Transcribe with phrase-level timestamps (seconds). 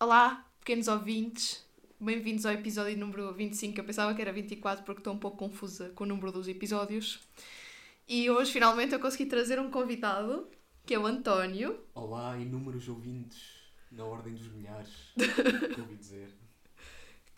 [0.00, 1.66] Olá, pequenos ouvintes.
[1.98, 3.80] Bem-vindos ao episódio número 25.
[3.80, 7.18] Eu pensava que era 24 porque estou um pouco confusa com o número dos episódios.
[8.06, 10.48] E hoje, finalmente, eu consegui trazer um convidado,
[10.86, 11.80] que é o António.
[11.96, 13.42] Olá, inúmeros ouvintes,
[13.90, 14.92] na ordem dos milhares,
[15.74, 16.32] que ouvi dizer.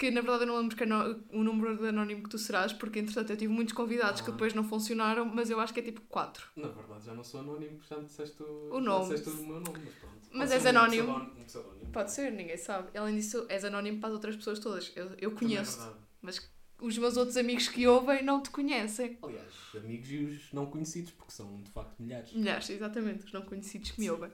[0.01, 2.73] Que na verdade eu não lembro que ano- o número de anónimo que tu serás,
[2.73, 4.33] porque entretanto eu tive muitos convidados que Ah.
[4.33, 6.47] depois não funcionaram, mas eu acho que é tipo 4.
[6.57, 9.15] Na verdade, já não sou anónimo, portanto disseste o, O já nome.
[9.15, 10.17] disseste o meu nome, mas pronto.
[10.33, 11.13] Mas és um anónimo.
[11.19, 11.93] Um pseudónimo.
[11.93, 12.97] Pode ser, ninguém sabe.
[12.97, 14.91] Além disso, és anónimo para as outras pessoas todas.
[14.97, 15.99] Eu, eu é conheço, verdade.
[16.23, 19.19] mas os meus outros amigos que ouvem não te conhecem.
[19.23, 22.33] Aliás, amigos e os não conhecidos, porque são de facto milhares.
[22.33, 24.13] Milhares, exatamente, os não conhecidos que me Sim.
[24.13, 24.31] ouvem.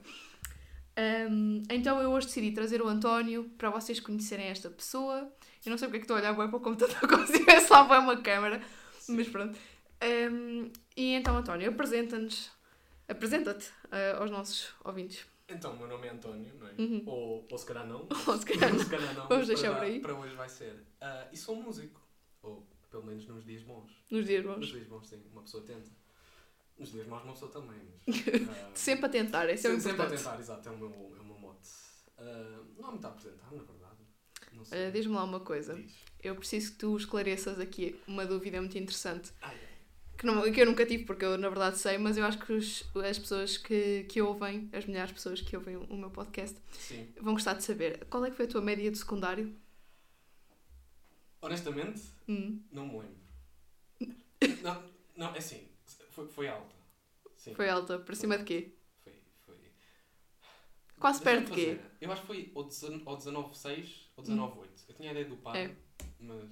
[0.95, 5.31] Ahm, então eu hoje decidi trazer o António para vocês conhecerem esta pessoa.
[5.65, 7.39] Eu não sei porque é que estou a olhar bem para o computador como se
[7.39, 8.61] tivesse lá bem uma câmera,
[9.09, 9.57] mas pronto.
[10.01, 12.51] Ahm, e então, António, apresenta-nos,
[13.07, 15.25] apresenta-te ah, aos nossos ouvintes.
[15.49, 16.71] Então, o meu nome é António, não é?
[16.77, 17.03] Uhum.
[17.05, 18.07] Ou, ou se calhar não.
[18.27, 18.79] Ou se calhar não.
[18.79, 19.27] se calhar não.
[19.29, 19.99] Vamos deixar para, por aí.
[20.01, 20.83] Para hoje vai ser.
[20.99, 22.01] Ah, e sou músico.
[22.41, 23.91] Ou pelo menos nos dias bons.
[24.11, 24.67] Nos dias Nos bons.
[24.67, 25.23] dias bons, sim.
[25.31, 25.89] Uma pessoa tenta.
[26.77, 27.79] Nos dias maus, uma pessoa também.
[28.05, 28.17] Mas,
[28.49, 30.23] ah, Sempre a tentar, isso é o Sempre, sempre a importante.
[30.23, 31.69] tentar, exato, é o meu, é o meu mote.
[32.77, 33.76] Não há muito a apresentar, na verdade.
[34.71, 35.75] Olha, diz-me lá uma coisa.
[35.75, 35.93] Diz.
[36.23, 39.31] Eu preciso que tu esclareças aqui uma dúvida muito interessante.
[39.41, 39.67] Ai, ai.
[40.17, 42.51] que, não, que eu nunca tive, porque eu na verdade sei, mas eu acho que
[42.53, 46.57] os- as pessoas que, que ouvem, as milhares de pessoas que ouvem o meu podcast,
[46.71, 47.07] Sim.
[47.21, 49.55] vão gostar de saber qual é que foi a tua média de secundário?
[51.41, 53.17] Honestamente, Hum, não me lembro.
[54.63, 54.83] não,
[55.15, 55.67] não, é assim,
[56.09, 56.75] foi, foi alta.
[57.35, 57.53] Sim.
[57.55, 58.73] foi alta, para cima de quê?
[59.03, 59.13] Foi.
[59.45, 59.55] foi.
[60.99, 61.79] Quase perto de quê?
[62.01, 64.67] Eu acho que foi ou 19 ou 19,6 ou 19,8.
[64.89, 65.71] Eu tinha a ideia do par, É.
[66.19, 66.43] mas,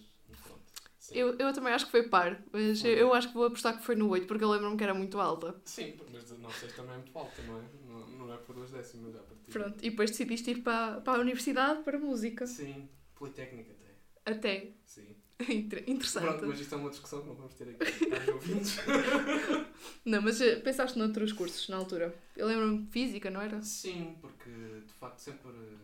[0.44, 0.62] pronto.
[1.00, 1.16] Sim.
[1.18, 3.96] Eu, eu também acho que foi par, mas eu, acho que vou apostar que foi
[3.96, 5.56] no 8, porque eu lembro-me que era muito alta.
[5.66, 7.64] Sim, mas 19,6 também é muito alta, não é?
[7.88, 9.52] Não, não é por duas décimas já a partir.
[9.52, 12.48] Pronto, e depois decidiste ir para, para a universidade para música.
[12.48, 14.32] Sim, Politécnica até.
[14.32, 14.72] Até.
[14.86, 15.16] Sim.
[15.50, 16.26] Inter- Interessante.
[16.28, 18.06] Pronto, mas isto é uma discussão que não vamos ter aqui.
[18.08, 18.78] Caros ouvintes.
[20.06, 22.14] Não, mas eh, pensaste noutros cursos na altura?
[22.38, 23.62] Eu lembro-me de física, não era?
[23.62, 25.78] Sim, porque de facto sempre eh,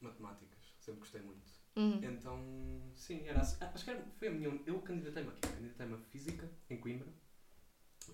[0.00, 0.57] matemáticas,
[0.88, 1.50] sempre gostei muito.
[1.76, 2.00] Uhum.
[2.02, 3.56] Então, sim, era assim.
[3.60, 4.60] Ah, Acho que era, foi a minha.
[4.66, 7.08] Eu candidatei-me aqui, candidatei-me a Física em Coimbra,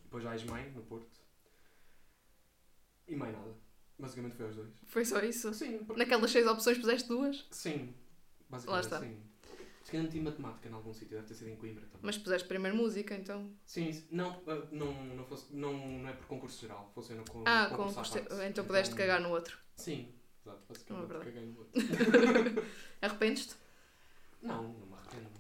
[0.03, 1.21] depois à ESMAI no Porto
[3.09, 3.55] e mais nada.
[3.99, 4.71] Basicamente foi aos dois.
[4.85, 5.55] Foi só isso?
[5.55, 7.95] Sim, porque- Naquelas seis opções puseste duas, sim,
[8.51, 9.01] Lá basicamente está.
[9.01, 9.23] sim.
[9.85, 12.01] Se calhar não tinha matemática em algum sítio, deve ter sido em Coimbra também.
[12.03, 13.55] mas puseste primeiro música, então.
[13.67, 17.67] Sim, não, ah, não, não, fosse, não, não é por concurso geral, funciona com Ah,
[17.69, 18.19] concurso parte.
[18.49, 19.59] então pudeste cagar no outro.
[19.77, 20.13] Sim,
[20.45, 21.73] exato, basicamente Não é caguei no outro.
[23.01, 23.55] Arrependes-te?
[24.43, 25.31] Não, não me arrependo.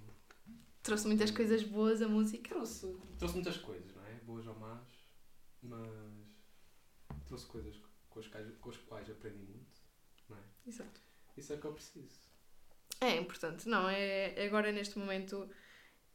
[0.83, 2.49] Trouxe muitas coisas boas a música.
[2.49, 4.15] Trouxe, trouxe muitas coisas, não é?
[4.25, 4.81] Boas ou más,
[5.63, 5.89] mas
[7.27, 7.77] trouxe coisas
[8.09, 9.81] com as quais, com as quais aprendi muito,
[10.29, 10.43] não é?
[10.67, 11.01] Exato.
[11.37, 12.21] Isso é que eu preciso.
[13.01, 15.49] É importante, não, é é agora neste momento.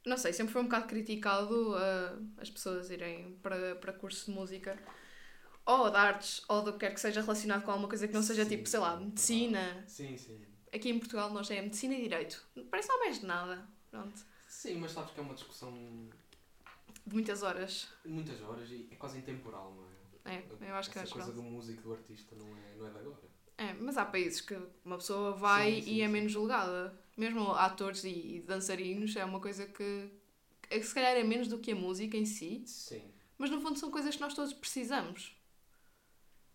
[0.05, 4.31] Não sei, sempre foi um bocado criticado uh, as pessoas irem para, para cursos de
[4.31, 4.79] música
[5.69, 8.23] ou de artes ou do que quer que seja relacionado com alguma coisa que não
[8.23, 9.83] seja Sim, tipo, sei lá, medicina.
[9.87, 10.39] Sim, sim.
[10.73, 12.43] Aqui em Portugal nós é medicina e direito.
[12.69, 13.67] Parece não mais de nada.
[13.91, 14.19] Pronto.
[14.47, 15.73] Sim, mas sabes que é uma discussão
[17.05, 17.87] De muitas horas.
[18.03, 20.35] de muitas horas e é quase intemporal, não é?
[20.35, 21.43] É, eu acho que Essa é coisa pronto.
[21.43, 23.29] do músico, do artista, não é, não é de agora.
[23.57, 26.97] É, mas há países que uma pessoa vai Sim, sim, e é menos julgada.
[27.17, 30.09] Mesmo atores e, e dançarinos é uma coisa que,
[30.69, 33.01] que se calhar é menos do que a música em si, Sim.
[33.37, 35.35] mas no fundo são coisas que nós todos precisamos.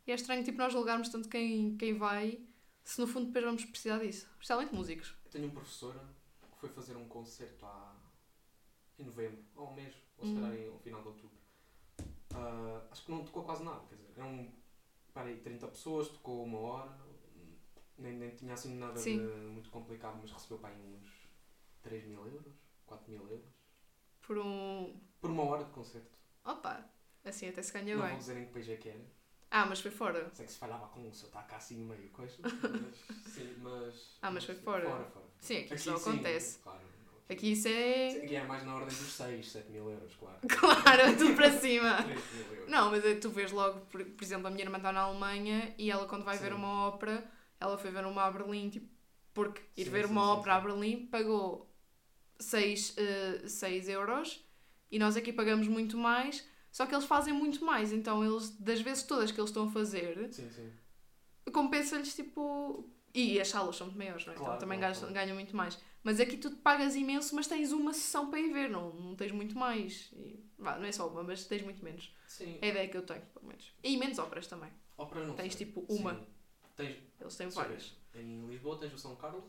[0.06, 2.40] E é estranho tipo, nós julgarmos tanto quem, quem vai
[2.82, 4.26] se no fundo depois vamos precisar disso.
[4.34, 5.14] Especialmente músicos.
[5.24, 5.94] Eu tenho um professor
[6.52, 7.96] que foi fazer um concerto há...
[8.98, 11.38] em novembro, ou um mês, ou se calhar em- ao final de outubro.
[12.34, 14.52] Ah, acho que não tocou quase nada, quer dizer, eram
[15.14, 16.98] parei, 30 pessoas, tocou uma hora,
[17.96, 21.08] nem, nem tinha assim nada de muito complicado, mas recebeu para aí uns
[21.82, 22.52] 3 mil euros,
[22.84, 23.46] 4 mil euros,
[24.20, 24.98] Por um.
[25.20, 26.18] por uma hora de concerto.
[26.44, 26.84] Opa!
[27.24, 28.10] Assim até se ganha não bem.
[28.10, 29.06] vou dizer em que país é que era,
[29.56, 30.28] Ah, mas foi fora.
[30.34, 34.18] sei que se falhava com um sotaque assim meio, coisa, mas, sim, mas...
[34.20, 34.84] Ah, mas foi fora.
[34.84, 35.24] Fora, fora.
[35.38, 36.58] Sim, aqui, Aqui isso não sim, acontece.
[36.58, 36.80] claro.
[37.30, 38.10] Aqui isso é.
[38.10, 40.38] Sim, Aqui é mais na ordem dos 6, 7 mil euros, claro.
[40.48, 42.02] Claro, é tudo para cima.
[42.02, 42.68] 3 mil euros.
[42.68, 45.88] Não, mas é- tu vês logo, por, por exemplo, a minha irmã está naAlemanha e
[45.88, 46.56] ela, quando vai ver Sim.
[46.58, 47.24] uma ópera,
[47.60, 48.88] ela foi ver uma a Berlim, tipo,
[49.32, 50.60] porque ir Sim, ver uma ópera a.
[50.60, 51.72] Berlim pagou
[52.40, 52.96] 6
[53.46, 54.44] seis euros
[54.90, 58.80] e nós aqui pagamos muito mais, só que eles fazem muito mais, então eles, das
[58.80, 60.72] vezes todas que eles estão a fazer, Sim, sim.
[61.52, 62.90] compensa-lhes tipo.
[63.14, 64.36] E as salas são muito maiores, não é?
[64.36, 65.78] Claro, então também claro, ganham, ganham muito mais.
[66.02, 69.14] Mas aqui tu te pagas imenso, mas tens uma sessão para ir ver, não, não
[69.14, 70.10] tens muito mais.
[70.14, 72.12] E, vá, não é só uma, mas tens muito menos.
[72.26, 72.58] Sim.
[72.60, 73.72] É a ideia que eu tenho, pelo menos.
[73.80, 74.70] E menos óperas também.
[74.98, 75.66] Ópera não Tens sei.
[75.66, 76.14] tipo uma.
[76.16, 76.26] Sim.
[76.74, 76.96] Tens...
[77.20, 77.96] Eles têm várias.
[78.16, 79.44] Em Lisboa tens o São Carlos,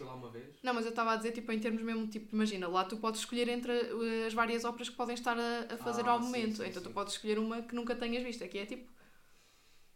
[0.00, 0.56] lá uma vez.
[0.62, 3.20] Não, mas eu estava a dizer, tipo, em termos mesmo, tipo, imagina, lá tu podes
[3.20, 6.24] escolher entre eh, as várias óperas que podem estar a, a fazer Ah, ao sim,
[6.26, 6.56] momento.
[6.56, 6.94] sim, então tu sim.
[6.94, 8.42] podes escolher uma que nunca tenhas visto.
[8.42, 8.90] Aqui é tipo,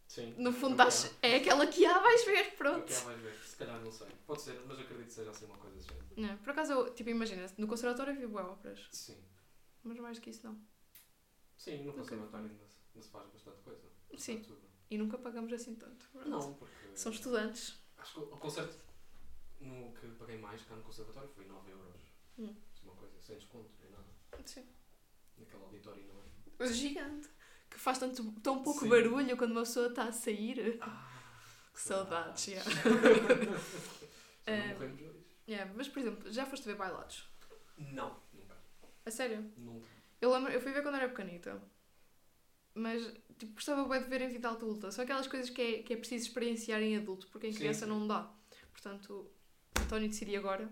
[0.07, 0.33] Sim.
[0.37, 0.87] no fundo, Ok.
[0.87, 2.83] estás, é aquela que há, vais ver, pronto.
[2.93, 3.33] Ok, vais ver.
[3.45, 4.07] Se calhar não sei.
[4.25, 5.87] Pode ser, mas acredito que seja assim uma coisa assim.
[6.15, 9.17] Não, por acaso, eu, tipo, imagina, no conservatório eu vi boas óperas, Sim.
[9.83, 10.57] mas mais do que isso não.
[11.57, 13.81] Sim, no conservatório ainda, se- ainda se faz bastante coisa.
[14.17, 14.39] Sim.
[14.39, 14.61] Tudo.
[14.89, 16.07] E nunca pagamos assim tanto.
[16.13, 16.29] pronto.
[16.29, 16.73] Não, porque.
[16.95, 17.77] São estudantes.
[17.97, 18.77] Acho que o o concerto
[19.59, 22.01] no que paguei mais cá no conservatório foi 9 euros.
[22.37, 22.55] Hum.
[22.79, 24.05] É uma coisa, sem desconto, nem nada.
[24.45, 24.65] Sim.
[25.37, 26.67] Naquele auditório não é?
[26.73, 27.29] Gigante.
[27.69, 28.89] Que faz tanto, tão pouco Sim.
[28.89, 30.77] barulho quando uma pessoa está a sair.
[30.81, 31.13] Ah,
[31.73, 32.61] Que saudades, já.
[34.47, 35.25] Eh, não morremos hoje?
[35.45, 37.29] Yeah, mas, por exemplo, já foste ver bailados?
[37.77, 38.55] Não, nunca.
[39.05, 39.51] A sério?
[39.57, 39.85] Nunca.
[40.21, 41.61] Eu lembro, eu fui ver quando era pequenita.
[42.73, 43.03] Mas,
[43.37, 44.89] tipo, gostava bem de ver em vida adulta.
[44.89, 47.85] São aquelas coisas que é, que é preciso experienciar em adulto, porque em Sim, criança
[47.85, 48.31] não dá.
[48.71, 49.29] Portanto,
[49.83, 50.69] António decidi agora,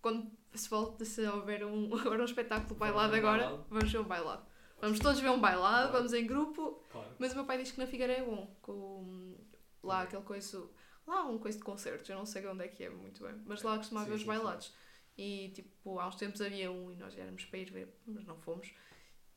[0.00, 3.66] quando se volta, se houver um, agora um espetáculo bailado agora, bailado.
[3.70, 4.46] vamos ver um bailado.
[4.80, 5.92] Vamos todos ver um bailado, Claro.
[5.92, 6.82] vamos em grupo.
[6.90, 7.08] Claro.
[7.18, 9.36] Mas o meu pai diz que na Figueira é bom, com
[9.82, 10.06] lá Ok.
[10.08, 10.68] aquele coisa.
[11.06, 13.62] Lá um coisa de concertos, eu não sei onde é que é muito bem, mas
[13.62, 14.74] lá costumava Sim, ver os sim, bailados.
[15.18, 18.36] E tipo, há uns tempos havia um e nós éramos para ir ver, mas não
[18.38, 18.72] fomos.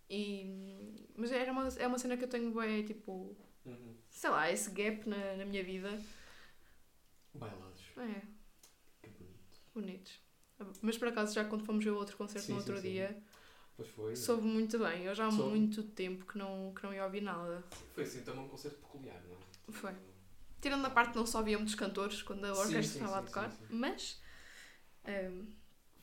[0.09, 3.35] E, mas era uma, é uma cena que eu tenho bem, tipo,
[3.65, 3.95] Uhum.
[4.09, 6.01] sei lá, esse gap na, na minha vida.
[7.33, 7.81] Bailados.
[7.97, 8.21] É.
[9.79, 10.19] bonitos.
[10.81, 12.89] Mas por acaso, já quando fomos ver outro concerto Sim, no outro sim.
[12.89, 13.21] dia,
[13.75, 14.15] Pois foi.
[14.15, 15.03] soube muito bem.
[15.03, 15.49] Eu já há Soube.
[15.51, 17.63] muito tempo que não, que não ia ouvir nada.
[17.93, 19.71] Foi assim também um concerto peculiar, não é?
[19.71, 19.93] Foi.
[20.59, 23.55] Tirando a parte que não só havia muitos cantores quando a orquestra estava a tocar,
[23.69, 24.19] mas
[25.05, 25.45] ehm,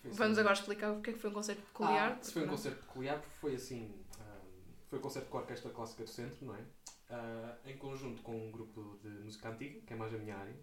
[0.00, 0.18] Foi assim.
[0.18, 2.16] vamos agora explicar o que é que foi um concerto peculiar.
[2.20, 3.92] Ah, se foi um porque- concerto peculiar, porque foi assim.
[4.20, 6.64] ahm, foi um concerto com a Orquestra Clássica do Centro, não é?
[7.10, 10.56] Ah, em conjunto com um grupo de música antiga, que é mais a minha área.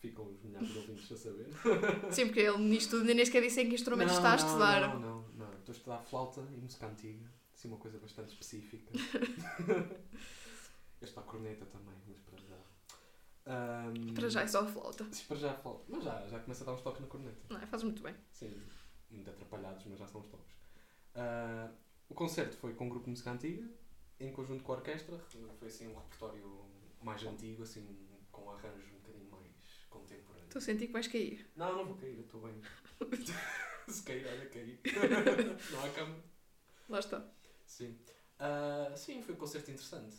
[0.00, 1.46] Ficam os milhares de ouvintes a saber.
[2.12, 4.80] Sim, porque ele nisto tudo nem sequer disse em que instrumento está a Não, estudar.
[4.94, 5.52] Não, não, não.
[5.54, 7.26] Estou a estudar flauta e música antiga.
[7.52, 8.92] Assim, uma coisa bastante específica.
[11.00, 12.56] Eu estou a corneta também, mas para já.
[13.46, 15.06] Ahm, Para já é só a flauta.
[15.26, 15.84] Para já é flauta.
[15.88, 17.38] Mas já, já começa a dar uns toques na corneta.
[17.50, 18.14] Não, faz muito bem.
[18.30, 18.60] Sim,
[19.10, 20.54] muito atrapalhados, mas já são os toques.
[21.14, 21.70] Ah,
[22.08, 23.68] o concerto foi com um grupo de música antiga,
[24.20, 25.18] em conjunto com a orquestra.
[25.58, 26.64] Foi assim um repertório
[27.02, 27.86] mais antigo, assim,
[28.32, 29.46] com arranjos um bocadinho mais
[29.88, 30.37] contemporâneos.
[30.48, 31.46] Estou a sentir que vais cair.
[31.56, 32.54] Não, não vou cair, eu estou bem.
[33.86, 34.80] Se cair, olha, cair.
[35.70, 36.24] não há câmera.
[36.88, 37.22] Lá está.
[37.66, 37.98] Sim.
[38.38, 40.16] Ah, sim, foi um concerto interessante.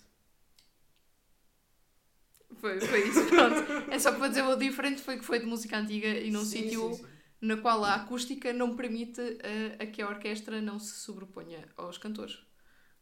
[2.60, 3.92] Foi, foi isso, pronto.
[3.92, 6.64] É só para dizer o diferente foi que foi de música antiga e num Sim,
[6.64, 7.10] sítio sim, sim.
[7.42, 9.22] na qual a acústica não permite
[9.80, 12.36] a, a que a orquestra não se sobreponha aos cantores.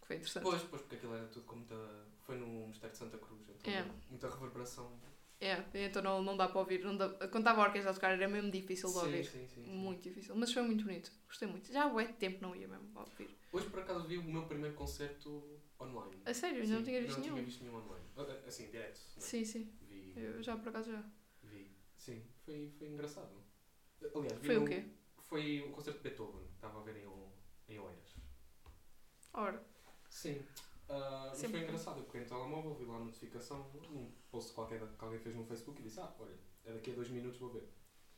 [0.01, 0.44] Que foi interessante.
[0.44, 1.75] Pois, pois, porque aquilo era tudo com muita.
[2.25, 3.85] Foi no Mosteiro de Santa Cruz, então É.
[4.09, 4.97] muita reverberação.
[5.39, 6.84] É, então não, não dá para ouvir.
[6.84, 9.25] Não dá- Quando estava a orquestra a tocar era mesmo difícil de sim, ouvir.
[9.25, 9.69] sim, sim, sim.
[9.72, 10.36] Muito difícil.
[10.36, 11.12] Mas foi muito bonito.
[11.28, 11.72] Gostei muito.
[11.72, 13.38] Já há bué de tempo não ia mesmo ouvir.
[13.51, 16.16] Hoje por acaso vi o meu primeiro concerto online.
[16.25, 16.62] A sério?
[16.62, 17.34] Ainda não Sim, tinha visto não nenhum?
[17.36, 18.06] tinha visto nenhum online.
[18.18, 19.00] Ah, ah, Assim, direto.
[19.16, 19.22] né?
[19.22, 19.72] Sim, sim.
[19.81, 21.04] Vi, Eu já por acaso já.
[21.44, 21.72] vi.
[21.95, 23.30] Sim, foi, foi engraçado.
[24.16, 24.86] Aliás, vi Foi o no- quê?
[25.19, 27.31] Foi um concerto de Beethoven, estava a ver em, O-
[27.68, 28.16] em Oeiras.
[29.33, 29.62] Ora.
[30.10, 30.42] Sim.
[30.89, 34.80] Ah, mas foi engraçado, eu peguei no telemóvel, vi lá a notificação, um post qualquer
[34.80, 36.33] que alguém fez no Facebook e disse, ah, olha,
[36.66, 37.68] é daqui a dois minutos vou ver.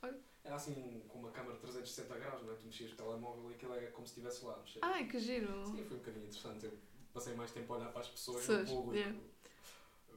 [0.02, 0.18] Olha.
[0.44, 2.56] Era assim, com uma câmera de 360 graus, não é?
[2.56, 4.80] Tu mexias o telemóvel e aquilo é como se estivesse lá mexer.
[4.82, 5.66] Ai, que giro.
[5.66, 6.66] Sim, foi um bocadinho interessante.
[6.66, 6.78] Eu
[7.14, 8.96] passei mais tempo a olhar para as pessoas Pessoas, no público.
[8.96, 9.20] yeah.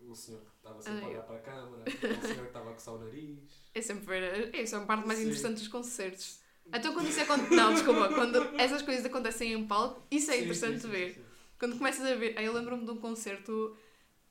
[0.09, 2.75] O senhor que estava sempre a olhar para a câmara, o senhor que estava a
[2.75, 3.38] coçar o nariz.
[3.75, 4.55] É sempre ver.
[4.55, 5.26] Isso é a parte mais Sim.
[5.26, 6.41] interessante dos concertos.
[6.67, 7.55] Então quando isso acontece.
[7.55, 8.09] Não, desculpa.
[8.09, 11.15] Quando essas coisas acontecem em palco, isso é Sim, interessante sim, sim, ver.
[11.15, 11.25] sim.
[11.62, 12.37] Quando começas a ver.
[12.37, 13.76] Aí eu lembro-me de um concerto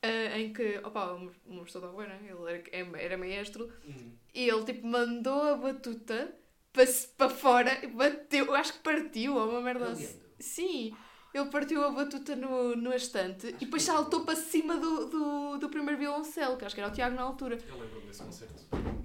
[0.02, 0.78] ah, em que.
[0.84, 2.20] Opa, o professor da né?
[2.28, 3.72] Ele era, era maestro.
[3.88, 4.12] Hum.
[4.34, 6.30] E ele tipo mandou a batuta
[6.74, 6.84] para,
[7.16, 8.44] para fora e bateu.
[8.44, 10.20] Eu acho que partiu ou uma merda assim.
[10.38, 10.94] Sim,
[11.32, 15.70] ele partiu a batuta no, no estante e depois saltou para cima do, do, do
[15.70, 17.56] primeiro violoncelo, que acho que era o Tiago na altura.
[17.66, 18.62] Eu lembro-me desse concerto.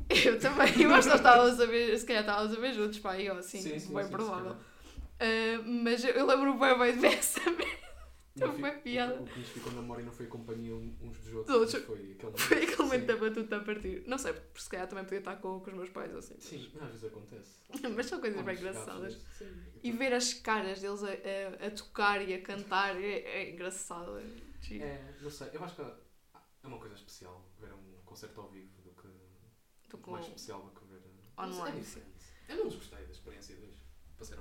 [0.10, 3.12] Eu também, eu acho que estávamos a ver, se calhar estávamos a ver juntos, pá,
[3.12, 4.58] ó, assim, Sim, sim, bem sim, provável.
[5.18, 7.87] Ah, mas eu lembro bem bem de ver essa merda.
[8.40, 9.22] Não Foi piada.
[9.22, 11.72] O, que nos ficou na memória não foi a companhia uns dos outros.
[11.74, 14.04] Dos Foi aquele Foi aquele momento da batuta a partir.
[14.08, 16.36] Não sei, porque se calhar também podia estar com, com os meus pais ou assim.
[16.40, 17.62] Sim, às vezes acontece.
[17.96, 19.18] Mas são coisas bem engraçadas.
[19.84, 24.18] E ver as caras deles a, a, a tocar e a cantar é, é engraçado.
[24.20, 24.24] É.
[24.76, 28.70] É, não sei, eu acho que é uma coisa especial ver um concerto ao vivo
[28.82, 29.98] do que.
[29.98, 30.98] Com- Mais especial do que ver.
[30.98, 32.54] uh, Online, é.
[32.54, 33.88] Eu não desgostei da experiência honesto.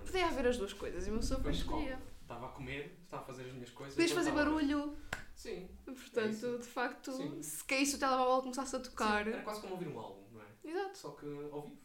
[0.07, 2.00] Podia haver as duas coisas e uma pessoa escolhia.
[2.26, 3.95] Estava a comer, estava a fazer as minhas coisas.
[3.95, 4.97] Podias fazer estava- barulho.
[5.37, 5.68] Sim.
[5.85, 6.59] Portanto, isso.
[6.59, 7.40] de facto, Sim.
[7.42, 9.25] se caísse o telemóvel começasse a tocar.
[9.25, 10.47] Sim, Era quase como ouvir um álbum, não é?
[10.64, 10.99] Exato.
[10.99, 11.78] Só que ao vivo,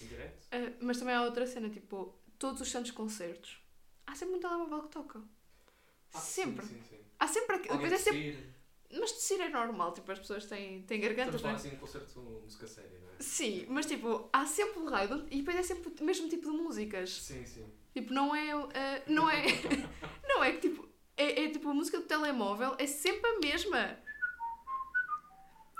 [0.00, 0.46] em direto.
[0.50, 3.60] Ah, mas também há outra cena, tipo, todos os santos concertos.
[4.06, 5.20] Há sempre um telemóvel que toca.
[6.14, 6.64] Ah, sempre.
[6.64, 7.04] Sim, sim, sim.
[7.18, 7.74] Há sempre aquilo.
[7.74, 8.54] Depois é sempre...
[8.98, 11.56] Mas tossir é normal, tipo, as pessoas têm, têm Estamos gargantas, a não falar é?
[11.56, 13.16] assim um concerto de música séria, não é?
[13.20, 16.56] Sim, mas tipo, há sempre o raio e depois é sempre o mesmo tipo de
[16.56, 17.10] músicas.
[17.22, 17.66] Sim, sim.
[17.94, 18.50] Tipo, não é.
[18.52, 19.44] ah, não é.
[20.28, 20.86] não é que tipo.
[21.16, 23.96] É, é tipo a música do telemóvel, é sempre a mesma.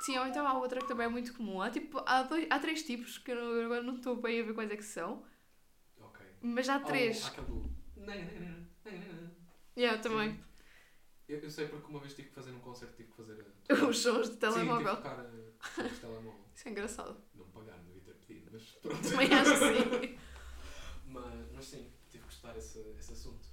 [0.02, 1.60] Sim, ou então há outra que também é muito comum.
[1.60, 4.44] Há, tipo, há, dois, há três tipos que eu não- agora não estou bem a
[4.44, 5.24] ver quais é que são,
[5.98, 6.24] Ok.
[6.40, 7.26] mas há três.
[7.26, 7.74] aquele do.
[9.76, 10.34] Yeah, também.
[10.34, 10.44] Sim.
[11.26, 13.44] Eu, eu sei porque uma vez tive que fazer num concerto, tive que fazer.
[13.88, 14.94] Os sons de telemóvel.
[14.94, 16.44] Sim, tive que tocar uh, sons de telemóvel.
[16.54, 17.16] Isso é engraçado.
[17.34, 19.10] Não pagaram, devia ter pedido, mas pronto.
[19.10, 20.18] Também acho que sim.
[21.06, 21.43] Mas,
[22.56, 23.46] esse, esse assunto.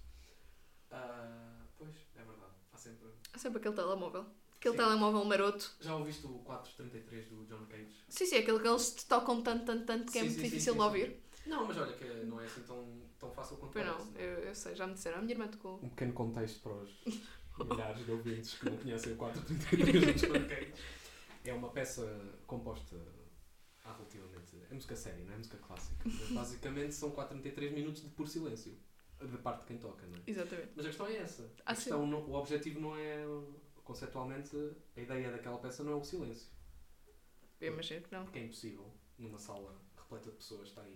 [0.91, 2.53] Ah, pois, é verdade.
[2.71, 3.07] Há sempre.
[3.33, 4.25] Há sempre aquele telemóvel.
[4.57, 4.83] Aquele Sim.
[4.83, 5.75] telemóvel maroto.
[5.79, 8.03] Já ouviste o 433 do John Cage?
[8.09, 10.43] Sim, sim, aquele que eles te tocam tanto, tanto, tanto que é Sim, muito sim,
[10.43, 10.87] difícil sim, de sim.
[10.87, 11.23] ouvir.
[11.47, 14.39] Não, mas olha que não é assim tão, tão fácil quanto Pois não, parece, eu,
[14.43, 15.17] eu sei, já me disseram.
[15.17, 15.79] A minha irmã tocou.
[15.81, 16.91] Um pequeno contexto para os
[17.67, 20.73] milhares de ouvintes que não conhecem o 433 do John Cage.
[21.43, 22.05] É uma peça
[22.45, 22.95] composta
[23.83, 24.57] há relativamente.
[24.69, 25.95] É música séria, não é música clássica.
[26.05, 28.77] Mas basicamente são 433 minutos de puro silêncio.
[29.21, 30.21] Da parte de quem toca, não é?
[30.25, 30.69] Exatamente.
[30.75, 31.43] Mas a questão é essa.
[31.65, 33.23] Ah, A questão não- o objetivo não é.
[33.83, 34.55] Conceptualmente,
[34.95, 36.47] a ideia daquela peça não é o silêncio.
[37.59, 38.23] Eu imagino que não.
[38.23, 40.95] Porque é impossível, numa sala repleta de pessoas estarem.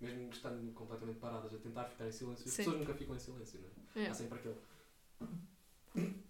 [0.00, 2.64] Mesmo estando completamente paradas a tentar ficar em silêncio, as Sim.
[2.64, 4.06] pessoas nunca ficam em silêncio, não é?
[4.06, 4.10] É.
[4.10, 4.56] Há sempre aquele.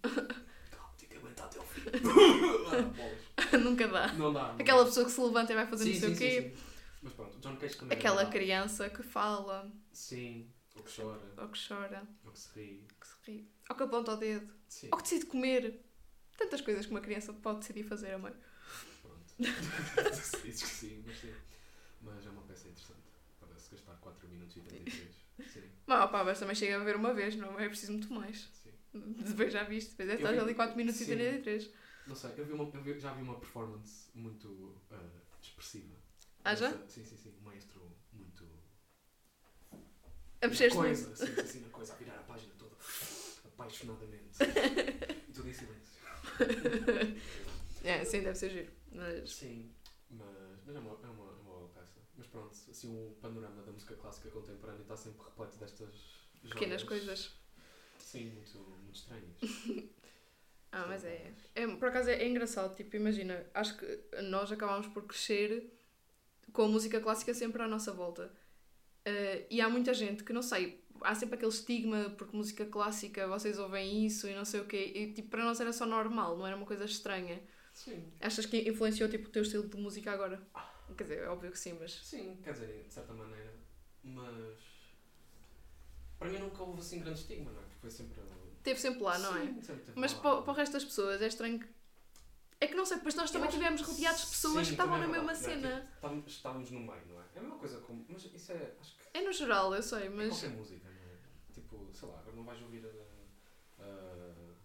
[3.51, 3.57] Ah.
[3.57, 4.13] Nunca dá.
[4.13, 4.49] Não dá.
[4.53, 4.85] não Aquela dá.
[4.85, 6.55] pessoa que se levanta e vai fazer sim, não sei sim, o quê.
[6.55, 6.63] Sim.
[7.03, 7.97] Mas pronto, John Cage também.
[7.97, 12.83] Aquela criança que fala, Sim, ou que chora, ou que chora, ou que se ri.
[12.91, 15.81] ou que se ri, ou que aponta o dedo, Sim, ou que decide comer.
[16.37, 18.33] Tantas coisas que uma criança pode decidir fazer a mãe.
[19.01, 19.33] pronto.
[20.43, 21.33] Dizes que sim, mas sim.
[22.01, 22.99] Mas é uma peça interessante.
[23.39, 25.15] Para se gastar 4 minutos e 83.
[25.53, 28.49] Sim, Mas, pá, mas também chega a ver uma vez, não é preciso muito mais.
[28.53, 28.71] sim.
[28.93, 31.15] Depois já viste, depois é Eu estás vi- ali 4 minutos e sim.
[31.15, 31.69] 33.
[32.07, 35.09] Não sei, eu, vi uma, eu vi- já vi uma performance muito ah,
[35.41, 35.95] expressiva.
[36.43, 36.71] Ah, já?
[36.87, 37.33] Sim, sim, sim.
[37.41, 38.45] Um maestro muito.
[40.45, 41.17] A mexer-se coisa, muito.
[41.25, 42.75] sim, sim, sim, na coisa, a virar a página toda
[43.45, 44.37] apaixonadamente.
[45.27, 45.95] e tudo em silêncio.
[47.83, 48.71] É, sim, deve ser giro.
[48.91, 49.71] Mas Sim,
[50.09, 50.27] mas,
[50.65, 51.99] mas é, uma, é, uma, é uma boa peça.
[52.17, 55.93] Mas pronto, assim, o panorama da música clássica contemporânea está sempre repleto destas
[56.41, 57.31] pequenas joias, coisas.
[57.99, 59.37] Sim, muito, muito estranhas.
[60.71, 61.31] Ah, mas é.
[61.55, 65.71] é por acaso é, é engraçado, tipo, imagina, acho que nós acabámos por crescer
[66.51, 68.29] com a música clássica sempre à nossa volta.
[69.05, 73.27] Eh, e há muita gente que não sei, há sempre aquele estigma porque música clássica
[73.27, 74.91] vocês ouvem isso e não sei o quê.
[74.95, 77.41] E tipo, para nós era só normal, não era uma coisa estranha.
[77.73, 80.41] Sim, Achas que influenciou tipo, o teu estilo de música agora?
[80.97, 81.91] Quer dizer, é óbvio que sim, mas.
[82.03, 83.53] sim, quer dizer, de certa maneira,
[84.03, 84.57] mas
[86.17, 87.63] para mim nunca houve assim grande estigma, não é?
[87.63, 88.21] Porque foi sempre.
[88.63, 89.45] Teve sempre lá, não é?
[89.45, 90.19] Sim, sempre teve Mas lá.
[90.21, 91.67] para, para o resto das pessoas é estranho que.
[92.59, 94.81] É que não sei, depois nós também Eu acho- tivemos rodeados de pessoas Sim, que
[94.81, 95.67] estavam na é mesma cena.
[95.69, 95.93] é?
[95.95, 97.25] Estamos- estávamos no meio, não é?
[97.35, 98.05] É a mesma coisa como.
[98.09, 98.73] Mas isso é.
[98.79, 99.17] Acho que.
[99.17, 100.29] É no geral, eu sei, É mas.
[100.39, 101.53] qualquer música, não é?
[101.53, 102.85] Tipo, sei lá, agora não vais ouvir.
[102.85, 104.55] Uh, uh,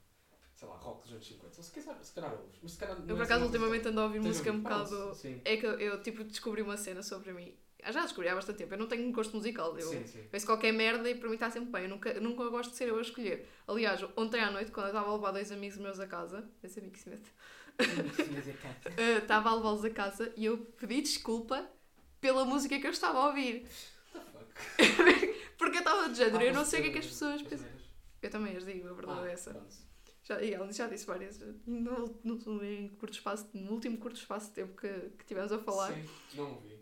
[0.54, 1.56] sei lá, rock dos anos 50.
[1.56, 2.58] Ou se calhar, se calhar ouves.
[2.62, 2.96] Mas se calhar.
[2.96, 5.14] Eu por é acaso ultimamente ando a ouvir música um bocado.
[5.14, 7.56] Sim, É que eu, eu, tipo descobri uma cena sobre mim.
[7.82, 8.74] Ah, já descobri há bastante tempo.
[8.74, 9.74] Eu não tenho um gosto musical.
[9.78, 10.22] Eu sim, sim.
[10.30, 11.84] penso qualquer merda e para mim está sempre bem.
[11.84, 13.48] Eu nunca, nunca gosto de ser eu a escolher.
[13.66, 16.78] Aliás, ontem à noite, quando eu estava a levar dois amigos meus a casa, esse
[16.78, 17.32] amigo que se mete, eh,
[19.18, 21.68] estava a levá-los a casa e eu pedi desculpa
[22.20, 23.66] pela música que eu estava a ouvir.
[25.58, 26.42] Porque eu estava de género.
[26.42, 27.68] Eu Ah, não mas sei o que é que as as pessoas pensam.
[28.22, 29.50] Eu também as digo, a verdade Ah, é essa.
[29.52, 29.74] pronto.
[30.22, 31.38] Já, e ela já disse várias.
[31.66, 35.58] No, no, no, curto espaço, no último curto espaço de tempo que, que tivemos a
[35.58, 35.92] falar.
[35.92, 36.78] Sim, não ouvi.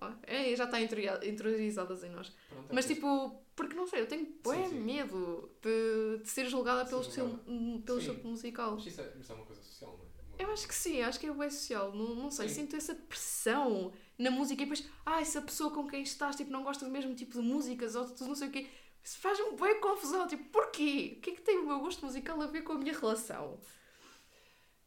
[0.00, 2.30] Ó, é, já está interior- interiorizadas em nós.
[2.48, 2.96] Pronto, é Mas fixe.
[3.00, 4.26] tipo, porque não sei, eu tenho
[4.68, 4.80] sim.
[4.80, 7.40] medo de, de ser julgada julgada.
[7.46, 8.10] hum, pelo Sim.
[8.10, 8.74] estilo musical.
[8.74, 10.05] Mas isso é, isso é uma coisa social, não é?
[10.38, 11.92] Uma- Eu acho que sim, acho que é bué social.
[11.92, 12.54] Não, não sei, Sim.
[12.62, 16.62] sinto essa pressão na música e depois, ah, essa pessoa com quem estás tipo, não
[16.62, 18.68] gosta do mesmo tipo de músicas ou tu não sei o quê.
[19.02, 20.26] Isso faz-me bué confusão.
[20.26, 21.14] Tipo, porquê?
[21.18, 23.60] O que é que tem o meu gosto musical a ver com a minha relação?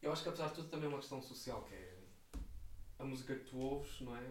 [0.02, 1.98] Eu acho que apesar de tudo também é uma questão social, que é
[2.98, 4.22] a música que tu ouves, não é?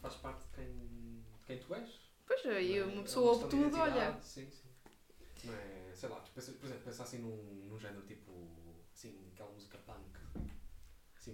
[0.00, 0.72] Faz parte de quem,
[1.38, 1.88] de quem tu és.
[2.26, 2.92] Pois é, e não é?
[2.92, 4.18] uma É pessoa ouve tudo, olha.
[4.20, 4.68] Sim, sim.
[5.44, 8.32] Não é, sei lá, por exemplo, pensa assim num, num género tipo,
[8.92, 9.78] assim, aquela música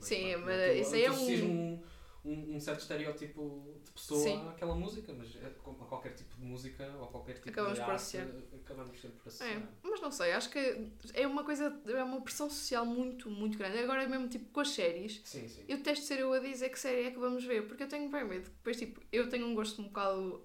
[0.01, 0.73] Sim, mas é?
[0.75, 1.83] Tu- isso aí é um-
[2.25, 2.57] um...
[2.57, 4.49] um, certo estereótipo de pessoa Sim.
[4.49, 7.91] àquela música, mas é, a qualquer tipo de música ou qualquer tipo Acabamos de por
[7.91, 8.29] arte, associar.
[8.65, 9.59] acabamos sempre por associar.
[9.59, 13.59] É, mas não sei, acho que é uma coisa, é uma pressão social muito, muito
[13.59, 13.79] grande.
[13.79, 15.65] Agora mesmo tipo com as séries, Sim, sim.
[15.69, 18.09] eu detesto ser eu a dizer que série é que vamos ver, porque eu tenho
[18.11, 18.45] bem medo.
[18.51, 20.45] Depois, tipo, eu tenho um gosto um bocado.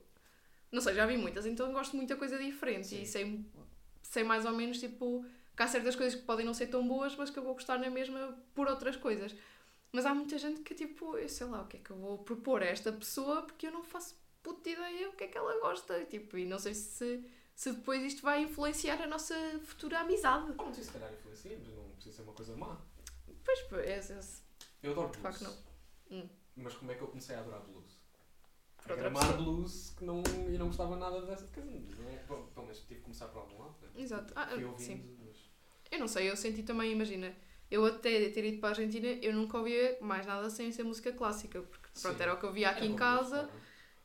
[0.72, 3.02] Não sei, já vi muitas, então gosto de muita coisa diferente Sim.
[3.02, 3.46] e sei,
[4.04, 5.24] sei mais ou menos, tipo,
[5.58, 7.80] que há certas coisas que podem não ser tão boas, mas que eu vou gostar
[7.80, 9.36] na mesma por outras coisas.
[9.92, 12.20] Mas há muita gente que, tipo, eu sei lá, o que é que eu vou
[12.20, 15.60] propor a esta pessoa porque eu não faço puta ideia o que é que ela
[15.60, 16.06] gosta.
[16.06, 19.34] Tipo, e não sei se, se depois isto vai influenciar a nossa
[19.66, 20.54] futura amizade.
[20.56, 22.78] Não sei se calhar influencia, mas não precisa ser uma coisa má.
[23.44, 24.20] Pois, pois, é, é,
[24.84, 25.38] Eu adoro De blues.
[25.40, 26.18] facto, não.
[26.20, 26.30] Hum.
[26.56, 27.98] Mas como é que eu comecei a adorar blues?
[28.78, 29.34] Por a outra pessoa.
[29.34, 31.70] blues que não, e não gostava nada dessa coisa.
[31.70, 32.24] Não é?
[32.28, 33.76] Bom, Pelo menos tive que começar por algum lado.
[33.82, 34.02] Né?
[34.02, 34.34] Exato.
[34.36, 35.27] Ah, ah, ouvindo, sim.
[35.92, 37.34] Eu não sei, eu senti também, imagina,
[37.70, 41.12] eu até ter ido para a Argentina, eu nunca ouvia mais nada sem ser música
[41.12, 42.24] clássica, porque pronto, Sim.
[42.24, 43.50] era o que eu via aqui Era em casa,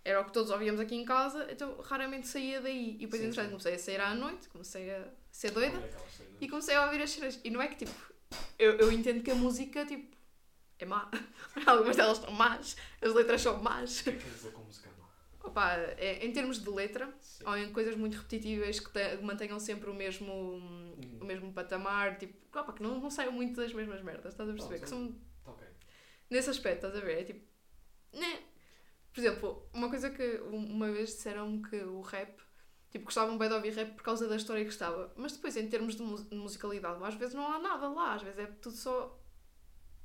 [0.05, 2.95] era o que todos ouvíamos aqui em casa, então raramente saía daí.
[2.97, 6.33] E depois, Sim, entretanto, comecei a sair à noite, comecei a ser doida aquelas cenas.
[6.41, 7.41] e comecei a ouvir as cenas.
[7.45, 8.13] E não é que tipo,
[8.59, 10.17] eu, eu entendo que a música, tipo,
[10.79, 11.09] é má.
[11.67, 14.01] Algumas delas estão más, as letras são más.
[14.01, 15.07] O que é que quer dizer com música má?
[15.45, 17.09] Opa, é, em termos de letra,
[17.43, 17.49] Sim.
[17.49, 20.33] ou em coisas muito repetitivas que te- mantenham sempre o mesmo,
[21.21, 24.53] o mesmo patamar, tipo, opa, que não, não saiam muito das mesmas merdas, estás a
[24.53, 24.79] perceber?
[24.79, 25.13] Pronto, Que são
[25.45, 25.67] Tá ok.
[26.31, 27.21] nesse aspecto, estás a ver?
[27.21, 27.47] É tipo,
[28.13, 28.41] né?
[29.13, 32.41] Por exemplo, uma coisa que uma vez disseram-me que o rap,
[32.91, 35.69] tipo, gostavam bem de ouvir rap por causa da história que estava, mas depois em
[35.69, 38.75] termos de, mu- de musicalidade, às vezes não há nada lá, às vezes é tudo
[38.77, 39.19] só.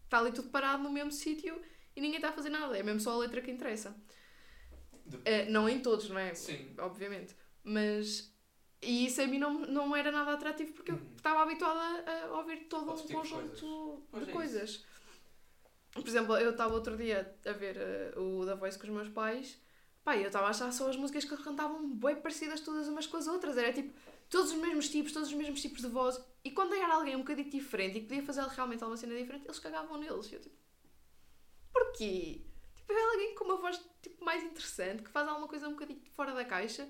[0.04, 1.62] Está ali tudo parado no mesmo sítio
[1.96, 3.96] e ninguém está a fazer nada, é mesmo só a letra que interessa.
[5.08, 6.34] De- É, não em todos, não é?
[6.34, 6.74] Sim.
[6.80, 7.36] Obviamente.
[7.64, 8.32] Mas.
[8.82, 11.14] E isso a mim não, não era nada atrativo porque eu Uhum.
[11.16, 11.80] estava habituada
[12.12, 14.86] a ouvir todo Outro um tipo de conjunto de é coisas.
[15.94, 19.10] Por exemplo, eu estava outro dia a ver eh, o The Voice com os meus
[19.10, 19.60] pais.
[20.06, 23.06] E eu estava a achar só as músicas que eles cantavam bem parecidas todas umas
[23.08, 23.58] com as outras.
[23.58, 23.92] Era tipo,
[24.30, 26.22] todos os mesmos tipos, todos os mesmos tipos de voz.
[26.46, 29.46] E quando era alguém um bocadinho diferente e que podia fazer realmente alguma cena diferente,
[29.46, 30.32] eles cagavam neles.
[30.32, 30.56] E eu tipo,
[31.74, 32.42] porquê?
[32.88, 36.02] Tipo, é alguém com uma voz tipo, mais interessante, que faz alguma coisa um bocadinho
[36.16, 36.90] fora da caixa.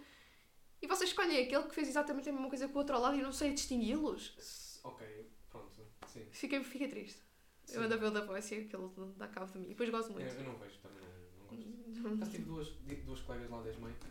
[0.81, 3.15] E vocês escolhem aquele que fez exatamente a mesma coisa que o outro ao lado
[3.15, 4.79] e eu não sei distingui-los.
[4.83, 5.81] Ok, pronto.
[6.07, 6.27] Sim.
[6.31, 7.19] Fiquei, fiquei triste.
[7.65, 7.77] Sim.
[7.77, 9.65] Eu ando a ver o da Voice e aquele dá cabo de mim.
[9.65, 10.33] E depois gosto Eu, muito.
[10.35, 12.17] eu não vejo também, não, não gosto.
[12.19, 12.69] Mas tive duas,
[13.03, 14.07] duas colegas lá da ESMEI que,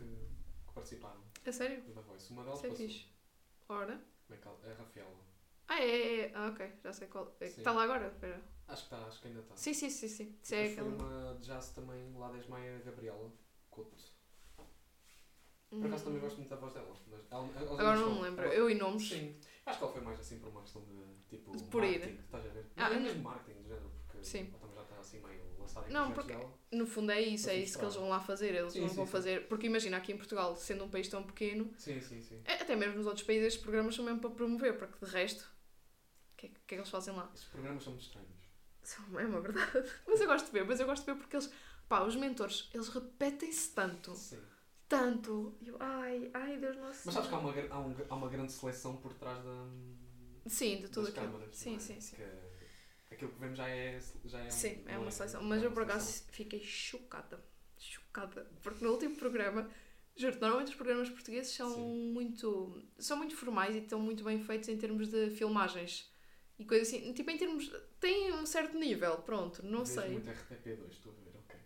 [0.67, 1.81] que participaram A sério?
[1.95, 2.31] da Voice.
[2.33, 2.87] Uma delas Isso é passou.
[2.87, 3.05] fixe.
[3.69, 4.01] Ora?
[4.27, 5.26] Como é que ela- É a Rafaela.
[5.67, 6.31] Ah, é, é, é.
[6.33, 6.71] Ah, ok.
[6.83, 7.35] Já sei qual.
[7.39, 7.45] Sim.
[7.45, 8.07] Está lá agora?
[8.07, 8.41] Espera.
[8.67, 9.55] Acho que está, acho que ainda está.
[9.55, 10.35] Sim, sim, sim, sim.
[10.41, 13.31] Isso é Depois foi uma de jazz também lá da ESMEI, a Gabriela
[13.69, 13.95] Couto.
[15.69, 15.85] Por Hum.
[15.87, 16.87] acaso também gosto muito da voz dela.
[17.07, 18.45] Mas ela, ela- Agora não me lembro.
[18.47, 19.09] Eu e nomes.
[19.09, 19.35] Sim.
[19.65, 20.95] Acho que ela foi mais assim por uma questão de
[21.29, 21.99] tipo De por ir.
[21.99, 22.65] marketing, estás a ver?
[22.77, 23.01] Ah, não, é não.
[23.03, 24.47] mesmo marketing do género, porque Sim.
[24.49, 26.57] ela também já está assim meio lançada em Não, projetos porque- dela.
[26.71, 28.55] No fundo é isso, é isso que eles vão lá fazer.
[28.55, 29.11] Eles Sim, não sim, vão sim.
[29.11, 29.47] fazer.
[29.49, 32.41] Porque imagina, aqui em Portugal, sendo um país tão pequeno, Sim, sim, sim.
[32.45, 35.49] é- até mesmo nos outros países estes programas são mesmo para promover, porque de resto,
[36.37, 37.29] o que, é, que é que eles fazem lá?
[37.33, 38.29] Esses programas são muito estranhos.
[38.83, 39.71] São- É uma verdade.
[40.07, 41.51] Mas eu gosto de ver, mas eu gosto de ver porque eles,
[41.89, 44.39] pá, os mentores, eles repetem-se tanto, Sim.
[44.87, 45.57] tanto.
[45.65, 47.01] Eu, ai, ai, Deus nosso.
[47.05, 49.67] Mas sabes que há uma, há, um, há uma grande seleção por trás da,
[50.47, 51.25] Sim, de tudo aquilo.
[51.25, 51.55] câmaras.
[51.55, 51.79] Sim, é?
[51.79, 52.15] sim, sim.
[53.07, 53.99] Que aquilo que vemos já é.
[54.25, 55.41] Já é Sim, é não uma seleção.
[55.43, 56.09] Mas é eu uma por seleção.
[56.09, 57.43] acaso fiquei chocada.
[57.77, 58.49] Chocada.
[58.63, 59.69] Porque no último programa,
[60.15, 62.11] juro, normalmente os programas portugueses são Sim.
[62.13, 62.81] muito.
[62.97, 66.09] são muito formais e estão muito bem feitos em termos de filmagens.
[66.59, 67.13] E coisas assim.
[67.13, 67.71] Tipo, em termos.
[67.99, 70.09] têm um certo nível, pronto, não Vejo sei.
[70.11, 71.59] muito RTP2, estou a ver, ok.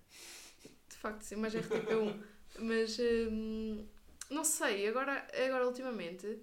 [0.89, 2.21] De facto, sim, mas RTP1.
[2.60, 2.97] mas.
[2.99, 3.86] hum,
[4.30, 6.39] não sei, agora, agora ultimamente.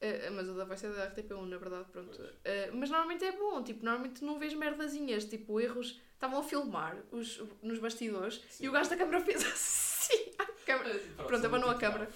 [0.00, 2.22] eh, mas o da Voice é da RTP1, na verdade, pronto.
[2.44, 6.00] Eh, mas normalmente é bom, tipo, normalmente não vês merdazinhas, tipo, erros.
[6.14, 8.64] Estavam a filmar os, nos bastidores Sim.
[8.64, 10.98] e o gajo da câmara fez assim à câmara.
[11.26, 12.08] Pronto, abanou a câmara.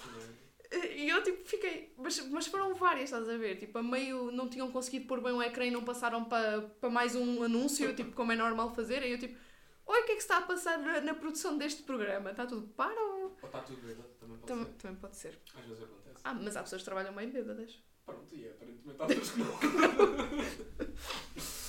[0.79, 0.85] Não?
[0.85, 1.93] E eu, tipo, fiquei.
[1.97, 3.57] Mas, mas foram várias, estás a ver?
[3.59, 6.89] Tipo, a meio não tinham conseguido pôr bem o ecrã e não passaram para pa
[6.91, 9.03] mais um anúncio, tipo, como é normal fazer.
[9.03, 9.37] E eu, tipo,
[9.87, 12.31] oi, o que é que se está a passar na, na produção deste programa?
[12.31, 13.37] Está tudo para ou.
[13.41, 14.73] Ou está tudo bêbado, também pode Também, ser.
[14.79, 15.39] também pode ser.
[15.59, 16.21] Às vezes acontece.
[16.25, 17.83] Ah, mas há pessoas que trabalham bem bêbadas.
[18.05, 19.53] Pronto, e aparentemente há pessoas que não.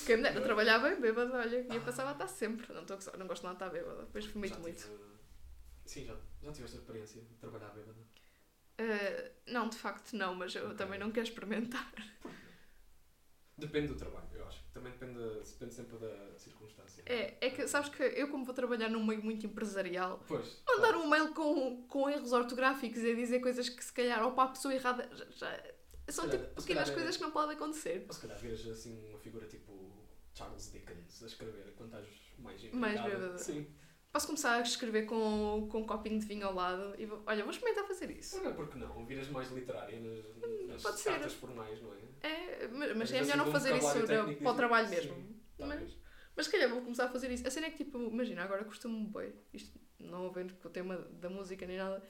[0.05, 2.71] Quem me dera trabalhar bem bêbada, olha, e eu passava a estar sempre.
[2.73, 4.77] Não, estou gozar, não gosto nada de estar bêbada, depois vomito muito.
[4.81, 5.13] tive-
[5.85, 7.97] Sim, já, já tiveste a experiência de trabalhar bêbada?
[8.79, 10.77] Ah, não, de facto não, mas eu Ok.
[10.77, 11.91] também não quero experimentar.
[13.57, 14.63] Depende do trabalho, eu acho.
[14.73, 17.03] Também depende, depende sempre da circunstância.
[17.05, 20.62] É, é que, sabes que eu como vou trabalhar num meio muito empresarial, Pois.
[20.67, 24.45] mandar um mail com, com erros ortográficos e dizer coisas que se calhar ou para
[24.45, 25.63] a pessoa errada já, já-
[26.09, 28.05] são tipo calhar- se pequenas calhar é- coisas que não podem acontecer.
[28.07, 32.07] Ou se calhar vês assim uma figura tipo Charles Dickens a escrever quando estás
[32.39, 33.09] mais Mais embriagada.
[33.19, 33.38] bêbada.
[33.38, 33.67] Sim.
[34.13, 37.41] Posso começar a escrever com, com um copinho de vinho ao lado e vou, olha,
[37.43, 38.38] vou experimentar fazer isso.
[38.39, 39.04] Olha, porque não?
[39.08, 41.10] Viras mais literária nas, nas pode ser.
[41.13, 41.97] cartas formais, não é?
[42.21, 44.95] É, mas, mas Mas é melhor não um fazer isso na- para o trabalho sim,
[44.95, 45.36] mesmo.
[45.58, 45.82] talvez.
[45.82, 45.97] Mas,
[46.36, 47.47] mas se calhar vou começar a fazer isso.
[47.47, 49.34] A cena é que, tipo, imagina, agora custa-me bem.
[49.52, 52.04] Isto, não havendo com o tema da música nem nada.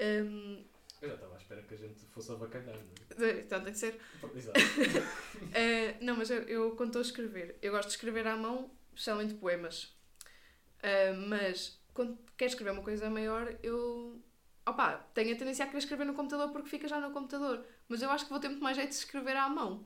[0.00, 0.64] Hum,
[1.02, 3.94] Eu já estava à espera que a gente fosse avacalhar, não então tem de ser.
[4.22, 4.38] é?
[4.38, 4.58] Exato.
[5.54, 8.70] Eh, não, mas eu, eu quando estou a escrever, eu gosto de escrever à mão,
[8.94, 9.94] especialmente poemas.
[10.82, 14.20] Eh, mas quando quero escrever uma coisa maior, eu.
[14.66, 17.64] Opa, tenho a tendência a querer escrever no computador porque fica já no computador.
[17.88, 19.84] Mas eu acho que vou ter muito mais jeito de escrever à mão.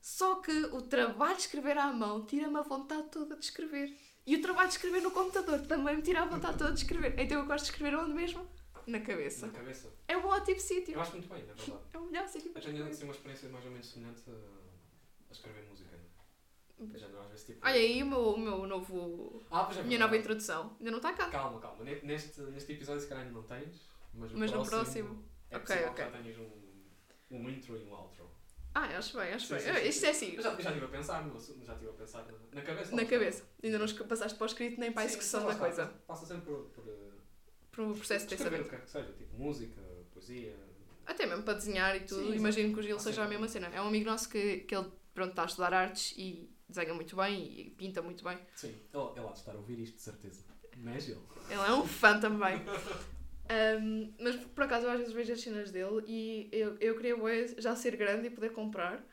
[0.00, 3.96] Só que o trabalho de escrever à mão tira-me a vontade toda de escrever.
[4.24, 7.18] E o trabalho de escrever no computador também me tira a vontade toda de escrever.
[7.18, 8.48] Então eu gosto de escrever onde mesmo?
[8.86, 9.46] Na cabeça.
[9.46, 9.92] Na cabeça.
[10.06, 10.94] É um ótimo sítio.
[10.94, 11.82] Eu acho muito bem, na verdade.
[11.92, 15.32] É o melhor sítio para Eu tenho assim, uma experiência mais ou menos semelhante a
[15.32, 15.75] escrever música.
[16.94, 17.66] Já não às vezes tipo.
[17.66, 19.42] Olha aí o meu, o meu novo.
[19.50, 20.76] Ah, pois é minha nova introdução.
[20.78, 21.28] Ainda não está cá.
[21.30, 21.82] Calma, calma.
[21.84, 24.70] Ne- Neste, neste episódio, se calhar ainda não tens, mas no Mas no próximo.
[25.10, 25.24] próximo.
[25.50, 26.04] É Ok, ok.
[26.04, 26.50] já tenhas um,
[27.30, 28.30] um intro e um outro.
[28.74, 29.62] Ah, acho bem, acho Sim, bem.
[29.62, 30.06] sim, Ah, sim, Isto sim.
[30.06, 32.62] é assim, Eu já, estive a pensar, no assunto, já estive a pensar na, na
[32.62, 32.94] cabeça.
[32.94, 33.44] na cabeça.
[33.64, 35.86] Ainda não passaste para o escrito nem para a execução da coisa.
[36.06, 37.10] Passa, sempre por, por, eh,
[37.70, 38.68] Para o processo de escrever o pensamento.
[38.68, 39.80] que é que seja, tipo música,
[40.12, 40.54] poesia.
[41.06, 42.34] Até mesmo para desenhar e tudo.
[42.34, 43.68] Imagino que o Gil Ah, seja a mesma cena.
[43.68, 47.16] É um amigo nosso que, que ele pronto, está a estudar artes e desenha muito
[47.16, 48.38] bem e pinta muito bem.
[48.54, 50.44] Sim, ele, ele há de estar a ouvir isto, de certeza.
[50.76, 51.22] Não é Gil?
[51.48, 52.60] Ele é um fã também.
[53.48, 57.16] Um, mas por acaso eu às vezes vejo as cenas dele e eu, eu queria
[57.58, 59.04] já ser grande e poder comprar.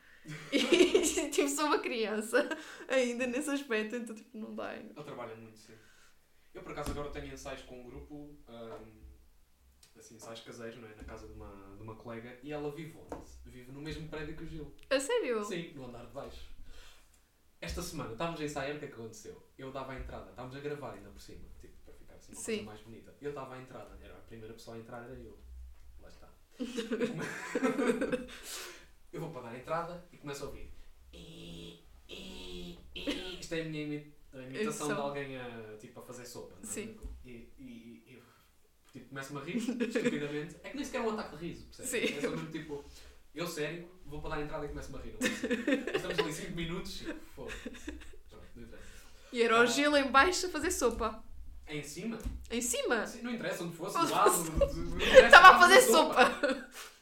[0.50, 0.58] E
[1.30, 2.48] tipo, sou uma criança
[2.88, 4.74] ainda nesse aspecto, então tipo, não dá.
[4.74, 5.74] Ele trabalha muito, sim.
[6.52, 9.02] Eu por acaso agora tenho ensaios com um grupo, ahm,
[9.98, 10.94] assim, ensaios caseiros, não é?
[10.94, 13.28] Na casa de uma, de uma colega e ela vive onde?
[13.44, 14.74] Vive no mesmo prédio que o Gil.
[14.90, 15.44] A sério?
[15.44, 16.53] Sim, no andar de baixo.
[17.64, 19.42] Esta semana estávamos a ensaiar, o que é que aconteceu?
[19.56, 22.40] Eu dava a entrada, estávamos a gravar ainda por cima, tipo, para ficar assim uma
[22.40, 22.56] Sim.
[22.56, 23.14] coisa mais bonita.
[23.22, 25.38] Eu dava a entrada, era a primeira pessoa a entrar, era eu.
[26.02, 26.28] Lá está.
[29.10, 30.70] eu vou para dar a entrada e começo a ouvir.
[33.40, 36.54] Isto é a minha imitação de alguém a, tipo, a fazer sopa.
[36.56, 36.70] não é?
[36.72, 36.98] Sim.
[37.24, 38.22] E, e, e, e
[38.92, 40.56] tipo, começo-me a rir, estupidamente.
[40.62, 42.10] É que nem sequer é um ataque de riso, percebes?
[42.10, 42.18] Sim.
[42.18, 42.84] É mesmo tipo,
[43.34, 45.16] eu sério, vou para dar a entrada e começo-me a rir.
[45.94, 47.68] Estamos ali 5 minutos e foda-se.
[48.30, 48.84] Pronto, não interessa.
[49.32, 51.22] E era o Gil em baixo a fazer sopa.
[51.66, 52.18] Em cima?
[52.50, 53.06] Em cima?
[53.06, 54.30] Sim, Não interessa onde fosse, do lado.
[55.24, 56.30] Estava a fazer sopa.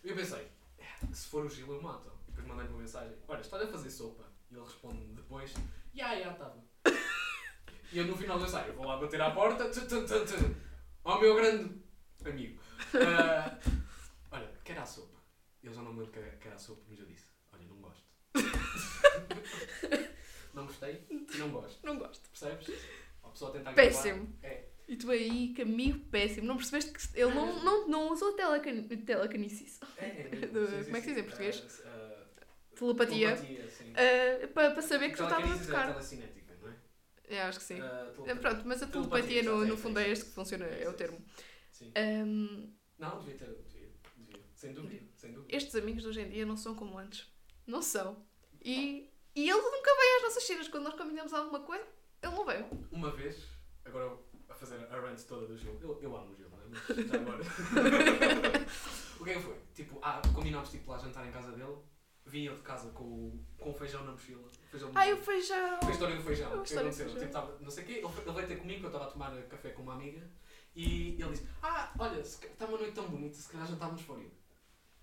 [0.04, 0.46] E eu pensei,
[0.78, 2.10] "É, se for o Gil eu mato.
[2.28, 4.24] E depois mandei-lhe uma mensagem, olha, estás a fazer sopa?
[4.50, 5.52] E ele responde depois,
[5.94, 6.56] ya, ya, estava.
[7.92, 10.56] E eu no final do ensaio, vou lá bater à porta, tu, tu, tu, tu,
[11.04, 11.70] ao meu grande
[12.24, 12.58] amigo.
[12.94, 13.58] "Ah,
[14.30, 15.11] olha, quer a sopa?
[15.62, 17.76] Ele já não me lembro que que era a sopa, mas eu disse, olha, não
[17.76, 18.02] gosto.
[20.54, 21.86] não gostei e não gosto.
[21.86, 22.28] Não gosto.
[22.30, 22.68] Percebes?
[23.22, 24.22] A pessoa tenta Péssimo.
[24.38, 24.42] agravar.
[24.42, 24.68] É.
[24.88, 26.46] E tu aí, que amigo péssimo.
[26.46, 29.80] Não percebeste que ele não, não, não usou telecan telecanicice.
[29.96, 30.40] É, é, é.
[30.40, 31.82] Sim, sim, como é que se diz em português?
[31.84, 32.44] Ah, ah,
[32.74, 33.36] Telepatia.
[33.36, 33.92] telepatia, sim.
[34.52, 35.92] para, para saber que tu estavas a Telequinesis é tocar.
[35.92, 36.74] telecinética, não é?
[37.28, 37.80] É, acho que sim.
[37.80, 40.30] Ah, É, pronto, mas a Telepatia, telepatia no, no é, fundo é é este que
[40.32, 41.24] funciona, é o termo.
[41.70, 41.92] Sim.
[41.96, 43.46] Ahm, Não, devia ter.
[43.46, 44.40] Devia, devia.
[44.54, 45.06] Sem dúvida.
[45.48, 47.26] Estes amigos de hoje em dia não são como antes.
[47.66, 48.24] Não são.
[48.60, 50.68] E, e ele nunca veio às nossas cenas.
[50.68, 51.84] Quando nós combinamos alguma coisa,
[52.22, 52.66] ele não veio.
[52.90, 53.42] Uma vez,
[53.84, 54.16] agora
[54.48, 56.62] a fazer a rant toda do Gil, eu, eu amo o Gil, não é?
[56.68, 57.42] Mas já agora.
[59.20, 59.56] o que é que foi?
[59.74, 61.76] Tipo, ah, combinámos tipo, lá jantar em casa dele,
[62.26, 64.48] vim eu de casa com, o- com feijão na mochila.
[64.70, 65.78] Feijão Ai, o feijão!
[65.80, 66.46] Foi a história do feijão.
[66.48, 67.06] O que aconteceu?
[67.06, 67.20] feijão.
[67.20, 69.42] Tipo, tava, não sei o quê, ele, ele veio ter comigo, eu estava a tomar
[69.44, 70.28] café com uma amiga,
[70.74, 74.20] e ele disse: Ah, olha, está uma noite tão bonita, se calhar jantávamos fora.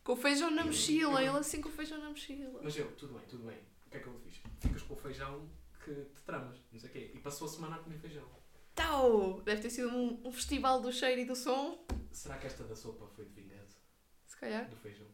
[0.10, 1.22] Com o feijão na mochila.
[1.22, 2.60] Ele assim com o feijão na mochila.
[2.64, 3.60] Mas eu, tudo bem, tudo bem.
[3.86, 4.42] O que é que eu fiz?
[4.60, 5.48] Ficas com o feijão
[5.86, 7.12] que te tramas, não sei o quê.
[7.14, 8.28] E passou a semana a comer feijão.
[8.74, 9.40] Tau!
[9.44, 11.86] Deve ter sido um, um festival do cheiro e do som.
[12.12, 13.78] Será que esta da sopa foi de vingança?
[14.26, 14.68] Se calhar.
[14.68, 15.06] Do feijão?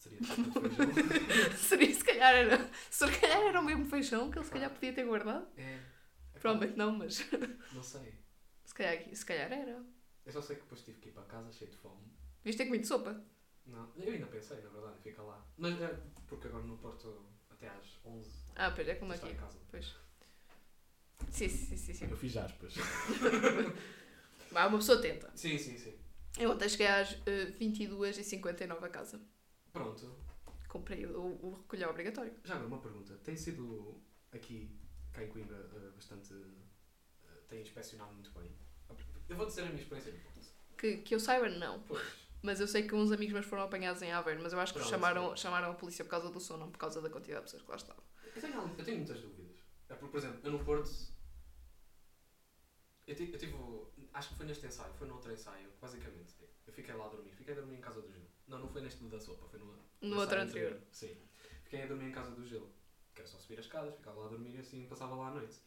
[0.00, 1.52] Seria de sopa de feijão?
[1.56, 2.70] Seria, se calhar era.
[2.90, 5.46] Se calhar era o mesmo feijão que ele se calhar podia ter guardado.
[5.56, 5.74] é.
[5.76, 7.24] Epá, Provavelmente não, mas
[7.72, 8.12] Não sei.
[8.64, 9.86] se calhar, se calhar era.
[10.26, 12.02] Eu só sei que depois tive que ir para casa cheio de fome.
[12.44, 13.24] Viste ter comido sopa?
[13.68, 15.44] Não, eu ainda pensei, na verdade, fica lá.
[15.56, 19.36] Mas é porque agora no Porto até às 11 Ah, pois é como está aqui.
[19.36, 19.58] em casa.
[19.70, 19.94] Pois.
[21.30, 22.10] Sim, sim, sim, sim.
[22.10, 22.74] Eu fiz aspas.
[24.50, 25.30] Vá, uma pessoa tenta.
[25.36, 25.98] Sim, sim, sim.
[26.38, 29.20] Eu ontem cheguei às uh, 22h59 a casa.
[29.72, 30.16] Pronto.
[30.68, 32.32] Comprei o, o recolher obrigatório.
[32.44, 33.14] Já agora uma pergunta.
[33.24, 34.00] Tem sido
[34.32, 34.70] aqui,
[35.12, 36.32] cá em Coimbra, eh, bastante.
[36.34, 38.50] eh, tem inspecionado muito bem?
[39.28, 40.40] Eu vou dizer a minha experiência no Porto.
[40.78, 41.80] Que, que eu saiba, não.
[41.82, 42.27] Pois.
[42.42, 44.78] Mas eu sei que uns amigos meus foram apanhados em Aveiro, mas eu acho que
[44.78, 44.90] Pronto.
[44.90, 47.62] chamaram, chamaram a polícia por causa do som, não por causa da quantidade de pessoas
[47.62, 48.04] que lá estavam.
[48.34, 49.56] Eu tenho, eu tenho muitas dúvidas.
[49.88, 50.90] É porque, por exemplo, eu no Porto.
[53.06, 53.56] Eu, ti- eu tive.
[54.12, 56.34] Acho que foi neste ensaio, foi no outro ensaio, basicamente.
[56.66, 57.32] Eu fiquei lá a dormir.
[57.34, 58.28] Fiquei a dormir em casa do gelo.
[58.46, 60.80] Não, não foi neste da sopa, foi no, No ensaio outro anterior.
[60.92, 61.16] Sim.
[61.64, 62.70] Fiquei a dormir em casa do gelo.
[63.14, 65.30] Que era só subir as escadas, ficava lá a dormir e assim passava lá à
[65.32, 65.58] noite.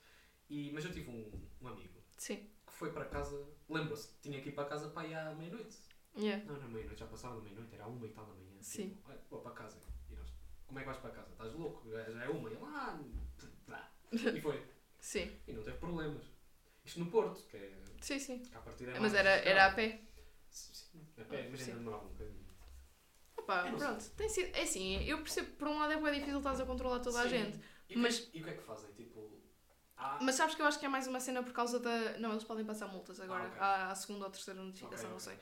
[0.50, 2.50] E, mas eu tive um, um amigo Sim.
[2.66, 3.48] que foi para casa.
[3.68, 5.78] Lembra-se, tinha que ir para casa para ir à meia-noite.
[6.18, 6.44] Yeah.
[6.46, 8.58] Não, não, meia-noite, já passava da meia-noite, era uma e tal da manhã.
[8.62, 8.90] Sim.
[8.90, 9.78] Tipo, "Olha, vou para casa.
[10.10, 10.28] E nós,
[10.68, 11.32] como é que vais para casa?
[11.32, 11.90] Estás louco?
[11.90, 12.50] Já é uma.
[12.50, 13.00] E ele, ah.
[14.36, 14.68] E foi.
[15.00, 15.32] Sim.
[15.48, 16.24] E não teve problemas.
[16.86, 17.78] Isto no Porto, que é.
[18.02, 18.40] Sim, sim.
[18.40, 20.02] Que à partida é Mas era, era a pé.
[20.50, 22.46] Sim, a pé, mas ainda demorava um bocadinho.
[23.38, 23.88] Opa, não sei.
[23.88, 24.10] pronto.
[24.12, 27.00] Tem sido, é assim, eu percebo, por um lado é bem difícil estás a controlar
[27.00, 27.30] toda a Sim.
[27.30, 27.60] gente.
[27.90, 28.92] E o Mas- que, é- e o que é que fazem?
[28.94, 29.40] Tipo.
[30.22, 32.18] Mas sabes que eu acho que é mais uma cena por causa da.
[32.18, 33.44] Não, eles podem passar multas agora.
[33.46, 33.60] Ah, ok.
[33.62, 35.40] Há a segunda ou terceira notificação, não ok, sei.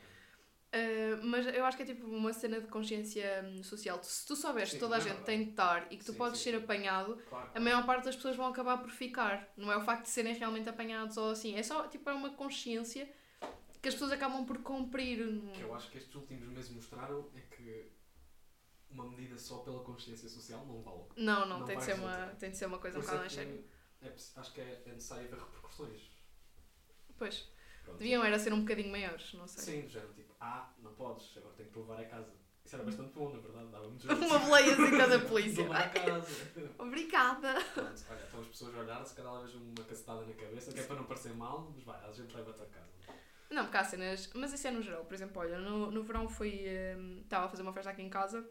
[0.72, 4.00] Uh, mas eu acho que é tipo uma cena de consciência hum, social.
[4.04, 6.38] Se tu souberes que toda a gente tem de estar e que tu Sim, podes
[6.40, 7.50] sim, ser apanhado, Claro.
[7.56, 9.52] a maior parte das pessoas vão acabar por ficar.
[9.58, 11.56] Não é o facto de serem realmente apanhados ou assim.
[11.56, 13.10] É só tipo é uma consciência
[13.82, 15.22] que as pessoas acabam por cumprir.
[15.28, 17.92] O que eu acho que estes últimos meses mostraram é que
[18.92, 21.04] uma medida só pela consciência social não vale.
[21.18, 23.18] Não, não, Não tem, de ser uma, tem de ser uma coisa um Por isso
[23.18, 23.64] bocado mais séria.
[24.04, 26.02] é acho que é, é necessário haver repercussões.
[27.18, 27.50] Pois,
[27.84, 27.98] Pronto.
[27.98, 29.64] deviam era ser um bocadinho maiores, não sei.
[29.64, 32.34] Sim, do género tipo, ah, não podes, agora tenho que te levar a casa.
[32.66, 34.26] Isso era bastante bom, na verdade, dava muito jeito.
[34.26, 35.64] Uma boleiazinha da polícia.
[35.64, 36.28] Levar a casa.
[36.78, 37.54] Obrigada.
[37.74, 40.80] Pronto, olha, estão as pessoas a olhar, se calhar levas uma cacetada na cabeça, que
[40.80, 42.90] é para não parecer mal, mas vai, a gente leva-te a casa.
[43.50, 44.30] Não, porque há cenas.
[44.36, 45.04] Mas isso é no geral.
[45.06, 46.66] Por exemplo, olha, no, no verão fui.
[46.98, 48.48] hum, Estava a fazer uma festa aqui em casa.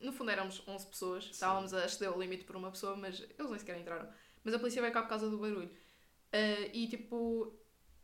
[0.00, 1.24] No fundo éramos 11 pessoas.
[1.26, 4.08] Estávamos a exceder o limite por uma pessoa, mas eles nem sequer entraram.
[4.42, 5.70] Mas a polícia veio cá por causa do barulho.
[6.32, 7.54] Ah, e tipo.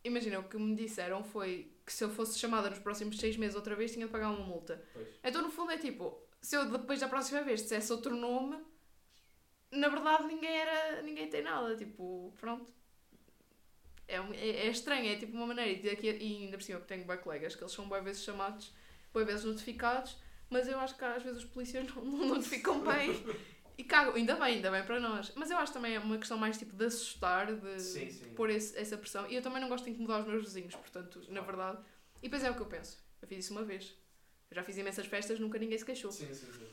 [0.05, 3.55] Imagina, o que me disseram foi que se eu fosse chamada nos próximos 6 meses
[3.55, 4.85] outra vez tinha de pagar uma multa.
[4.92, 5.07] Pois.
[5.22, 6.20] Então no fundo é tipo.
[6.42, 8.59] Se eu depois da próxima vez dissesse outro nome,
[9.70, 11.03] na verdade ninguém era.
[11.03, 11.77] ninguém tem nada.
[11.77, 12.75] Tipo, pronto.
[14.09, 15.70] É, é, é estranho, é tipo uma maneira.
[15.70, 18.72] E, e ainda por cima que tenho bem colegas que eles são bem vezes chamados,
[19.14, 20.16] bem vezes notificados,
[20.51, 23.12] mas eu acho que às vezes os polícias não, não notificam bem
[23.78, 24.14] e cagam.
[24.14, 25.32] Ainda bem, ainda bem para nós.
[25.34, 28.32] Mas eu acho também é uma questão mais tipo de assustar, de Sim, sim.
[28.34, 29.28] pôr esse- essa pressão.
[29.30, 31.78] E eu também não gosto de incomodar os meus vizinhos, portanto, na verdade.
[32.22, 33.04] E depois é o que eu penso.
[33.22, 33.94] Eu fiz isso uma vez.
[34.50, 36.10] Eu já fiz imensas festas, nunca ninguém se queixou.
[36.12, 36.66] Sim, sim, sim.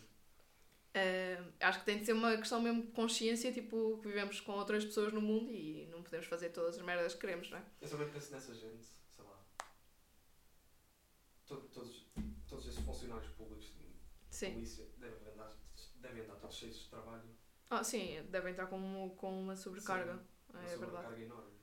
[0.95, 4.51] Ah, acho que tem de ser uma questão mesmo de consciência, tipo, que vivemos com
[4.53, 7.63] outras pessoas no mundo e não podemos fazer todas as merdas que queremos, não é?
[7.81, 9.39] Eu também penso nessa gente, sei lá.
[11.47, 12.05] To- Todos,
[12.47, 15.19] todos esses funcionários públicos de polícia devem
[16.13, 17.23] devem andar todos cheios de trabalho.
[17.69, 20.13] Ah, sim, devem estar com, com uma sobrecarga.
[20.13, 20.19] Sim,
[20.53, 20.85] é uma verdade.
[20.85, 21.53] sobrecarga enorme.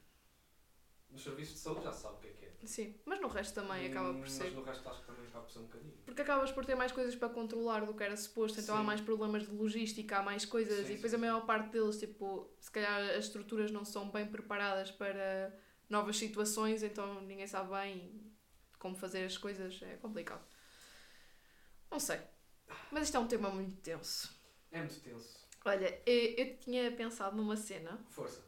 [1.11, 2.53] Nos serviços de saúde já sabe o que é que é.
[2.67, 4.45] Sim, mas no resto também acaba por Hum, ser.
[4.45, 5.93] Mas no resto acho que também acaba por ser um bocadinho.
[6.05, 8.87] Porque acabas por ter mais coisas para controlar do que era suposto, então há Sim.
[8.87, 11.99] mais problemas de logística, há mais coisas, Sim, e depois sim, a maior parte deles,
[11.99, 15.55] tipo, se calhar as estruturas não são bem preparadas para
[15.89, 18.33] novas situações, então ninguém sabe bem
[18.79, 20.45] como fazer as coisas, é complicado.
[21.91, 22.21] Não sei.
[22.91, 24.40] Mas isto é um tema muito tenso.
[24.73, 25.41] É muito tenso.
[25.65, 28.41] Olha, eu, eu tinha pensado numa cena, Força.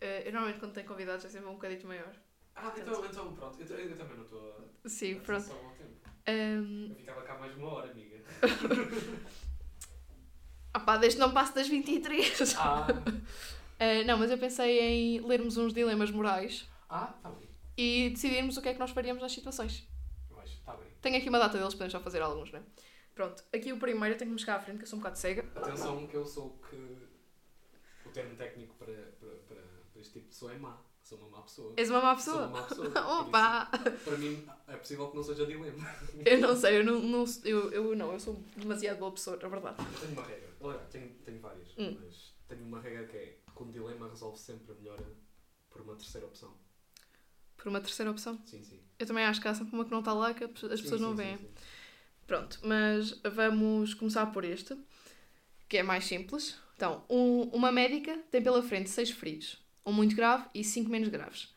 [0.00, 2.14] eh, eu normalmente quando tenho convidados é sempre um bocadinho maior.
[2.54, 3.60] Ah, então, então pronto.
[3.60, 4.50] Eu, eu também não estou
[4.84, 4.88] a.
[4.88, 5.46] Sim, a pronto.
[5.48, 5.96] só ao tempo.
[6.26, 8.16] Eu ficava cá mais uma hora, amiga.
[10.76, 12.54] opá, desde que não passe das 23.
[12.56, 12.86] Ah,
[13.78, 17.46] Eh, não, mas eu pensei em lermos uns dilemas morais ah, tá bem.
[17.76, 19.86] e decidirmos o que é que nós faríamos nas situações.
[20.30, 20.86] Mas, tá bem.
[21.02, 22.62] Tenho aqui uma data deles, podemos só fazer alguns, não é?
[23.16, 25.00] Pronto, aqui o primeiro eu tenho que me chegar à frente, que eu sou um
[25.00, 25.42] bocado cega.
[25.56, 26.76] Atenção que eu sou que.
[28.04, 29.56] O termo técnico para, para, para,
[29.90, 30.78] para este tipo de pessoa é má.
[31.02, 31.72] Sou uma má pessoa.
[31.78, 32.46] És uma má Sou pessoa?
[32.48, 33.20] uma má pessoa.
[33.22, 33.70] Opa!
[33.72, 35.88] isso, Para mim é possível que não seja dilema.
[36.26, 39.48] Eu não sei, eu não, não, eu, eu não, eu sou demasiado boa pessoa, na
[39.48, 39.76] verdade.
[39.80, 40.48] Eu tenho uma regra.
[40.60, 41.68] Olha, tenho, tenho várias.
[41.78, 41.96] Hum.
[42.04, 45.00] Mas tenho uma regra que é que um dilema resolve sempre melhor
[45.70, 46.52] por uma terceira opção.
[47.56, 48.38] Por uma terceira opção.
[48.44, 48.80] Sim, sim.
[48.98, 51.00] Eu também acho que há sempre uma que não está lá, que as Sim, pessoas
[51.00, 51.38] não sim, veem.
[51.38, 51.54] sim, sim.
[52.26, 54.76] Pronto, mas vamos começar por este,
[55.68, 56.58] que é mais simples.
[56.74, 61.08] Então, um- uma médica tem pela frente seis feridos, um muito grave e cinco menos
[61.08, 61.54] graves.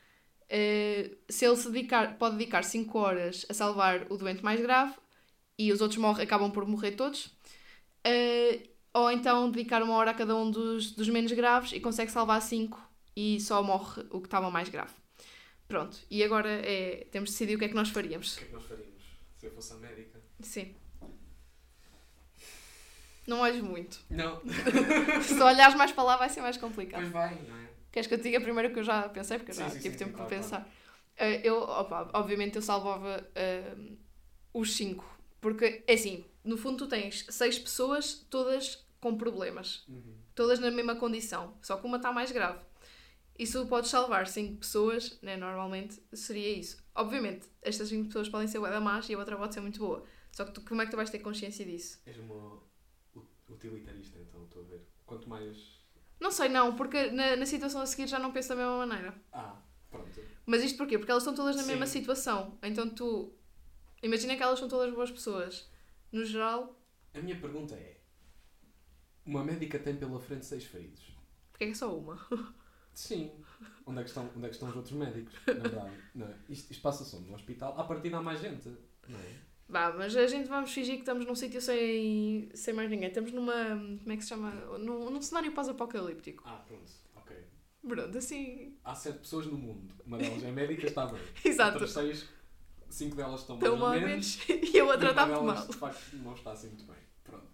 [0.48, 4.96] Eh, se ele se dedicar, pode dedicar 5 horas a salvar o doente mais grave
[5.58, 7.32] e os outros morrem, acabam por morrer todos.
[8.04, 12.12] Eh, ou então dedicar uma hora a cada um dos, dos menos graves e consegue
[12.12, 12.82] salvar 5
[13.16, 14.94] e só morre o que estava mais grave.
[15.68, 18.36] Pronto, e agora é, temos de decidir o que é que nós O faríamos.
[18.38, 19.04] que é que nós faríamos
[19.38, 20.19] se eu fosse a médica?
[20.42, 20.76] Sim.
[23.28, 24.00] Não olhes muito.
[24.10, 24.42] Não.
[25.22, 27.02] Se olhares mais para lá vai ser mais complicado.
[27.02, 27.70] Pois vai, não é?
[27.92, 29.38] Queres que eu te diga primeiro o que eu já pensei?
[29.38, 30.70] Porque eu Sim, já sim, tive sim, tempo para claro, pensar.
[31.18, 33.76] Eh, eu, opa, obviamente, eu salvava eh,
[34.54, 35.06] os cinco.
[35.42, 39.86] Porque, é assim, no fundo tu tens seis pessoas, todas com problemas.
[39.88, 40.16] Uhum.
[40.36, 41.58] Todas na mesma condição.
[41.62, 42.60] Só que uma está mais grave.
[43.38, 46.84] E se tu podes salvar 5 pessoas, né, normalmente seria isso.
[46.94, 49.80] Obviamente, estas 5 pessoas podem ser bué da más e a outra pode ser muito
[49.80, 50.04] boa.
[50.32, 52.00] Só que tu, como é que tu vais ter consciência disso?
[52.06, 52.62] És uma
[53.50, 54.88] utilitarista, então, estou a ver.
[55.06, 55.80] Quanto mais.
[56.20, 59.16] Não sei, não, porque na, na situação a seguir já não penso da mesma maneira.
[59.32, 60.22] Ah, pronto.
[60.46, 60.98] Mas isto porquê?
[60.98, 61.70] Porque elas estão todas na Sim.
[61.70, 62.58] mesma situação.
[62.64, 63.34] Então tu.
[64.04, 65.70] Imagina que elas são todas boas pessoas.
[66.12, 66.80] No geral,
[67.14, 68.00] A minha pergunta é:
[69.26, 71.16] uma médica tem pela frente seis feridos?
[71.52, 72.18] porque é que é só uma?
[72.94, 73.32] Sim.
[73.86, 75.34] Onde é que estão, onde é que estão os outros médicos?
[75.48, 76.36] Na verdade, não é?
[76.50, 77.78] Isto, isto passa só no hospital.
[77.80, 78.68] À partida há mais gente,
[79.08, 79.36] não é?
[79.70, 83.08] Vá, mas a gente vamos fingir que estamos num sítio sem, sem mais ninguém.
[83.10, 83.54] Estamos numa.
[84.04, 84.50] Como é que se chama?
[84.80, 86.44] Num, num cenário pós-apocalíptico.
[86.46, 87.38] Ah, pronto, ok.
[87.88, 88.76] Pronto, assim.
[88.84, 89.94] Há sete pessoas no mundo.
[90.06, 91.22] Uma delas é médica, está bem.
[91.46, 91.74] Exato.
[91.74, 92.28] Outras seis,
[92.90, 94.40] cinco delas estão mais ou menos.
[94.50, 95.68] e a outra está muito mal.
[95.68, 96.98] de facto, não está assim muito bem.
[97.24, 97.48] Pronto.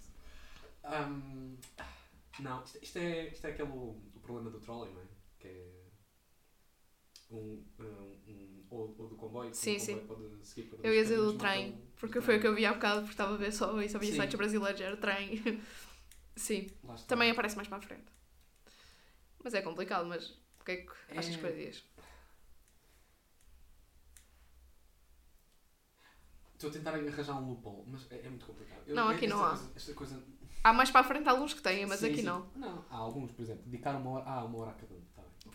[0.86, 1.58] Ahm,
[2.40, 5.06] não, isto, isto é, isto é aquele o problema do trolley, não é?
[5.38, 5.68] Que é
[7.32, 8.15] um, um, um-
[8.76, 9.54] ou, ou do comboio.
[9.54, 10.00] Sim, sim.
[10.00, 12.56] comboio seguir para Eu ia dizer do trem, mata o- porque foi o que eu
[12.56, 15.42] vi há bocado, porque estava a ver só e só via sites brasileiros, era trem.
[16.36, 16.70] Sim,
[17.08, 18.06] também aparece mais para a frente.
[19.44, 21.38] Mas é complicado, mas o que é que achas É.
[21.38, 21.84] que fazias?
[26.54, 28.82] Estou a tentar arranjar um loophole, mas é, é muito complicado.
[28.88, 29.50] Eu- Não, aqui não há.
[29.58, 30.24] coisa- coisa
[30.64, 32.24] Há mais para a frente alguns que têm, mas Sim, aqui sim.
[32.24, 32.50] não.
[32.56, 35.02] Não, há alguns, por exemplo, dedicar uma hora, ah, uma hora a cada um.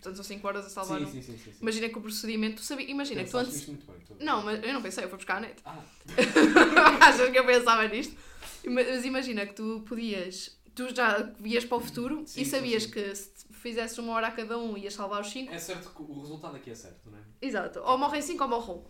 [0.01, 1.11] Portanto, são 5 horas a salvar sim, um.
[1.11, 1.57] sim, sim, sim, sim.
[1.61, 2.55] Imagina que o procedimento.
[2.55, 3.67] Tu sabia, imagina que tu antes.
[3.67, 4.01] muito bem.
[4.19, 5.61] Não, mas eu não pensei, eu fui buscar a net.
[5.63, 5.77] Ah,
[7.07, 8.17] Achas que eu pensava nisto?
[8.65, 10.59] Mas imagina que tu podias.
[10.73, 12.91] Tu já vias para o futuro Sim, e sabias sim.
[12.91, 15.53] que se fizesses uma hora a cada um ias salvar os 5.
[15.53, 17.21] é certo que o resultado aqui é certo, não é?
[17.39, 17.79] Exato.
[17.81, 18.83] Ou morrem 5 ou morrem 1.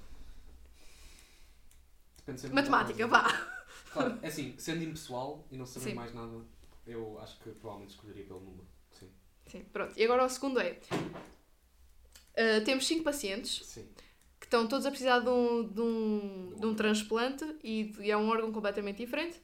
[2.25, 3.23] Depende Matemática, vá.
[3.91, 5.95] Claro, é assim, sendo impessoal e não saber Sim.
[5.95, 6.31] mais nada,
[6.87, 8.65] eu acho que provavelmente escolheria pelo número.
[9.51, 9.63] Sim.
[9.73, 9.93] Pronto.
[9.97, 10.77] E agora o segundo é.
[12.37, 13.87] ah, temos 5 pacientes Sim.
[14.39, 18.17] que estão todos a precisar de um, de um, de um transplante e, e é
[18.17, 19.39] um órgão completamente diferente.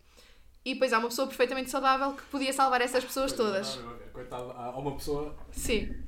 [0.66, 3.80] E depois há uma pessoa perfeitamente saudável que podia salvar essas pessoas todas.
[4.12, 5.36] Coitado, há uma pessoa.
[5.52, 6.04] Sim.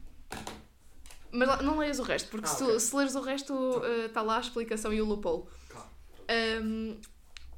[1.32, 2.80] Mas não leias o resto, porque Ah, se, tu- ok.
[2.80, 5.44] se leres o resto está lá a explicação e o loophole.
[5.70, 5.88] Claro.
[6.28, 6.98] Ahm,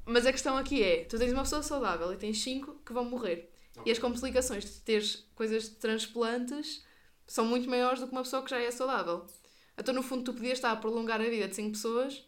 [0.06, 3.06] mas a questão aqui é: tu tens uma pessoa saudável e tens 5 que vão
[3.06, 3.51] morrer.
[3.86, 6.86] E as complicações de teres coisas de transplantes
[7.28, 9.26] são muito maiores do que uma pessoa que já é saudável.
[9.78, 12.28] Então, no fundo, tu podias estar a prolongar a vida de 5 pessoas,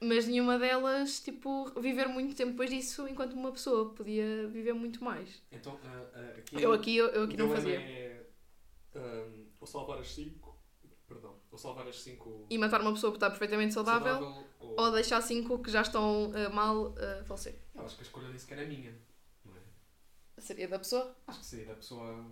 [0.00, 5.02] mas nenhuma delas, tipo, viver muito tempo depois disso, enquanto uma pessoa podia viver muito
[5.02, 5.42] mais.
[5.50, 6.62] Então, ah, ah, aqui.
[6.62, 7.80] Eu aqui, eu, eu aqui não fazia.
[7.80, 8.26] É,
[8.94, 10.54] ahm, ou salvar as 5.
[11.08, 11.36] Perdão.
[11.50, 12.46] Ou salvar as 5.
[12.50, 14.80] E matar uma pessoa que está perfeitamente saudável, ou...
[14.80, 17.58] ou deixar 5 que já estão ah, mal a falecer.
[17.74, 18.94] Eu acho que a escolha nem sequer é minha.
[20.44, 21.16] Seria da pessoa?
[21.26, 22.24] Acho que seria da pessoa.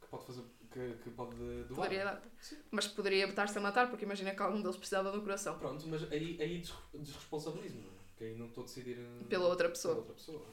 [0.00, 0.42] que pode fazer.
[0.70, 1.74] que, que pode doar.
[1.74, 2.22] Poderia dar.
[2.70, 5.58] Mas poderia estar-se a matar, porque imagina que algum deles precisava do coração.
[5.58, 8.04] Pronto, mas aí, aí des- desresponsabilizo-me, não é?
[8.08, 8.98] Porque aí não estou a decidir.
[8.98, 9.94] eh, Pela outra pessoa.
[9.94, 10.46] Pela outra pessoa.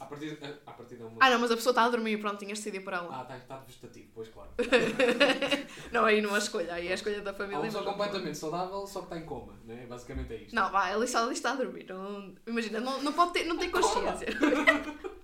[0.00, 1.18] A partir, a, a partir de uma.
[1.20, 3.08] Ah, não, mas a pessoa está a dormir, pronto, tinhas de decidir por ela.
[3.16, 4.50] Ah, está está vegetativo, pois claro.
[5.92, 7.58] Não, aí não a escolha, aí é a escolha da Há família.
[7.58, 9.86] uma pessoa completamente saudável, só que está em coma, né?
[9.86, 10.54] Basicamente é isto.
[10.54, 11.86] Não, vai, ela está, ela está a dormir.
[11.88, 14.26] Não, imagina, não, não pode ter, não tem consciência.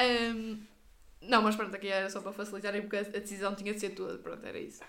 [0.00, 0.60] Ahm,
[1.20, 4.16] não, mas pronto, aqui era só para facilitar, porque a decisão tinha de ser tua,
[4.18, 4.82] pronto, era isso.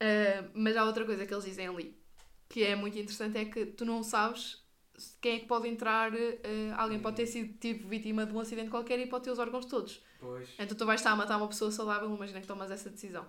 [0.00, 1.96] Ahm, mas há outra coisa que eles dizem ali,
[2.48, 4.62] que é muito interessante, é que tu não sabes
[5.20, 8.70] quem é que pode entrar, eh, alguém pode ter sido tipo, vítima de um acidente
[8.70, 10.02] qualquer e pode ter os órgãos todos.
[10.20, 10.48] Pois.
[10.58, 13.26] Então tu vais estar a matar uma pessoa saudável, imagina que tomas essa decisão.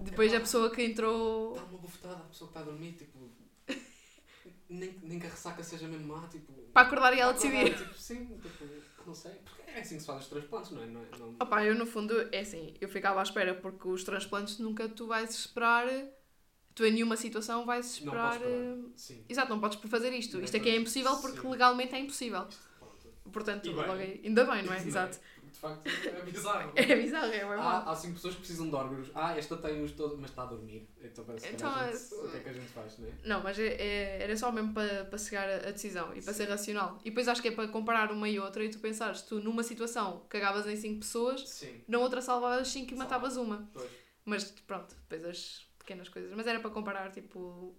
[0.00, 1.54] Depois a pessoa que entrou.
[1.54, 3.18] Dá uma bufetada à pessoa que está a dormir, tipo.
[4.68, 6.52] nem, nem que a ressaca seja mesmo má, tipo.
[6.72, 7.76] Para acordar e ela decidir.
[7.76, 8.64] Tipo, sim, tipo,
[9.06, 9.32] não sei.
[9.44, 10.86] Porque é assim que se faz os transplantes, não é?
[10.86, 11.36] Não, é- não...
[11.40, 15.06] Opa, eu no fundo, é assim, eu ficava à espera porque os transplantes nunca tu
[15.06, 15.86] vais esperar.
[16.78, 18.32] Tu em nenhuma situação vais Não esperar.
[18.34, 18.52] esperar.
[18.52, 19.24] eh, Sim.
[19.28, 20.36] Exato, não podes fazer isto.
[20.36, 20.80] Nem Isto aqui é podes.
[20.82, 21.50] impossível porque Sim.
[21.50, 22.46] legalmente é impossível.
[22.78, 23.08] Pronto.
[23.32, 23.90] Portanto, bem.
[23.90, 24.78] aí- ainda bem, não é?
[24.80, 25.18] Não Exato.
[25.52, 26.72] De facto, é bizarro.
[26.76, 27.88] É bizarro, é bem Há, mal.
[27.88, 29.10] há cinco pessoas que precisam de órgãos.
[29.12, 30.88] Ah, esta tem-os todos, mas está a dormir.
[31.02, 33.08] Então parece que Então, a é- gente, o que é que a gente faz, não
[33.08, 33.12] é?
[33.24, 36.48] Não, mas é, é- era só mesmo para, para chegar a, decisão e para ser
[36.48, 36.98] racional.
[37.04, 39.64] E depois acho que é para comparar uma e outra e tu pensares, tu numa
[39.64, 41.80] situação cagavas em 5 pessoas, Sim.
[41.88, 43.02] na outra salvavas 5 e Salva.
[43.02, 43.68] matavas uma.
[43.74, 43.90] Pois.
[44.24, 46.30] Mas pronto, depois as pequenas coisas.
[46.36, 47.76] Mas era para comparar, tipo, o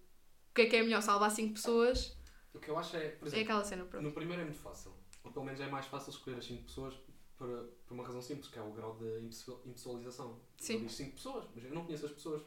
[0.54, 2.18] que é que é melhor salvar 5 pessoas
[2.54, 4.04] O que eu acho é, por é exemplo, aquela cena, pronto.
[4.04, 4.92] no primeiro é muito fácil.
[5.24, 6.96] Ou pelo menos é mais fácil escolher as 5 pessoas
[7.38, 7.48] por,
[7.86, 10.40] por uma razão simples, que é o grau de impessoal- impessoalização.
[10.58, 10.74] Sim.
[10.74, 12.42] Eu digo 5 pessoas, mas eu não conheço as pessoas.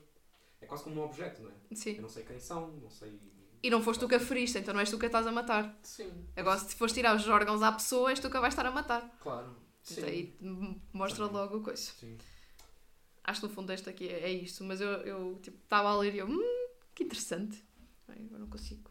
[0.60, 1.74] É quase como um objeto, não é?
[1.74, 1.94] Sim.
[1.96, 3.18] Eu não sei quem são, não sei.
[3.62, 5.32] E não foste tu que a feriste, então não és tu que a estás a
[5.32, 5.78] matar.
[5.82, 6.26] Sim.
[6.36, 8.70] Agora, se fores tirar os órgãos à pessoa, és tu que a vais estar a
[8.72, 9.16] matar.
[9.20, 9.56] Claro.
[9.82, 10.04] Sim.
[10.04, 11.40] Aí m- mostra Também.
[11.42, 11.82] logo a coisa.
[11.92, 12.16] Sim.
[13.24, 15.98] Acho que no fundo este aqui é, é isto, mas eu, eu tipo, estava a
[15.98, 17.62] ler e eu, hum, que interessante.
[18.08, 18.90] Ai, agora não consigo.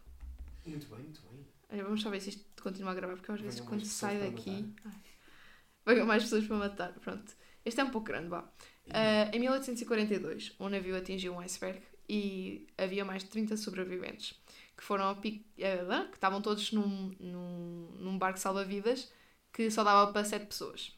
[0.65, 1.45] Muito bem, muito bem.
[1.69, 4.19] Olha, vamos só ver se isto continua a gravar, porque eu, às vezes quando sai
[4.19, 4.73] daqui.
[5.85, 6.93] Venham mais pessoas para matar.
[6.99, 7.33] Pronto.
[7.65, 8.47] Este é um pouco grande, vá.
[8.89, 14.39] Ah, em 1842, um navio atingiu um iceberg e havia mais de 30 sobreviventes
[14.75, 15.45] que foram ao pico,
[15.89, 19.11] ah, que estavam todos num, num, num barco salva-vidas
[19.53, 20.97] que só dava para 7 pessoas.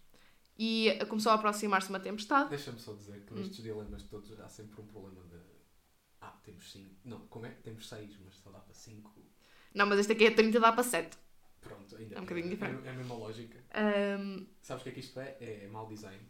[0.58, 2.50] E começou a aproximar-se uma tempestade.
[2.50, 3.24] Deixa-me só dizer Hum.
[3.28, 5.38] que nestes dilemas todos há sempre um problema de.
[6.22, 6.90] Ah, temos 5.
[7.04, 9.12] Não, como é temos 6, mas só dá para 5.
[9.74, 11.18] Não, mas este aqui é 30 dá para 7.
[11.60, 12.86] Pronto, ainda É um bocadinho diferente.
[12.86, 13.58] É, é a mesma lógica.
[13.74, 15.38] Ahm, Sabes o que é que isto é?
[15.40, 16.22] É mau design.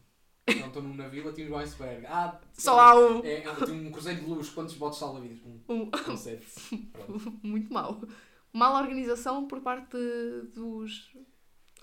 [0.47, 2.05] Então estou num navio, atingo o iceberg.
[2.05, 3.23] Ah, só há um.
[3.25, 4.49] É, ah, tem um cruzeiro de luz.
[4.49, 5.39] Quantos botes salva-vidas?
[5.45, 5.59] Um.
[5.69, 5.91] um.
[5.91, 6.45] Com 7.
[6.93, 7.39] Pronto.
[7.43, 8.01] Muito mal.
[8.51, 9.97] Mala organização por parte
[10.53, 11.11] dos.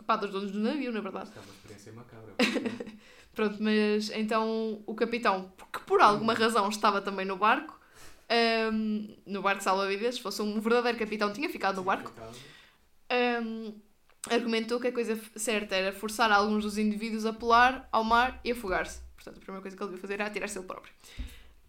[0.06, 1.28] Pá, dos donos do navio, na verdade.
[1.28, 2.34] Isto é uma experiência macabra.
[3.34, 7.78] Pronto, mas então o capitão, que por alguma razão estava também no barco,
[8.28, 12.12] ahm, no barco salva-vidas, se fosse um verdadeiro capitão, tinha ficado no barco,
[13.08, 13.72] ahm,
[14.30, 18.52] argumentou que a coisa certa era forçar alguns dos indivíduos a pular ao mar e
[18.52, 19.00] afogar-se.
[19.14, 20.92] Portanto, a primeira coisa que ele devia fazer era atirar-se ele próprio.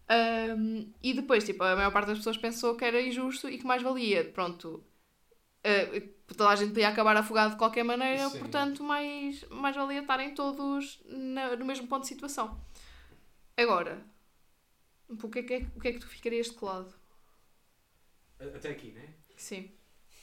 [0.08, 3.66] Ahm, e depois, tipo, a maior parte das pessoas pensou que era injusto e que
[3.66, 4.82] mais valia, pronto,
[5.64, 8.38] ah, toda a gente podia acabar afogado de qualquer maneira, Sim.
[8.38, 12.60] portanto, mais, mais valia estarem todos na- no mesmo ponto de situação.
[13.56, 14.04] Agora,
[15.08, 16.92] o que é que, é- o que, é que tu ficarias de que lado?
[18.40, 19.14] Até aqui, né?
[19.36, 19.70] Sim.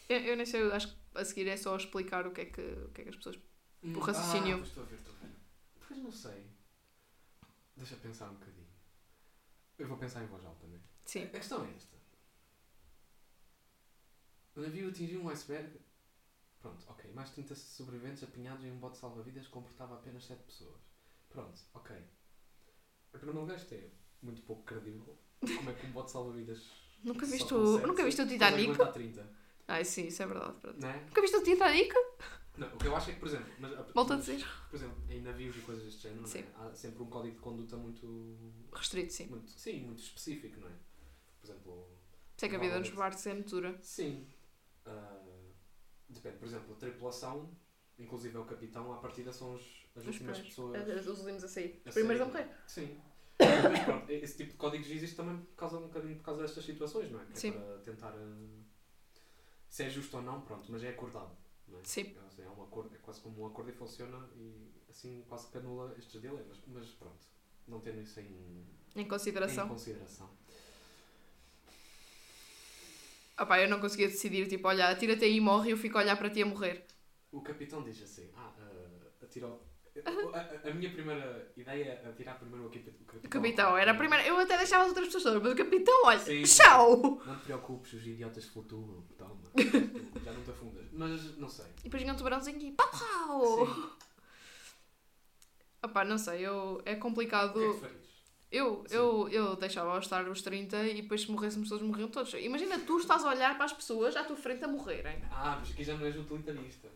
[0.09, 2.45] Eu, eu nem sei, eu acho que a seguir é só explicar o que é
[2.45, 3.37] que, o que, é que as pessoas.
[3.83, 4.55] O raciocínio.
[4.55, 5.31] Ah, pois estou a ver, estou a ver.
[5.87, 6.45] Pois não sei.
[7.77, 8.67] Deixa pensar um bocadinho.
[9.77, 10.79] Eu vou pensar em voz alta, né?
[11.05, 11.23] Sim.
[11.23, 11.95] A questão é esta.
[14.59, 15.79] O navio atingiu um iceberg.
[16.59, 17.09] Pronto, ok.
[17.13, 20.81] Mais 30 sobreviventes apinhados em um bote salva-vidas comportava apenas 7 pessoas.
[21.29, 21.95] Pronto, ok.
[23.13, 23.89] A primeiro lugar isto é
[24.21, 25.17] muito pouco credível.
[25.39, 26.69] Como é que um bote salva-vidas.
[27.01, 28.71] Nunca viste, o, nunca viste o Titanic?
[28.71, 29.31] aguentar 30,
[29.69, 30.59] Ai, sim, isso é verdade.
[30.59, 30.81] Pronto.
[30.81, 31.05] não é?
[31.05, 31.93] Nunca viste o Titanic?
[32.57, 33.53] Não, o que eu acho é que, por exemplo.
[33.57, 34.45] Mas, Volto a mas, dizer.
[34.69, 36.45] Por exemplo, em navios e coisas deste género, não é?
[36.57, 38.37] há sempre um código de conduta muito,
[38.73, 39.27] Restrito, sim.
[39.27, 39.49] muito.
[39.49, 40.73] Sim, muito específico, não é?
[41.39, 41.87] Por exemplo.
[42.35, 43.79] Sei que a vida nos barcos é muito dura.
[43.81, 44.27] Sim.
[44.89, 45.21] Ah,
[46.09, 47.55] depende, por exemplo, a tripulação,
[47.97, 49.61] inclusive é o capitão, à partida são os,
[49.95, 50.47] as Os últimas primeiros.
[50.49, 51.07] pessoas.
[51.07, 51.81] Os últimos a sair.
[51.85, 52.49] Os primeiros a morrer.
[52.67, 52.99] Sim.
[53.39, 56.65] Mas pronto, esse tipo de códigos existe também por causa, um bocadinho por causa destas
[56.65, 57.25] situações, não é?
[57.25, 57.49] Que Sim.
[57.49, 58.13] É para tentar.
[58.13, 58.59] ah,
[59.69, 61.31] se é justo ou não, pronto, mas é acordado.
[61.67, 61.83] Não é?
[61.83, 62.15] Sim.
[62.37, 65.57] É, é um acordo, é quase como um acordo e funciona e assim quase que
[65.57, 66.59] anula estes dilemas.
[66.67, 67.27] Mas pronto,
[67.67, 68.65] não tendo isso em,
[68.95, 69.67] Em em consideração.
[73.39, 73.43] Consideração.
[73.43, 75.97] Ah pá, eu não conseguia decidir, tipo, olha, atira-te aí e morre e eu fico
[75.97, 76.85] a olhar para ti a morrer.
[77.31, 79.67] O capitão diz assim: Ah, uh, atirou.
[80.05, 80.09] A,
[80.39, 83.25] a- a minha primeira ideia é atirar primeiro o capi- o capitão.
[83.25, 84.25] O capitão era a primeira.
[84.25, 86.43] Eu até deixava as outras pessoas todas, mas o capitão, olha, Sim.
[86.43, 87.21] tchau!
[87.25, 89.03] Não te preocupes, os idiotas flutuam.
[89.17, 89.41] Toma.
[90.23, 90.85] Já não te afundas.
[90.93, 91.65] Mas não sei.
[91.79, 93.67] E depois vinha um tubarãozinho e pau pau!
[95.83, 97.53] Opá, não sei, eu, é O que é complicado.
[97.53, 97.85] que?
[98.51, 98.95] Eu, Sim.
[98.95, 102.33] eu, eu deixava ao estar os 30 e depois se morrêssemos todos, morriam todos.
[102.33, 105.21] Imagina tu estás a olhar para as pessoas à tua frente a morrerem.
[105.31, 106.89] Ah, mas aqui já não és utilitarista.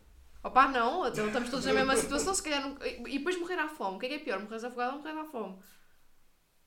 [0.43, 2.77] Opá, não, então estamos todos na mesma situação, se calhar não...
[3.07, 3.95] E depois morrer à fome.
[3.95, 4.41] O que é que é pior?
[4.41, 5.57] Morrer afogado ou morrer à fome?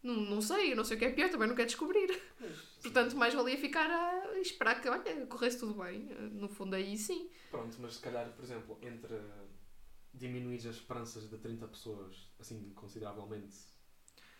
[0.02, 2.08] Não, não sei, eu não sei o que é pior, também não quero descobrir.
[2.80, 5.98] Portanto, mais valia ficar a esperar que, olha, corresse tudo bem.
[6.32, 7.28] No fundo, aí sim.
[7.50, 9.20] Pronto, mas se calhar, por exemplo, entre
[10.14, 13.56] diminuir as esperanças de 30 pessoas, assim, consideravelmente,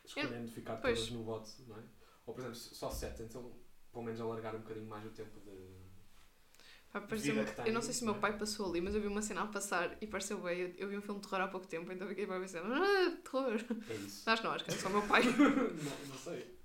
[0.07, 0.99] escolhendo ficar pois.
[0.99, 1.83] todas no bote, não é?
[2.27, 3.53] Ou, por exemplo, só 7, então,
[3.93, 5.87] pelo menos alargar um bocadinho mais o tempo de...
[6.93, 8.19] Pá, pareceu que tem, eu não sei se o meu é?
[8.19, 10.59] pai passou ali, mas eu vi uma cena a passar e pareceu bem.
[10.61, 13.17] Eu, eu vi um filme de terror há pouco tempo, então fiquei bem pensando, ah,
[13.23, 13.61] terror.
[13.91, 14.29] É isso.
[14.31, 15.23] Acho que não, acho que é só o meu pai.
[15.37, 16.59] não, não sei.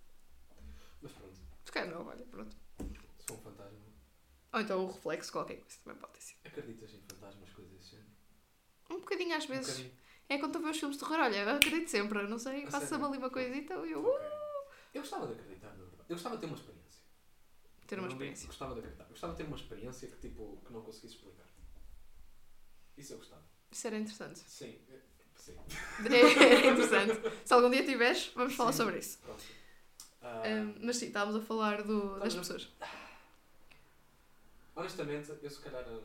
[1.02, 1.36] Mas pronto,
[1.66, 2.56] Se calhar não, olha, pronto.
[3.20, 3.80] se for um fantasma...
[4.54, 6.40] Ou então o reflexo, qualquer coisa também pode ter sido.
[6.46, 8.10] Acreditas em fantasmas, coisas desse género?
[8.90, 9.78] Um bocadinho às Um vezes.
[9.78, 9.98] bocadinho.
[10.32, 13.18] É quando ver os filmes de terror, olha, eu acredito sempre, não sei, passa-me ali
[13.18, 14.28] uma coisita e eu uh, Ok.
[14.94, 15.76] Eu gostava de acreditar.
[15.78, 17.02] Eu gostava de ter uma experiência.
[17.86, 18.48] ter uma Eu experiência.
[18.48, 19.04] Gostava de acreditar.
[19.04, 21.46] Eu gostava de ter uma experiência que, tipo, que não conseguisse explicar.
[22.98, 23.44] Isso eu gostava.
[23.70, 24.40] Isso era interessante.
[24.40, 24.80] Sim.
[24.90, 25.00] eh,
[25.36, 25.58] Sim.
[26.06, 27.22] Era interessante.
[27.46, 28.78] Se algum dia tiveres, vamos falar Sim.
[28.78, 29.20] sobre isso.
[30.22, 32.70] Ahm, mas sim, estávamos a falar do, das a- pessoas.
[34.76, 35.84] honestamente, eu se calhar.
[35.86, 36.02] ah,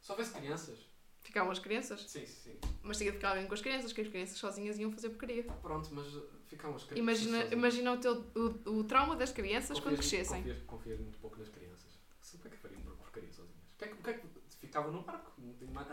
[0.00, 0.87] Se houvesse crianças.
[1.28, 4.08] Ficavam as crianças, Sim, sim, mas tinha de ficar alguém com as crianças, que as
[4.08, 5.44] crianças sozinhas iam fazer porcaria.
[5.44, 6.06] Pronto, mas
[6.46, 6.98] ficavam as crianças.
[6.98, 7.52] Imagina, sozinhas.
[7.52, 10.38] imagina o, teu, o, o trauma das crianças quando Confias- crescessem.
[10.42, 11.86] Confias, confias muito pouco nas crianças.
[12.18, 13.58] Se- Como é que fariam por- porcaria sozinhas?
[13.60, 14.26] O que é que, o que, é que
[14.58, 15.32] ficava no barco.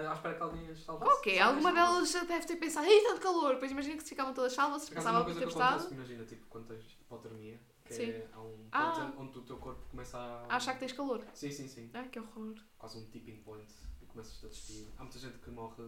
[0.07, 1.11] À espera que alguém as salvasse.
[1.19, 3.55] Ok, alguma delas já deve ter pensado, ei, tanto calor.
[3.55, 5.93] Depois imagina que se ficavam todas salvas, se Por passava que tempestade.
[5.93, 8.09] imagina, tipo, quando tens hipotermia, que Sim.
[8.11, 8.91] é, um Ah.
[9.11, 10.45] ponto onde o teu corpo começa a...
[10.45, 11.25] A achar que tens calor.
[11.33, 11.89] Sim, sim, sim.
[11.93, 12.55] Ai, que horror.
[12.77, 13.67] Quase um tipping point
[14.15, 14.87] começas a despir.
[14.97, 15.83] Há muita gente que morre...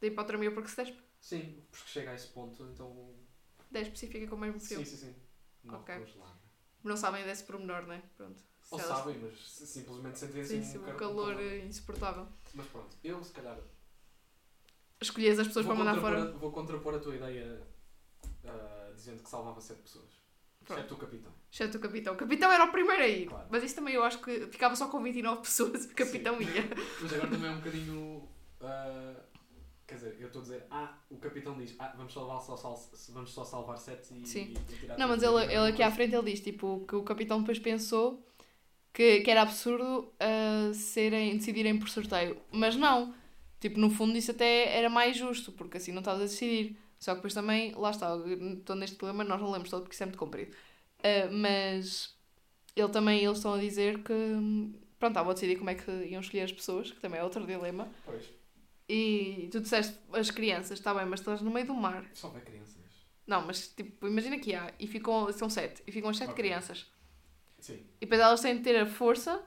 [0.00, 1.02] Da hipotermia porque se despe.
[1.20, 3.14] Sim, porque chega a esse ponto, então...
[3.70, 4.86] 10 específica com o mesmo Sim, fio.
[4.86, 5.14] sim, sim.
[5.64, 5.98] Morre Ok.
[5.98, 6.40] congelado.
[6.82, 8.02] Não sabem desse pormenor, né?
[8.16, 8.38] Pronto.
[8.62, 11.58] Se Ou elas- sabem, mas si- simplesmente sentem Sim, assim sim, um calor um é
[11.66, 12.26] insuportável.
[12.54, 13.58] Mas pronto, eu se calhar
[15.00, 16.22] Escolhias as pessoas vou para mandar fora.
[16.22, 17.66] a, vou contrapor a tua ideia
[18.44, 20.19] ah, dizendo que salvava 7 pessoas.
[20.74, 20.94] Pronto.
[20.94, 21.32] O capitão.
[21.52, 22.14] Exceto o capitão.
[22.14, 23.26] O capitão era o primeiro a ir.
[23.26, 23.46] Claro.
[23.50, 25.84] Mas isso também eu acho que ficava só com 29 pessoas.
[25.84, 26.68] O capitão ia.
[27.00, 28.28] Mas agora também é um bocadinho.
[28.60, 29.14] ah,
[29.86, 32.90] quer dizer, eu estou a dizer, ah, o capitão diz, ah, vamos, salvar só, sal,
[33.10, 34.54] vamos só salvar 7 e, Sim.
[34.70, 37.02] e, e tirar Não, mas ele, ele aqui à frente ele diz tipo, que o
[37.02, 38.24] capitão depois pensou
[38.92, 42.36] que, que era absurdo ah, serem, decidirem por sorteio.
[42.52, 43.14] Mas não.
[43.58, 46.76] Tipo, no fundo isso até era mais justo, porque assim não estavas a decidir.
[47.00, 48.14] Só que depois também, lá está,
[48.58, 50.54] estou neste problema, nós não lemos todo porque isso é muito comprido.
[51.02, 52.14] Ah, mas
[52.76, 54.14] ele também, eles estão a dizer que
[54.98, 57.46] pronto, estavam a decidir como é que iam escolher as pessoas, que também é outro
[57.46, 57.88] dilema.
[58.04, 58.24] Pois,
[58.88, 62.04] E tu disseste as crianças, está bem, mas estás no meio do mar.
[62.14, 62.76] só vai crianças.
[63.26, 66.42] Não, mas tipo, imagina que há, e ficam, são sete, e ficam as sete Ok.
[66.42, 66.86] crianças.
[67.60, 69.42] Sim, E depois elas têm de ter a força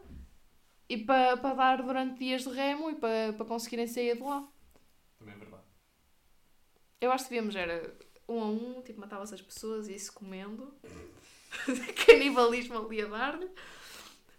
[0.90, 4.48] e para pa dar durante dias de remo e para pa conseguirem sair de lá.
[7.04, 7.94] Eu acho que devíamos, era
[8.30, 10.74] um a um, tipo, matava-se as pessoas e isso comendo.
[12.06, 13.50] Canibalismo ali a dar-lhe.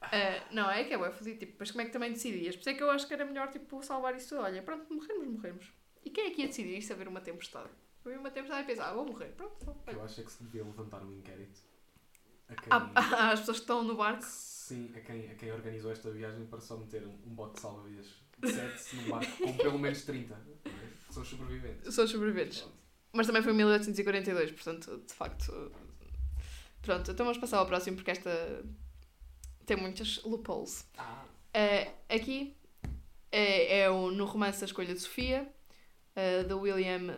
[0.01, 2.57] Ah, não, é que é bué fodido, tipo, mas como é que também decidias?
[2.57, 4.41] Por isso é que eu acho que era melhor, tipo, salvar isso tudo.
[4.41, 5.67] Olha, pronto, morremos, morremos.
[6.03, 7.69] E quem é que ia decidir isso a ver uma tempestade?
[8.03, 9.77] Eu vi uma tempestade e pensar, ah, vou morrer, pronto.
[9.87, 9.97] Olha.
[9.97, 11.61] eu acho é que se devia levantar um inquérito
[12.49, 14.23] a quem, Há, há as pessoas que estão no barco.
[14.23, 17.61] sim, a quem, a quem organizou esta viagem para só meter um, um bote de
[17.61, 18.07] salva-vidas
[18.39, 20.95] de 7 num barco com pelo menos 30, não é?
[21.04, 21.95] que são os sobreviventes.
[21.95, 22.61] São os sobreviventes.
[22.61, 22.75] Pronto.
[23.13, 25.73] Mas também foi em 1842, portanto, de facto.
[26.83, 28.65] Pronto, então vamos passar ao próximo porque esta
[29.67, 30.87] tem muitas loopholes.
[30.99, 31.25] Ah,
[31.57, 32.57] Eh, aqui
[33.31, 35.49] é, é o, no romance A Escolha de Sofia,
[36.17, 37.17] eh, de William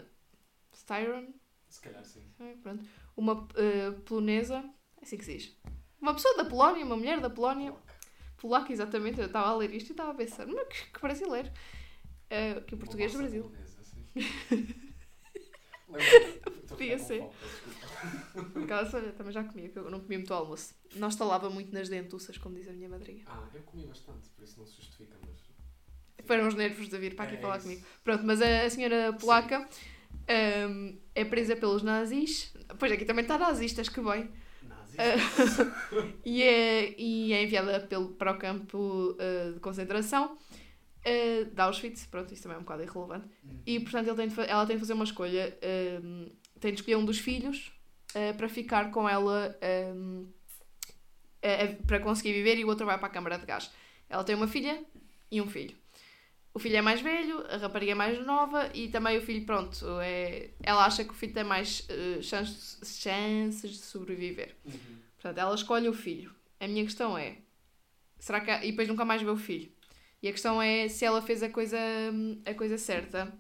[0.75, 1.29] Styron.
[1.71, 2.23] se calhar sim.
[2.39, 2.85] eh, Pronto.
[3.17, 4.63] Uma eh, polonesa,
[5.01, 5.57] é assim que se diz.
[6.01, 7.75] Uma pessoa da Polónia, uma mulher da Polónia,
[8.37, 9.19] polaca exatamente.
[9.21, 11.51] Eu estava a ler isto e estava a pensar, mas que, que brasileiro.
[12.29, 13.43] Eh, que o português do Brasil.
[13.45, 13.66] polonesa,
[16.69, 17.25] Podia ser.
[18.53, 20.75] Por acaso, olha, também já comia, que eu não comi muito almoço.
[20.95, 23.23] Não estalava muito nas dentuças, como diz a minha madrinha.
[23.27, 25.37] Ah, eu comi bastante, por isso não se justifica, mas.
[26.27, 27.67] Foram os nervos de vir para aqui É falar isso.
[27.67, 27.87] comigo.
[28.03, 29.69] Pronto, mas a, a senhora polaca
[30.69, 32.53] hum, é presa pelos nazis.
[32.79, 34.29] Pois aqui também está nazistas, que bem.
[34.63, 34.97] Nazis.
[34.99, 40.37] Ah, e, é, e é enviada pelo, para o campo ah, de concentração
[41.07, 42.05] ah, de Auschwitz.
[42.07, 43.29] Pronto, isso também é um bocado irrelevante.
[43.45, 43.61] Uhum.
[43.65, 45.57] E portanto tem de ela tem de fazer uma escolha.
[46.03, 46.29] hum,
[46.61, 47.73] tem de escolher um dos filhos
[48.15, 49.57] ah, para ficar com ela
[51.43, 53.71] a- a- para conseguir viver e o outro vai para a câmara de gás.
[54.09, 54.83] Ela tem uma filha
[55.31, 55.77] e um filho.
[56.55, 59.85] O filho é mais velho, a rapariga é mais nova e também o filho, pronto,
[60.01, 60.51] é...
[60.63, 64.57] ela acha que o filho tem mais eh, chances, chances de sobreviver.
[64.65, 64.73] Uhum.
[65.17, 66.35] Portanto, ela escolhe o filho.
[66.59, 67.37] A minha questão é:
[68.19, 68.51] será que.
[68.51, 69.71] E depois nunca mais vê o filho.
[70.23, 71.79] E a questão é se ela fez a coisa,
[72.45, 73.33] a coisa certa.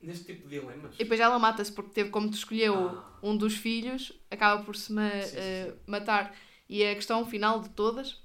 [0.00, 0.94] Neste tipo de dilemas.
[0.94, 3.18] E depois ela mata-se porque teve como te escolheu Ah.
[3.22, 5.78] um dos filhos, acaba por se ma- Sim, sim, eh, sim.
[5.86, 6.36] matar.
[6.68, 8.22] E a questão final de todas,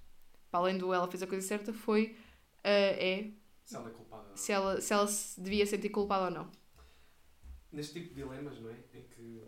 [0.49, 2.17] para além do ela fez a coisa certa, foi
[2.63, 3.31] eh, é
[3.63, 4.35] Se ela é culpada.
[4.35, 6.51] se ela, se ela se devia sentir culpada ou não.
[7.71, 8.75] Neste tipo de dilemas, não é?
[8.93, 9.41] Em que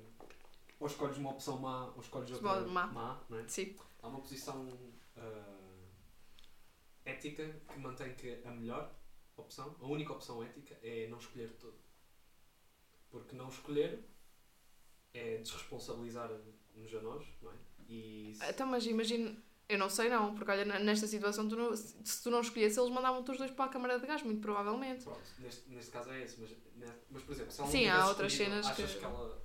[0.79, 2.87] ou escolhes uma opção má ou escolhes Escolhe outra má.
[2.87, 3.47] má, não é?
[3.47, 3.75] Sim.
[4.01, 4.67] Há uma posição
[5.17, 5.62] ah,
[7.05, 8.93] ética que mantém que a melhor
[9.37, 11.77] opção, a única opção ética é não escolher tudo.
[13.09, 14.03] Porque não escolher
[15.13, 17.55] é desresponsabilizar-nos a nós, não é?
[17.87, 19.35] E se- Então, mas imagina,
[19.69, 22.91] eu não sei não, porque olha, nesta situação, tu não- se tu não escolhesse, eles
[22.91, 25.03] mandavam-te os dois para a câmara de gás, muito provavelmente.
[25.03, 28.07] Pronto, neste, neste caso é esse, mas, ne- mas por exemplo, se ela Sim, há
[28.07, 29.05] outras cenas achas que- que...
[29.05, 29.43] ela.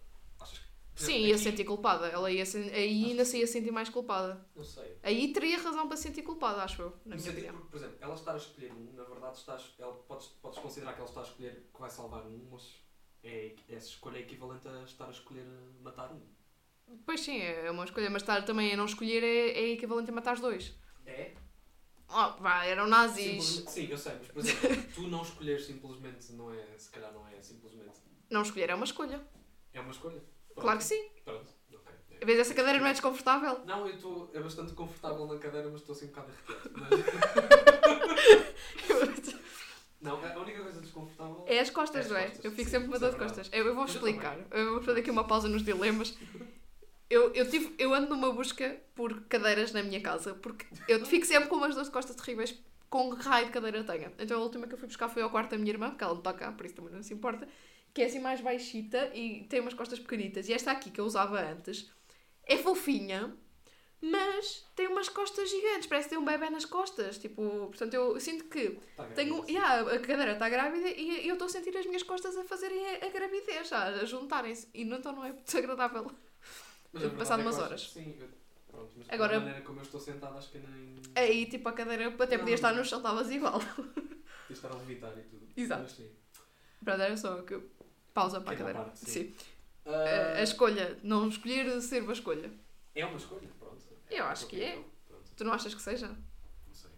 [0.98, 2.08] Por Sim, ia aqui- sentir culpada.
[2.08, 4.44] Ela ia sen- aí ainda se ia sentir mais culpada.
[4.56, 4.98] Não sei.
[5.00, 7.54] Aí teria razão para se sentir culpada, acho eu, na minha opinião.
[7.54, 10.94] porque, por exemplo, ela estar a escolher um, na verdade, estás, ela, podes, podes considerar
[10.94, 12.74] que ela está a escolher que vai salvar um, mas
[13.22, 16.20] é, essa escolha é equivalente a estar a escolher eh, matar um.
[17.06, 20.14] Pois sim, é uma escolha, mas estar também a não escolher é, é equivalente a
[20.14, 20.74] matar os dois.
[21.06, 21.32] É?
[22.08, 23.62] Oh, vá, eram nazis.
[23.68, 27.24] Sim, eu sei, mas por exemplo, tu não escolher simplesmente não é, se calhar não
[27.28, 28.00] é simplesmente.
[28.28, 29.24] Não escolher é uma escolha.
[29.72, 30.20] É uma escolha.
[30.60, 31.08] Claro que sim.
[31.24, 31.52] Pronto,
[32.24, 33.60] vezes essa cadeira não é desconfortável.
[33.64, 36.70] Não, eu estou é bastante confortável na cadeira, mas estou assim um bocado arrepiado.
[39.00, 39.38] Mas...
[40.00, 42.26] Não, a única coisa desconfortável É as costas, É as não é?
[42.26, 43.40] costas, Eu fico sempre com uma é dor de verdade.
[43.40, 43.58] costas.
[43.58, 44.38] Eu, eu vou explicar.
[44.52, 46.16] Eu vou fazer aqui uma pausa nos dilemas.
[47.10, 51.26] Eu, eu, tive, eu ando numa busca por cadeiras na minha casa, porque eu fico
[51.26, 52.56] sempre com umas dores de costas terríveis
[52.88, 54.12] com raio de cadeira eu tenha.
[54.18, 56.12] Então a última que eu fui buscar foi ao quarto da minha irmã, porque ela
[56.12, 57.48] não está cá, por isso também não se importa,
[57.94, 60.48] que é assim mais baixita e tem umas costas pequenitas.
[60.48, 61.90] E esta aqui que eu usava antes
[62.44, 63.34] é fofinha,
[64.00, 67.18] mas tem umas costas gigantes, parece que tem um bebê nas costas.
[67.18, 71.46] Tipo, portanto, eu sinto que Tá tenho, yeah, a cadeira está grávida e eu estou
[71.46, 74.68] a sentir as minhas costas a fazerem a, a gravidez, já, a juntarem-se.
[74.72, 76.04] E não, então não é desagradável.
[76.92, 77.90] Mas a verdade passado é umas acho- horas.
[77.90, 78.28] Sim, eu,
[78.68, 80.94] pronto, mas Agora- maneira como eu estou sentado, acho que nem.
[81.14, 82.38] Aí, tipo, a cadeira até Não.
[82.44, 83.58] podia estar no chão, estavas igual.
[83.58, 85.46] de estar a levitar e tudo.
[85.54, 85.82] Exato.
[85.82, 86.10] Mas sim.
[86.82, 87.70] Pronto, era só que eu-
[88.20, 88.78] pausa para a cadeira.
[88.80, 89.06] parte, sim.
[89.06, 89.34] sim.
[89.86, 92.50] Ah, A, a escolha, não escolher ser uma escolha.
[92.94, 93.82] É uma escolha, pronto.
[94.10, 94.72] Eu acho que é.
[95.06, 96.08] Pronto, Tu não achas que seja?
[96.66, 96.90] não sei.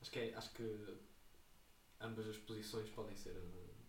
[0.00, 0.98] Acho que, é, acho que
[2.00, 3.82] ambas as posições podem ser ah,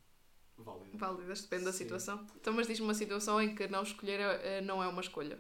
[0.58, 1.00] válidas.
[1.00, 1.78] Válidas, depende da Sim.
[1.80, 2.28] situação.
[2.36, 5.40] Então, mas diz-me uma situação em que não escolher é- é- não é uma escolha.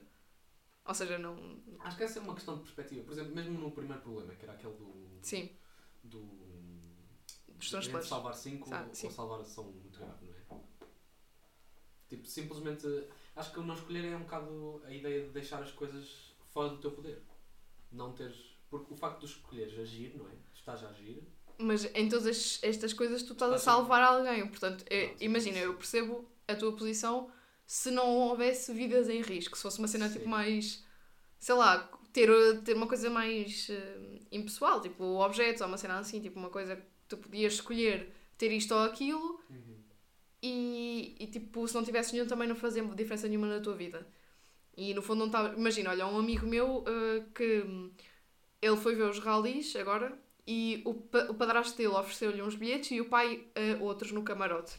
[0.86, 1.36] Ou seja, não.
[1.80, 3.04] Acho que essa é uma questão de perspectiva.
[3.04, 5.20] Por exemplo, mesmo no primeiro problema, que era aquele do.
[5.22, 5.50] Sim,
[6.04, 6.22] do.
[7.50, 8.10] Dos transplantes.
[8.10, 9.06] salvar 5 Ah, sim.
[9.06, 10.31] ou salvar são muito grave, é?
[12.12, 12.86] Tipo, simplesmente.
[13.34, 16.68] Acho que o não escolher é um bocado a ideia de deixar as coisas fora
[16.68, 17.22] do teu poder.
[17.90, 18.36] Não teres.
[18.70, 20.34] Porque o facto de escolheres agir, não é?
[20.54, 21.24] Estás a agir.
[21.58, 24.46] Mas em todas as- estas coisas tu estás a Estás a- salvar alguém.
[24.48, 25.24] Portanto, é- Pronto.
[25.24, 27.32] imagina, eu percebo a tua posição
[27.66, 29.56] se não houvesse vidas em risco.
[29.56, 30.30] Se fosse uma cena tipo Sim.
[30.30, 30.84] mais.
[31.40, 32.30] Sei lá, ter,
[32.64, 36.76] ter uma coisa mais eh, impessoal, tipo objetos ou uma cena assim, tipo uma coisa
[36.76, 39.40] que tu podias escolher ter isto ou aquilo
[40.42, 44.08] e, e tipo, se não tivesse nenhum também não fazia diferença nenhuma na tua vida.
[44.78, 45.56] E no fundo não estava.
[45.58, 47.66] Imagina, olha, um amigo meu eh, que
[48.62, 50.18] ele foi ver os ralis agora
[50.48, 54.24] e o, pa- o padrasto dele ofereceu-lhe uns bilhetes e o pai eh, outros no
[54.24, 54.74] camarote.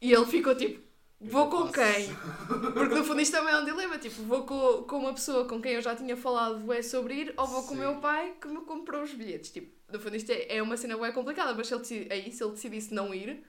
[0.00, 0.82] E ele ficou tipo,
[1.20, 2.08] vou com quem?
[2.74, 5.60] Porque no fundo isto também é um dilema, tipo, vou com, com uma pessoa com
[5.60, 7.80] quem eu já tinha falado é sobre ir ou vou com o Sim.
[7.80, 9.50] meu pai que me comprou os bilhetes.
[9.50, 12.42] Tipo, no fundo isto é, é uma cena bem complicada, mas se ele, aí, se
[12.42, 13.42] ele decidisse não ir,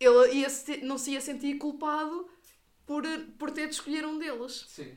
[0.00, 2.28] ele ia se- não se ia sentir culpado
[2.86, 3.02] por,
[3.38, 4.64] por ter de escolher um deles.
[4.68, 4.96] Sim.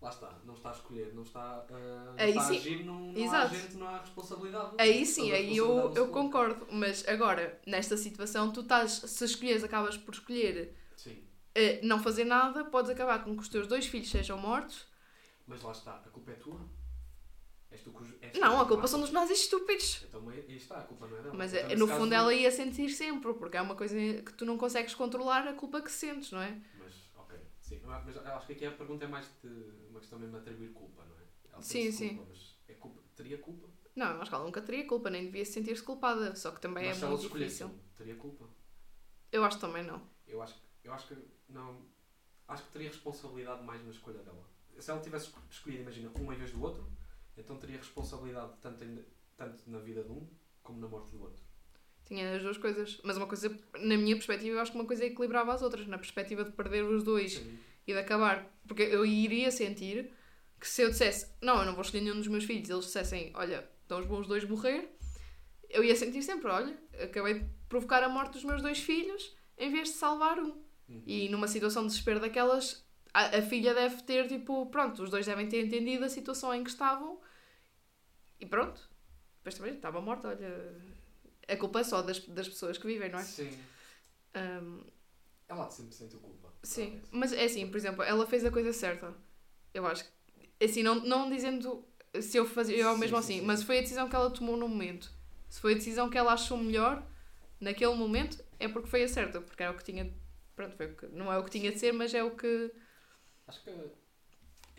[0.00, 0.38] Lá está.
[0.44, 2.54] Não está a escolher, não está, ah, não Aí está sim.
[2.54, 4.74] a agir, não, não há agente, não há responsabilidade.
[4.78, 6.68] Aí sim, aí eu, eu concordo.
[6.70, 11.20] Mas agora, nesta situação, tu estás, se escolheres, acabas por escolher Sim.
[11.54, 14.86] eh, não fazer nada, podes acabar com que os teus dois filhos sejam mortos.
[15.48, 15.96] Mas lá está.
[15.96, 16.60] A culpa é tua?
[17.70, 17.92] És tu
[18.22, 20.04] és Não, a culpa são dos nazis estúpidos.
[20.08, 21.34] Então aí está, a culpa não é dela.
[21.34, 24.32] Mas Então, eh, nesse no fundo ela ia sentir sempre, porque é uma coisa que
[24.32, 26.58] tu não consegues controlar a culpa que sentes, não é?
[26.78, 27.80] Mas, ok, sim.
[27.84, 29.48] Mas acho que aqui a pergunta é mais de
[29.90, 31.22] uma questão mesmo de atribuir culpa, não é?
[31.52, 32.16] Ela Sim, sim.
[32.16, 33.68] Culpa, mas é culpa, teria culpa?
[33.94, 36.60] Não, eu acho que ela nunca teria culpa, nem devia se sentir-se culpada, só que
[36.60, 37.70] também mas é muito difícil.
[37.96, 38.46] teria culpa?
[39.32, 40.00] Eu acho que também não.
[40.26, 40.54] Eu acho,
[40.84, 41.16] eu acho que
[41.48, 41.82] não.
[42.46, 44.42] Acho que teria responsabilidade mais na escolha dela.
[44.78, 46.86] Se ela tivesse escolhido, imagina, um em vez do outro,
[47.38, 49.04] então teria responsabilidade tanto, em-
[49.36, 50.26] tanto na vida de um
[50.62, 51.42] como na morte do outro.
[52.04, 53.00] Tinha as duas coisas.
[53.04, 53.48] Mas uma coisa,
[53.80, 55.86] na minha perspectiva, eu acho que uma coisa equilibrava as outras.
[55.86, 57.58] Na perspectiva de perder os dois Sim.
[57.86, 58.46] e de acabar.
[58.66, 60.10] Porque eu iria sentir
[60.58, 63.30] que se eu dissesse, não, eu não vou escolher nenhum dos meus filhos, eles dissessem,
[63.34, 64.92] olha, estão os bons dois morrer,
[65.70, 69.70] eu ia sentir sempre, olha, acabei de provocar a morte dos meus dois filhos em
[69.70, 70.60] vez de salvar um.
[70.88, 71.02] Uhum.
[71.06, 72.84] E numa situação de desespero daquelas,
[73.14, 76.64] a, a filha deve ter, tipo, pronto, os dois devem ter entendido a situação em
[76.64, 77.20] que estavam
[78.40, 78.88] e pronto.
[79.38, 80.74] Depois também estava morta, olha.
[81.48, 83.24] A culpa é só das, das pessoas que vivem, não é?
[83.24, 83.50] Sim.
[84.34, 84.84] Ahm,
[85.48, 86.52] Ela sempre sentir culpa.
[86.62, 87.08] sim, Verdade.
[87.10, 89.14] mas é assim, por exemplo, ela fez a coisa certa.
[89.74, 91.84] Eu acho que, assim, não, não dizendo
[92.20, 94.30] se eu fazia eu Sim, mesmo sim, assim, sim, mas foi a decisão que ela
[94.30, 95.12] tomou no momento.
[95.48, 97.06] Se foi a decisão que ela achou melhor
[97.60, 100.12] naquele momento, é porque foi a certa, porque era o que tinha.
[100.56, 102.72] Pronto, foi o que, não é o que tinha de ser, mas é o que.
[103.46, 103.70] Acho que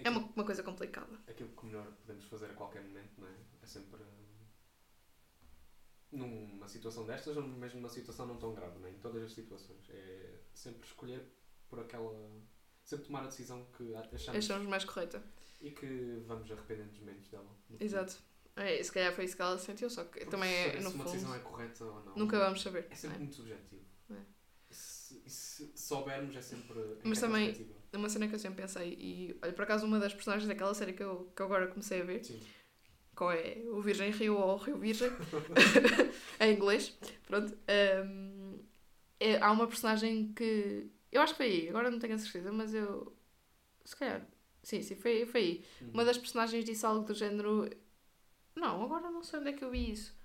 [0.04, 1.18] É uma, uma coisa complicada.
[1.28, 3.32] aquilo que melhor podemos fazer a qualquer momento, não é?
[3.70, 4.00] É sempre.
[6.12, 8.92] Numa situação destas ou mesmo numa situação não tão grave, não é?
[8.92, 9.88] Em todas as situações.
[9.90, 11.22] É sempre escolher
[11.70, 12.12] por aquela.
[12.84, 15.22] Sempre tomar a decisão que achamos Achamos mais correta.
[15.62, 17.56] e que vamos arrepender-nos menos dela.
[17.80, 18.18] Exato.
[18.56, 20.90] É, se calhar foi isso que ela sentiu, só que Porque também é, saber no
[20.90, 22.16] se uma fundo, decisão é correta ou não.
[22.16, 22.88] nunca vamos saber.
[22.90, 23.86] É sempre não muito subjetivo.
[24.10, 24.16] É.
[24.72, 26.80] E se, se soubermos é sempre.
[26.80, 27.76] em Mas também-.
[27.94, 30.74] É uma cena que eu sempre pensei, e olha, por acaso uma das personagens daquela
[30.76, 32.40] série que eu, que eu agora comecei a ver, Sim.
[33.20, 35.12] Qual é o Virgem Rio ou o Rio Virgem,
[36.40, 36.98] em inglês,
[37.28, 37.54] pronto.
[38.06, 38.60] hum,
[39.20, 40.90] é- há uma personagem que.
[41.12, 43.14] Eu acho que foi aí, agora não tenho a certeza, mas eu.
[43.84, 44.26] Se calhar.
[44.64, 45.66] Sim, sim, foi, foi aí.
[45.82, 45.92] Uhum.
[45.96, 47.70] Uma das personagens disse algo do género.
[48.56, 50.16] Não, agora não sei onde é que eu vi isso.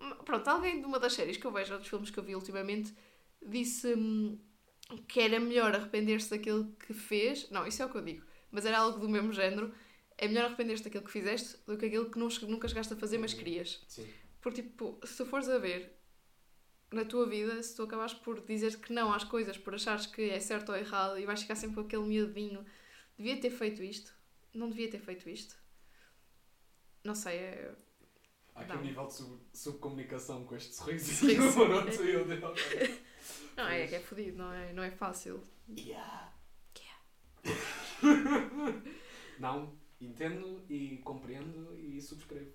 [0.00, 2.22] Hum, Pronto, alguém de uma das séries que eu vejo, ou dos filmes que eu
[2.24, 2.94] vi ultimamente,
[3.44, 4.38] disse hum,
[5.08, 7.50] que era melhor arrepender-se daquilo que fez.
[7.50, 8.24] Não, isso é o que eu digo.
[8.52, 9.74] Mas era algo do mesmo género.
[10.16, 13.18] É melhor arrepender-se daquilo que fizeste do que aquilo que não nunca chegaste a fazer,
[13.18, 13.82] mas querias.
[13.88, 14.08] Sim.
[14.40, 15.92] Porque, tipo, se tu fores a ver
[16.92, 20.30] na tua vida, se tu acabares por dizer que não às coisas, por achares que
[20.30, 22.64] é certo ou errado e vais ficar sempre com aquele miedinho,
[23.18, 24.14] devia ter feito isto,
[24.52, 25.56] não devia ter feito isto.
[27.02, 27.74] Não sei, é.
[28.54, 28.80] Há aqui Não.
[28.80, 31.26] um nível de sub- subcomunicação com este Sorriso.
[32.44, 33.04] ok.
[33.56, 35.42] Não, é que é fodido, não é, não é fácil.
[35.78, 36.32] Yeah.
[39.38, 39.72] Não,
[40.04, 42.52] entendo e compreendo e subscrevo.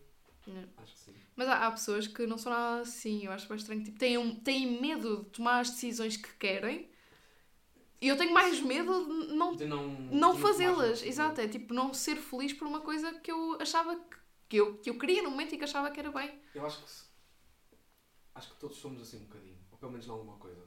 [0.48, 0.64] Não.
[0.78, 1.14] Acho que sim.
[1.36, 3.84] Mas há, há pessoas que não são nada assim, eu acho bem estranho.
[3.84, 6.90] Tipo, têm, um- têm medo de tomar as decisões que querem
[8.02, 11.94] e eu tenho mais medo de não De não, não fazê-las, exato, é tipo não
[11.94, 15.32] ser feliz por uma coisa que eu achava que, que, eu, que eu queria no
[15.32, 16.40] momento e que achava que era bem.
[16.56, 17.10] Eu acho que
[18.36, 20.64] acho que todos somos assim um bocadinho, ou pelo menos em alguma coisa.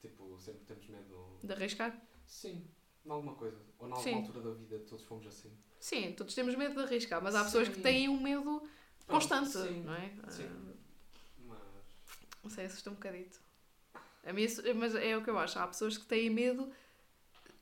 [0.00, 1.38] Tipo, sempre temos medo.
[1.42, 2.00] De arriscar?
[2.26, 2.64] Sim,
[3.04, 3.58] em alguma coisa.
[3.78, 4.14] Ou em alguma Sim.
[4.14, 5.50] altura da vida todos fomos assim.
[5.86, 8.60] Sim, todos temos medo de arriscar, mas há pessoas que têm um medo
[9.06, 10.10] Pronto, constante, sim, não é?
[10.30, 10.42] sim.
[10.48, 10.72] Ah,
[11.46, 11.58] Mas.
[12.42, 13.38] não sei, assusta um bocadito.
[14.24, 15.56] A mim, isso- mas é o que eu acho.
[15.60, 16.68] Há pessoas que têm medo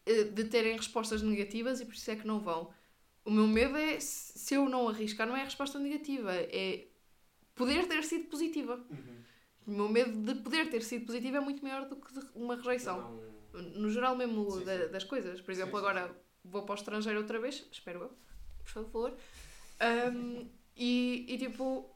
[0.06, 2.72] eh, de terem respostas negativas e por isso é que não vão.
[3.26, 6.86] O meu medo é, se eu não arriscar, não é a resposta negativa, é
[7.54, 8.82] poder ter sido positiva.
[9.66, 13.20] O meu medo de poder ter sido positiva é muito maior do que uma rejeição.
[13.52, 15.42] No geral mesmo Sim, da- das coisas.
[15.42, 18.10] Por exemplo, agora vou para o estrangeiro outra vez, espero eu,
[18.62, 19.14] por favor.
[19.80, 21.90] Ahm, e, e tipo,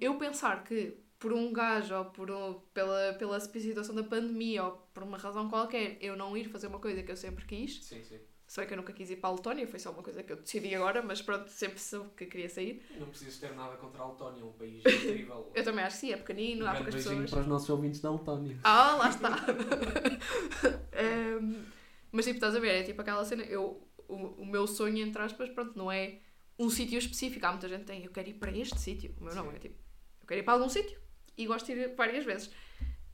[0.00, 4.72] eu pensar que por um gajo ou por um- pela, pela situação da pandemia ou
[4.92, 8.02] por uma razão qualquer eu não ir fazer uma coisa que eu sempre quis, Sim,
[8.02, 8.18] sim.
[8.56, 10.36] bem que eu nunca quis ir para a Letónia, foi só uma coisa que eu
[10.36, 12.82] decidi agora, mas pronto, sempre soube que queria sair.
[12.98, 15.50] Não precisas ter nada contra a Letónia, é um país incrível.
[15.54, 17.30] Eu também acho que sim, é pequenino, um há poucas pessoas.
[17.30, 18.58] para os nossos ouvintes da Letónia.
[18.64, 19.36] Ah, lá está.
[20.92, 21.64] Ehm,
[22.12, 25.20] mas tipo, estás a ver, é tipo aquela cena, eu, o, o meu sonho, entre
[25.22, 26.20] aspas, pronto, não é
[26.58, 27.44] um sítio específico.
[27.46, 29.14] Há muita gente que tem, eu quero ir para este sítio.
[29.18, 29.56] O meu não, Sim.
[29.56, 29.76] é tipo,
[30.20, 31.00] eu quero ir para algum sítio
[31.36, 32.50] e gosto de ir várias vezes.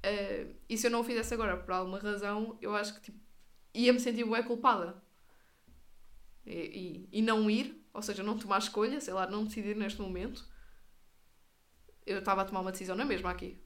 [0.03, 3.18] Eh, e se eu não o fizesse agora por alguma razão, eu acho que tipo,
[3.72, 5.03] ia-me sentir bué culpada.
[6.44, 10.01] E, e, e não ir, ou seja, não tomar escolha, sei lá, não decidir neste
[10.01, 10.44] momento.
[12.07, 13.62] Eu estava a tomar uma decisão na mesma aqui.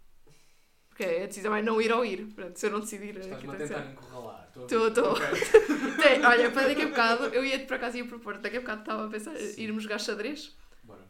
[0.88, 2.26] Porque a decisão é não ir ou ir.
[2.26, 3.16] Portanto, se eu não decidir.
[3.16, 4.41] aqui Estás-me a tentar encurralar.
[4.54, 4.92] Estou a Tô, ver.
[4.94, 5.10] tô.
[5.12, 5.26] Ok.
[6.02, 8.80] Tem, olha, para daqui a bocado, eu ia por acaso ia propor, daqui a bocado
[8.82, 9.60] estava a pensar Sim.
[9.62, 11.00] irmos jogar xadrez Bora.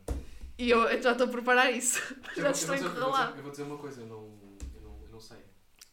[0.58, 2.00] e eu eu já estou a preparar isso.
[2.36, 4.38] Eu Já vou- estou dizer- eu vou dizer- Eu vou dizer uma coisa, eu não,
[4.74, 5.38] eu não, eu não sei.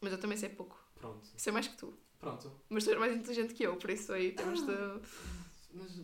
[0.01, 0.77] Mas eu também sei pouco.
[0.95, 1.27] Pronto.
[1.37, 1.97] Sei mais que tu.
[2.19, 2.51] Pronto.
[2.69, 4.71] Mas tu és mais inteligente que eu, por isso aí temos de.
[5.73, 5.97] Mas.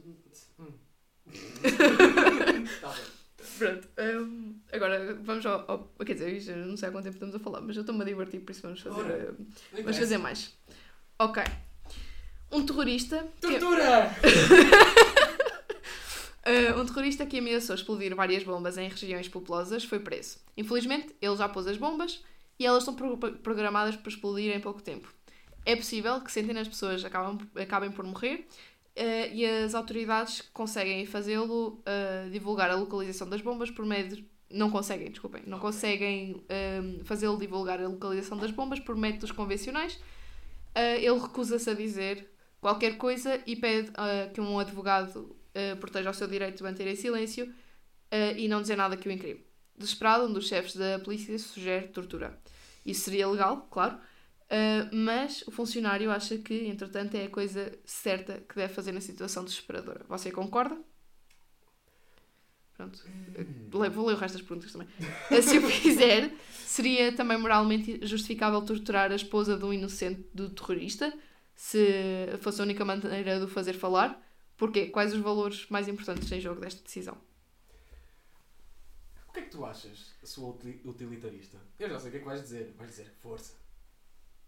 [0.59, 0.71] Hum.
[2.81, 3.03] Tá bem.
[3.57, 3.87] Pronto.
[3.99, 7.61] hum, agora vamos ao, ao- Quer dizer, não sei há quanto tempo estamos a falar,
[7.61, 8.99] mas eu estou-me a divertir, por isso vamos fazer.
[8.99, 9.35] Ora.
[9.39, 10.53] hum, vamos fazer mais.
[11.19, 11.43] Ok.
[12.51, 13.27] Um terrorista.
[13.41, 14.11] que- Tortura!
[16.45, 20.37] Uh, um terrorista que ameaçou explodir várias bombas em regiões populosas foi preso.
[20.55, 22.23] Infelizmente, ele já pôs as bombas
[22.59, 25.11] e elas estão pro- programadas para explodir em pouco tempo.
[25.65, 28.47] É possível que centenas de pessoas acabam, acabem por morrer
[28.95, 34.25] uh, e as autoridades conseguem fazê-lo uh, divulgar a localização das bombas por meio de...
[34.51, 35.41] Não conseguem, desculpem.
[35.47, 35.71] Não Ok.
[35.71, 36.43] conseguem
[36.79, 39.99] um, fazê-lo divulgar a localização das bombas por métodos convencionais.
[40.75, 46.09] Uh, ele recusa-se a dizer qualquer coisa e pede uh, que um advogado uh, proteja
[46.09, 47.53] o seu direito de manter em silêncio
[48.37, 49.45] e não dizer nada que o incrime.
[49.77, 52.39] Desesperado, um dos chefes da polícia sugere tortura.
[52.85, 53.99] Isso seria legal, claro,
[54.93, 59.43] mas o funcionário acha que, entretanto, é a coisa certa que deve fazer na situação
[59.43, 60.05] desesperadora.
[60.07, 60.77] Você concorda?
[62.75, 63.03] Pronto.
[63.69, 64.87] Vou ler o resto das perguntas também.
[65.41, 71.13] Se o fizer, seria também moralmente justificável torturar a esposa de um inocente do terrorista,
[71.55, 74.21] se fosse a única maneira de o fazer falar?
[74.57, 74.87] Porquê?
[74.87, 77.17] Quais os valores mais importantes em jogo desta decisão?
[79.27, 81.57] O que é que tu achas, sua uti- utilitarista?
[81.77, 82.73] Eu já sei o que é que vais dizer.
[82.77, 83.53] Vais dizer força.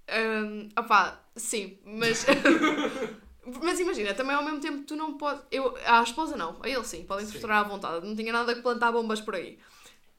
[0.10, 2.26] Hum, opá, sim, mas.
[3.62, 5.44] mas imagina, também ao mesmo tempo tu não podes.
[5.52, 8.62] Eu, à esposa não, a ele sim, podem torturar à vontade, não tinha nada que
[8.62, 9.60] plantar bombas por aí.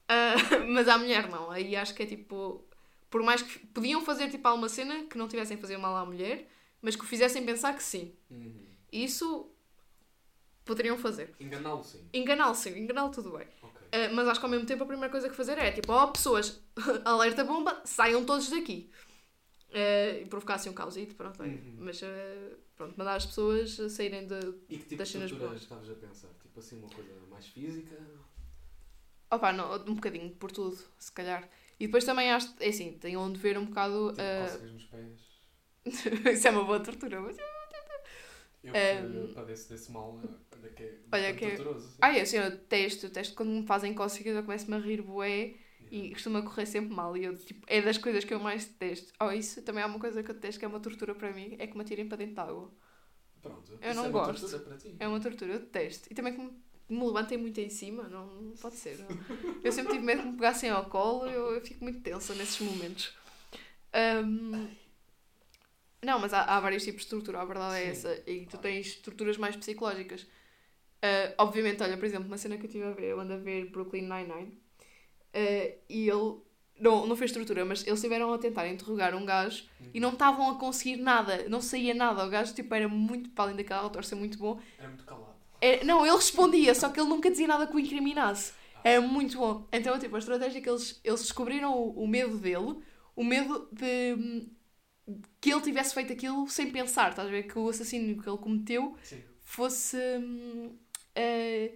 [0.07, 0.35] Ah,
[0.67, 2.65] mas à mulher não, aí acho que é tipo.
[3.09, 6.05] Por mais que podiam fazer tipo alguma cena que não tivessem a fazer mal à
[6.05, 6.47] mulher,
[6.81, 8.13] mas que o fizessem pensar que sim.
[8.29, 8.67] Uhum.
[8.91, 9.49] Isso
[10.63, 11.33] poderiam fazer.
[11.39, 12.07] Enganá-lo sim.
[12.13, 13.47] Enganá-lo sim, enganá-lo tudo bem.
[13.63, 16.07] Uh, mas acho que ao mesmo tempo a primeira coisa que fazer é tipo, ó
[16.07, 16.61] pessoas,
[17.03, 18.91] alerta bomba, saiam todos daqui.
[19.69, 21.41] Uh, e provocar assim um causito, pronto.
[21.43, 21.75] Uhum.
[21.79, 22.05] Mas uh,
[22.75, 24.35] pronto, mandar as pessoas saírem de.
[24.67, 25.61] E que tipo Das de cenas boas.
[25.61, 26.29] estavas a pensar?
[26.41, 27.95] Tipo assim, uma coisa mais física?
[29.31, 31.47] Opa, não, um bocadinho por tudo, se calhar.
[31.79, 34.09] E depois também acho, é assim, tem onde ver um bocado.
[34.09, 35.19] Tipo, cócegas nos pés.
[36.33, 37.37] Isso é uma boa tortura, mas.
[38.63, 40.19] Eu Ehm, que padeço desse mal,
[40.53, 41.89] olha que é Olha que é- torturoso.
[42.01, 45.55] Ah, é assim, eu testo, testo quando me fazem cócegas, eu começo-me a rir bué
[45.91, 47.15] e costuma correr sempre mal.
[47.17, 49.13] E eu, tipo, é das coisas que eu mais detesto.
[49.21, 51.55] Oh, isso também é uma coisa que eu detesto, que é uma tortura para mim,
[51.59, 52.71] é que me atirem para dentro de água.
[53.41, 53.71] Pronto.
[53.81, 54.41] Eu isso não é uma gosto.
[54.41, 54.95] tortura para ti.
[54.99, 56.07] É uma tortura, eu detesto.
[56.11, 56.51] E também que me,
[56.89, 58.99] me levantem muito em cima, não, não pode ser.
[58.99, 59.07] Eu,
[59.63, 62.59] eu sempre tive medo que me pegassem ao colo, eu, eu fico muito tensa nesses
[62.59, 63.13] momentos.
[63.93, 64.69] Ahm,
[66.01, 68.23] não, mas há, há vários tipos de tortura, a verdade é Sim, essa.
[68.29, 70.25] E tu tens torturas mais psicológicas.
[71.01, 73.37] Ah, obviamente, olha, por exemplo, uma cena que eu estive a ver, eu ando a
[73.37, 74.57] ver Brooklyn Nine-Nine,
[75.33, 76.35] ah, e ele
[76.79, 79.89] não, não fez tortura, mas eles estiveram a tentar interrogar um gajo Uhum.
[79.93, 82.25] e não estavam a conseguir nada, não saía nada.
[82.25, 85.35] O gajo tipo, era muito, para além daquela autor ser muito bom, Era muito calado.
[85.61, 88.53] é, não, ele respondia, só que ele nunca dizia nada que o incriminasse.
[88.83, 89.67] Era muito bom.
[89.73, 92.77] Então, tipo, a estratégia que eles, eles descobriram o, o medo dele,
[93.15, 94.47] o medo de
[95.41, 97.43] que ele tivesse feito aquilo sem pensar, estás a ver?
[97.43, 99.21] Que o assassínio que ele cometeu Sim.
[99.41, 99.97] fosse.
[101.15, 101.71] eh,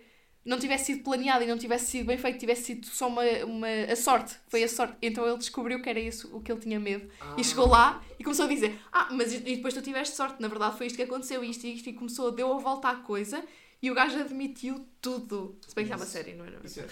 [0.46, 3.68] não tivesse sido planeado e não tivesse sido bem feito, tivesse sido só uma, uma
[3.92, 4.36] a sorte.
[4.48, 4.98] Foi a sorte.
[5.02, 7.10] Então ele descobriu que era isso o que ele tinha medo.
[7.22, 10.42] Ah, E chegou lá e começou a dizer: Ah, mas e depois tu tiveste sorte,
[10.42, 12.96] na verdade foi isto que aconteceu, isto e isto, e começou, deu a volta à
[12.98, 13.44] coisa
[13.82, 15.58] e o gajo admitiu tudo.
[15.68, 16.60] Se bem que estava sério, não era?
[16.64, 16.84] Isso é.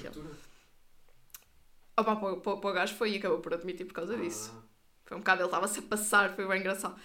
[1.98, 4.52] Opa, para, o- para, para o gajo foi e acabou por admitir por causa disso.
[4.56, 4.62] Ah,
[5.06, 7.00] Foi um bocado, ele estava-se a passar, foi bem engraçado.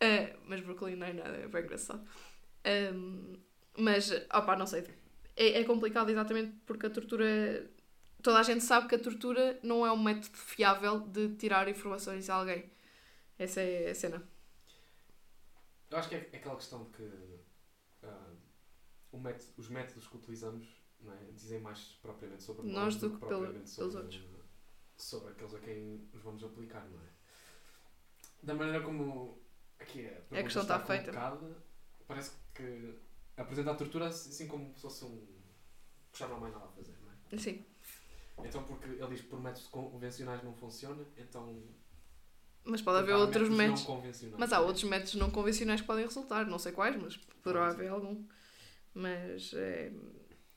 [0.00, 2.06] Ah, mas Brooklyn não é nada, é bem engraçado.
[2.64, 3.34] Ahm,
[3.78, 4.84] mas, opa, não sei.
[5.36, 7.70] É, é complicado exatamente porque a tortura.
[8.22, 12.28] Toda a gente sabe que a tortura não é um método fiável de tirar informações
[12.28, 12.70] a alguém.
[13.38, 14.22] Essa é a cena.
[15.90, 17.02] Eu acho que é aquela questão de que
[19.12, 20.66] o método- os métodos que utilizamos
[21.06, 24.22] é, dizem mais propriamente sobre Nós nós do que que propriamente pelos sobre, outros.
[24.96, 27.06] sobre aqueles a quem os vamos aplicar, não é?
[28.42, 29.38] Da maneira como
[29.78, 31.12] aqui é, a pergunta questão está feita.
[31.12, 31.56] colocada,
[32.06, 32.94] parece que
[33.36, 35.26] apresentar a tortura assim como se fosse um.
[36.12, 37.38] que já não há mais nada a fazer, não é?
[37.38, 37.64] Sim.
[38.44, 41.62] Então, porque ele diz que por métodos convencionais não funciona, então.
[42.64, 43.82] Mas pode haver outros métodos.
[43.82, 44.38] Convencionais.
[44.38, 47.88] Mas há outros métodos não convencionais que podem resultar, não sei quais, mas poderá haver
[47.90, 48.24] algum.
[48.94, 49.52] Mas.
[49.54, 49.92] é,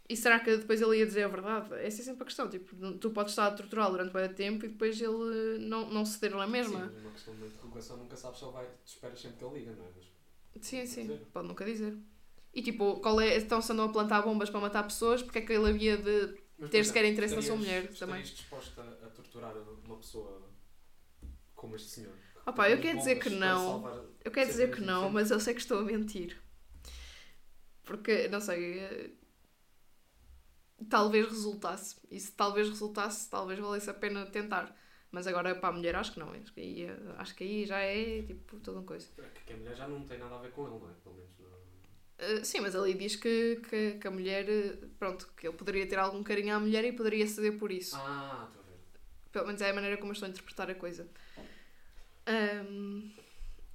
[0.10, 1.74] E será que depois ele ia dizer a verdade?
[1.76, 2.50] Essa é sempre a questão.
[2.50, 6.36] Tipo, tu podes estar a torturá-lo durante muito tempo e depois ele não, não ceder
[6.36, 6.80] na Sim, mesma.
[6.80, 8.66] mas uma questão de interrogação nunca sabes se ele vai.
[8.66, 9.90] Tu esperas sempre que ele liga, não é?
[9.96, 11.20] Mas Sim, sim.
[11.32, 11.96] Pode nunca dizer.
[12.54, 13.38] E tipo, qual é.
[13.38, 16.38] Então se andam a plantar bombas para matar pessoas, porque é que ele havia de.
[16.58, 18.22] Mas, Ter sequer interesse na sua mulher também.
[18.22, 20.50] Disposta a torturar uma pessoa
[21.56, 22.14] como este senhor?
[22.46, 23.84] Opá, eu quero dizer que não.
[24.26, 26.42] Eu quero dizer que não, mas eu sei que estou a mentir.
[27.84, 28.80] Porque, não sei.
[28.80, 29.12] eh,
[30.90, 31.98] Talvez resultasse.
[32.10, 34.74] E se talvez resultasse, talvez valesse a pena tentar.
[35.12, 36.30] Mas agora para a mulher acho que não.
[36.32, 39.08] Acho que aí, eh, acho que aí já é tipo toda uma coisa.
[39.16, 40.94] Que- Que a mulher já não tem nada a ver com ele, não é?
[41.04, 41.32] Pelo menos
[42.20, 44.48] Eh, sim, mas ali diz que, que, que a mulher.
[44.50, 47.96] eh, Pronto, que ele poderia ter algum carinho à mulher e poderia ceder por isso.
[47.98, 48.78] Ah, estou a ver.
[49.32, 51.10] Pelo menos é a maneira como eu estou a interpretar a coisa.
[52.26, 53.12] Ahm,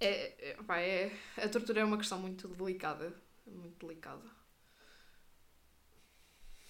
[0.00, 3.12] é, é, pá, é- a tortura é uma questão muito delicada.
[3.46, 4.22] Muito delicada.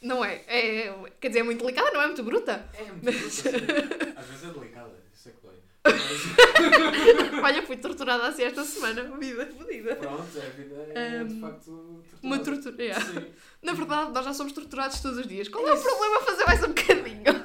[0.03, 0.45] Não é?
[0.47, 1.11] é?
[1.21, 2.69] Quer dizer, é muito delicada, não é muito bruta?
[2.75, 3.49] É muito bruto, assim.
[4.17, 5.57] Às vezes é delicada, isso é que dói.
[5.85, 9.03] Mas, Olha, fui torturada assim esta semana.
[9.19, 9.97] Vida fodida.
[9.97, 12.63] pronto, a vida é de Um, facto Uma torturosa.
[12.63, 12.83] tortura.
[12.85, 13.05] yeah.
[13.05, 13.27] Sim.
[13.63, 15.49] Na verdade, nós já somos torturados todos os dias.
[15.49, 17.45] Qual é o problema fazer mais um bocadinho?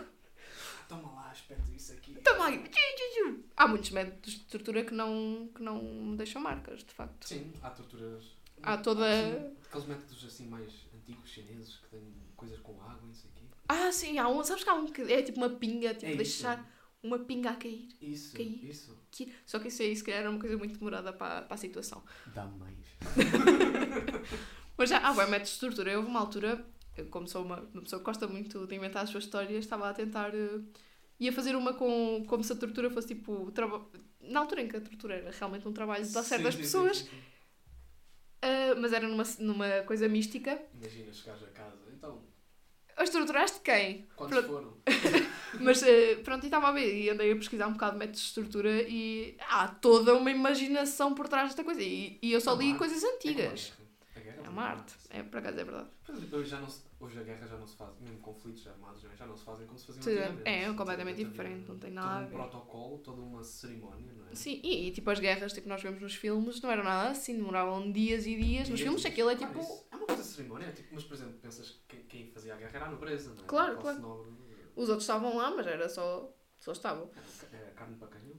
[0.87, 2.13] Toma lá, aspecto isso aqui.
[2.23, 2.63] Toma aí.
[3.57, 7.27] Há muitos métodos de tortura que não, que não deixam marcas, de facto.
[7.27, 8.23] Sim, há torturas.
[8.63, 13.27] Há toda- aqueles métodos assim mais antigos chineses que têm coisas com água e isso
[13.33, 13.45] aqui.
[13.67, 14.43] Ah, sim, há um.
[14.43, 16.45] Sabes que há um que é tipo uma pinga, tipo É isso.
[17.02, 17.88] Uma pinga a cair.
[18.02, 18.64] Isso, Cair.
[18.66, 18.97] isso.
[19.45, 22.04] Só que isso aí, se calhar, era uma coisa muito demorada para, para a situação.
[22.34, 22.78] Dá mais.
[24.78, 25.97] Mas já há bem métodos de tortura.
[25.97, 26.66] Houve uma altura,
[27.10, 29.93] como sou uma, uma pessoa que gosta muito de inventar as suas histórias, estava a
[29.93, 30.34] tentar.
[30.34, 30.60] eh,
[31.20, 33.52] ia fazer uma com, como se a tortura fosse tipo.
[33.52, 33.86] traba-
[34.22, 36.97] Na altura em que a tortura era realmente um trabalho de dar certo às pessoas,
[37.00, 37.22] sim, sim, sim.
[38.41, 40.62] eh, mas era numa, numa coisa mística.
[40.74, 41.88] Imagina chegares a casa.
[43.02, 44.08] As torturaste quem?
[44.16, 44.54] quantos Pronto.
[44.54, 44.74] foram?
[45.62, 48.22] Mas eh, pronto, e estava a ver e andei a pesquisar um bocado de métodos
[48.28, 51.82] de tortura e há toda uma imaginação por trás desta coisa.
[51.82, 53.72] E, e eu só É li coisas É antigas.
[53.72, 53.78] guerra
[54.50, 54.95] É uma arte.
[55.12, 55.89] É, por acaso é verdade.
[56.34, 59.16] Hoje, já não se, hoje a guerra já não se faz, mesmo conflitos armados é?
[59.16, 60.50] já não se fazem como se faziam Sim, antigamente.
[60.50, 64.26] é, completamente Havia diferente, não tem todo nada a um protocolo, toda uma cerimónia, não
[64.28, 64.34] é?
[64.36, 67.36] Sim, e, e, tipo as guerras, tipo nós vemos nos filmes, não eram nada assim,
[67.38, 68.68] demoravam dias e dias.
[68.70, 69.14] Nos E filmes dias.
[69.14, 69.86] aquilo é Claro, tipo.
[69.91, 72.58] É uma coisa de cerimónia, é tipo, mas por exemplo, pensas que quem, fazia a
[72.58, 73.47] guerra era a nobreza, não é?
[73.47, 74.00] Claro, claro.
[74.00, 74.32] nobre,
[74.76, 76.34] Os outros estavam lá, mas era só.
[76.60, 77.10] Só estavam.
[77.54, 78.36] Era carne para canhão?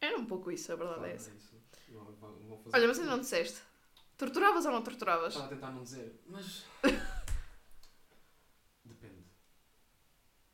[0.00, 1.30] Era um pouco isso, a verdade é Claro, essa.
[1.88, 3.60] vão fazer- Olha, mas ainda não disseste.
[4.24, 5.28] Torturavas ou não torturavas?
[5.34, 6.64] Estava a tentar não dizer, mas.
[8.84, 9.24] Depende.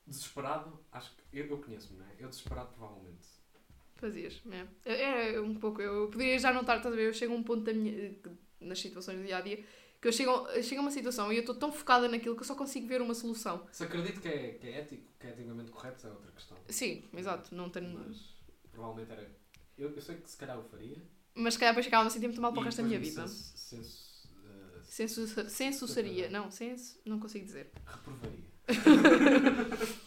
[0.06, 1.22] Desesperado, acho que.
[1.32, 2.14] Eu, eu conheço-me, não é?
[2.18, 3.26] Eu desesperado, provavelmente.
[3.96, 4.66] Fazias, é.
[5.30, 5.80] Era um pouco.
[5.80, 7.08] Eu poderia já notar, estás a ver?
[7.08, 8.14] Eu chego a um ponto da minha,
[8.60, 9.64] nas situações do dia a dia
[10.00, 12.40] que eu chego, a- chego a uma situação e eu estou tão focada naquilo que
[12.40, 13.66] eu só consigo ver uma solução.
[13.70, 16.56] Se acredito que é, que é ético, que é eticamente correto, é outra questão.
[16.70, 17.54] Sim, exato.
[17.54, 17.90] Não tenho.
[17.98, 18.34] Mas
[18.72, 19.30] provavelmente era.
[19.76, 20.96] Eu, eu sei que se calhar eu faria.
[21.41, 23.22] Mas se calhar depois ficava a sentir muito mal para o resto da minha vida.
[23.22, 24.01] me Senso,
[25.22, 26.28] eh, Sensu, sensuaria.
[26.30, 27.70] Não, senso, não consigo dizer.
[27.86, 28.45] reprovaria.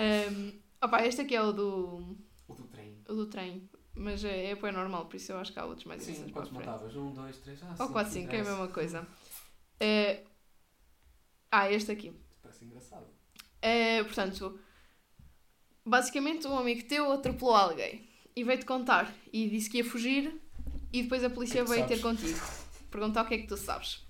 [0.00, 2.16] Um, opa, este aqui é o do,
[2.48, 2.96] O do trem.
[3.08, 3.68] o do trem.
[3.94, 6.50] Mas é, é bem normal, por isso eu acho que há outros mais Sim, quantos
[6.52, 6.94] montavas?
[6.96, 7.62] Um, dois, três.
[7.62, 9.06] Ah, Ou sim, 4, 5, é a mesma coisa.
[9.78, 10.22] É,
[11.50, 12.12] Ah, este aqui.
[12.40, 13.06] Parece engraçado.
[13.60, 14.58] É, portanto,
[15.84, 20.40] basicamente um amigo teu atropelou alguém e veio-te contar e disse que ia fugir
[20.92, 22.38] e depois a polícia que é veio ter contigo.
[22.90, 24.04] Perguntar o que é que tu sabes.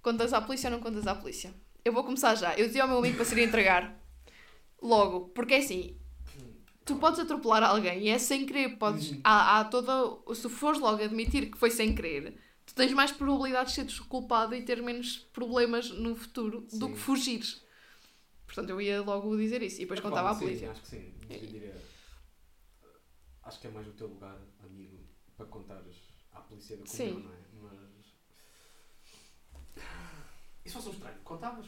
[0.00, 1.54] Contas à polícia ou não contas à polícia?
[1.84, 2.54] Eu vou começar já.
[2.56, 3.96] Eu dizia ao meu amigo para se ir entregar.
[4.80, 5.96] Logo, porque é assim,
[6.84, 9.12] tu podes atropelar alguém e é sem querer, podes.
[9.12, 9.20] Uhum.
[9.22, 9.92] Há, há toda.
[10.34, 12.36] Se fores logo admitir que foi sem querer,
[12.66, 16.92] tu tens mais probabilidades de seres culpado e ter menos problemas no futuro do Sim.
[16.92, 17.62] que fugires.
[18.46, 20.66] Portanto, eu ia logo dizer isso e depois É contava à polícia.
[20.66, 21.14] Sim, acho que sim.
[21.28, 21.74] Diria,
[23.44, 24.36] acho que é mais o teu lugar,
[25.42, 25.96] para contares
[26.32, 27.14] à polícia do que o Sim.
[27.14, 27.36] meu, não é?
[27.62, 28.06] Mas.
[30.64, 31.18] E se fosse um estranho?
[31.24, 31.66] Contavas?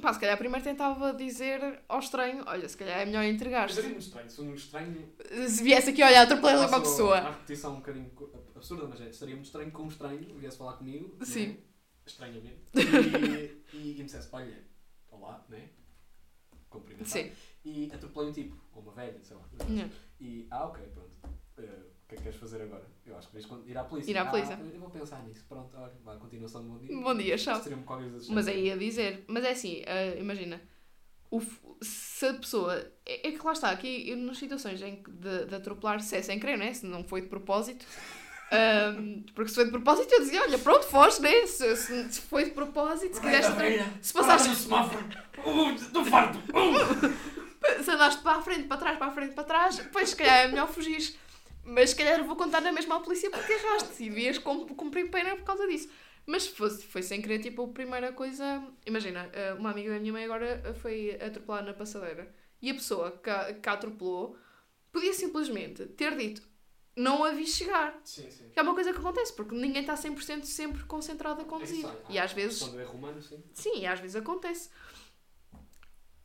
[0.00, 3.74] Pá, se calhar primeiro tentava dizer ao estranho: olha, se calhar é melhor Mas entregar-te.
[3.74, 4.30] seria muito estranho.
[4.30, 5.12] Se um estranho.
[5.48, 7.18] Se viesse aqui, olha, atropelei uma Faço pessoa.
[7.18, 8.10] A repetição um bocadinho
[8.54, 11.14] absurda, mas é, seria muito estranho que um estranho viesse falar comigo.
[11.16, 11.24] não é?
[11.26, 11.58] Sim.
[12.06, 12.62] Estranhamente.
[13.72, 14.64] E, e, e me dissesse: olha,
[15.10, 15.70] olá, né?
[16.68, 17.06] Cumprimentar.
[17.06, 17.32] Sim.
[17.64, 19.48] E atropelei um tipo, ou uma velha, sei lá.
[19.68, 19.94] Yeah.
[20.20, 21.10] E, ah, ok, pronto.
[21.56, 22.84] O que é que queres fazer agora?
[23.06, 24.10] Eu acho que con- ir à polícia.
[24.10, 24.58] Ir à Ah, polícia.
[24.74, 25.44] eu vou pensar nisso.
[25.48, 26.96] Pronto, olha, vai, continuação de bom dia.
[27.00, 27.60] Bom dia, tchau.
[27.60, 30.60] Desse Mas aí ia dizer, mas é assim, ah, imagina,
[31.30, 31.40] o
[31.80, 32.74] se a pessoa.
[33.06, 36.38] É, é que lá está, aqui nas situações em de, de atropelar, se é sem
[36.38, 36.72] querer, né?
[36.74, 37.84] Se não foi de propósito.
[38.52, 41.46] ahm, porque se foi de propósito, eu dizia: olha, pronto, foste, né?
[41.46, 43.52] Se, se, se foi de propósito, se quiseste.
[44.02, 44.48] Se passaste.
[44.48, 45.04] no semáforo!
[45.92, 46.38] Do fardo!
[47.84, 50.44] Se andaste para a frente, para trás, para a frente, para trás, depois se calhar
[50.44, 51.14] é melhor fugir.
[51.64, 55.36] Mas se calhar vou contar na mesma à polícia porque erraste e cum- cumprir pena
[55.36, 55.88] por causa disso.
[56.26, 58.62] Mas se fosse, foi sem querer, tipo, a primeira coisa.
[58.86, 62.74] Imagina, eh, uma amiga da minha mãe agora eh, foi atropelar na passadeira e a
[62.74, 64.36] pessoa que a, que a atropelou
[64.92, 66.42] podia simplesmente ter dito
[66.94, 68.00] não a vi chegar.
[68.04, 68.50] Sim, sim.
[68.52, 71.86] Que é uma coisa que acontece porque ninguém está 100% sempre concentrado a conduzir.
[71.86, 73.42] É e às vezes Quando é romano, sim.
[73.54, 74.68] Sim, e às vezes acontece.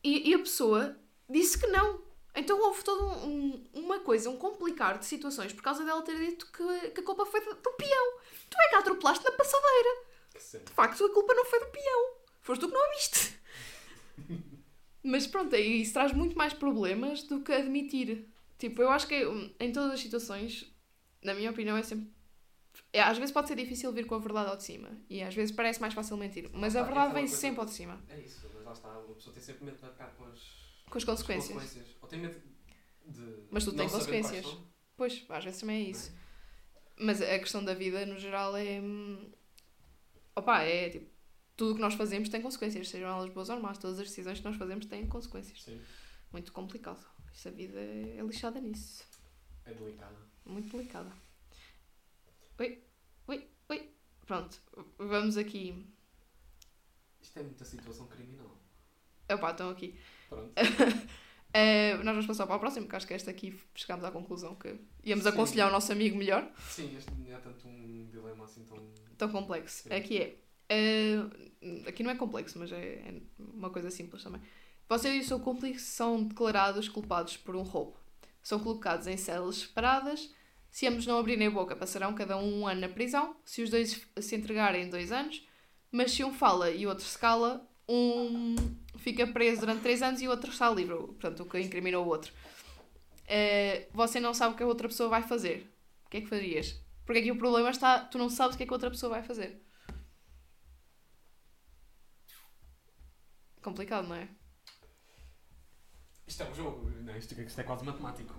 [0.03, 0.97] E, e a pessoa
[1.29, 2.05] disse que não.
[2.39, 6.15] Então houve toda um, um- uma coisa, um complicar de situações por causa dela ter
[6.17, 8.19] dito que, que a culpa foi do, peão.
[8.49, 10.05] Tu é que a atropelaste na passadeira.
[10.63, 12.13] De facto, a culpa não foi do peão.
[12.41, 13.38] Foste tu que não a viste.
[15.03, 18.27] Mas pronto, isso traz muito mais problemas do que admitir.
[18.57, 20.71] Tipo, eu acho que hum, em todas as situações,
[21.23, 22.11] na minha opinião, é sempre.
[22.91, 24.89] é, às vezes pode ser difícil vir com a verdade ao de cima.
[25.09, 26.49] E às vezes parece mais fácil mentir.
[26.53, 27.99] Mas a Ah, verdade é vem sempre ao de cima.
[28.09, 28.89] É isso, mas lá está.
[28.99, 30.39] Uma pessoa tem sempre medo de arcar com as
[30.89, 31.53] Com as consequências.
[31.57, 31.97] consequências.
[32.08, 32.41] Ou tem medo
[33.05, 33.47] de.
[33.51, 34.58] Mas tu não tens saber quais consequências.
[34.95, 36.16] Pois, às vezes também é isso.
[36.99, 38.80] Mas a questão da vida, no geral, é.
[38.82, 39.30] hum,
[40.36, 41.18] Opa, é tipo.
[41.55, 43.80] Tudo o que nós fazemos tem consequências, sejam elas boas ou más.
[43.80, 45.64] Todas as decisões que nós fazemos têm consequências.
[45.64, 45.82] Sim,
[46.32, 47.03] Muito complicado.
[47.34, 49.03] Esta vida é é lixada nisso.
[49.66, 50.16] é delicado.
[50.45, 51.12] Muito delicada.
[52.60, 52.84] Oi,
[53.28, 53.91] oi, oi.
[54.26, 54.62] Pronto,
[54.99, 55.84] vamos aqui.
[57.22, 58.55] Isto é muita situação criminal.
[59.32, 59.99] Opa, estão aqui.
[60.30, 60.53] Pronto.
[61.54, 64.56] Eh, nós vamos passar para a próxima, porque acho que esta aqui chegámos à conclusão
[64.56, 65.30] que íamos Sim.
[65.30, 66.50] aconselhar o nosso amigo melhor.
[66.70, 68.78] Sim, este não é tanto um dilema assim tão.
[69.18, 69.84] tão complexo.
[69.84, 69.93] Sim.
[69.93, 70.36] Aqui é.
[70.70, 74.41] eh, aqui não é complexo, mas é, é uma coisa simples também.
[74.89, 77.98] Você e o seu cúmplice são declarados culpados por um roubo.
[78.41, 80.34] São colocados em celas separadas.
[80.70, 83.36] Se ambos não abrirem a boca, passarão cada um um ano na prisão.
[83.43, 85.45] Se os dois se entregarem, dois anos.
[85.91, 88.56] Mas se um fala e o outro se cala, um
[89.08, 90.95] fica preso durante três anos e o outro está livre.
[90.95, 92.34] Portanto, o que incriminou o outro.
[93.26, 95.74] Eh, você não sabe o que a outra pessoa vai fazer.
[96.05, 96.78] O que é que farias?
[97.05, 99.12] Porque aqui o problema está, tu não sabes o que é que a outra pessoa
[99.12, 99.62] vai fazer.
[103.62, 104.28] Complicado, não é?
[106.28, 107.18] Isto é um jogo, não, é?
[107.18, 108.34] isto, isto é quase matemático.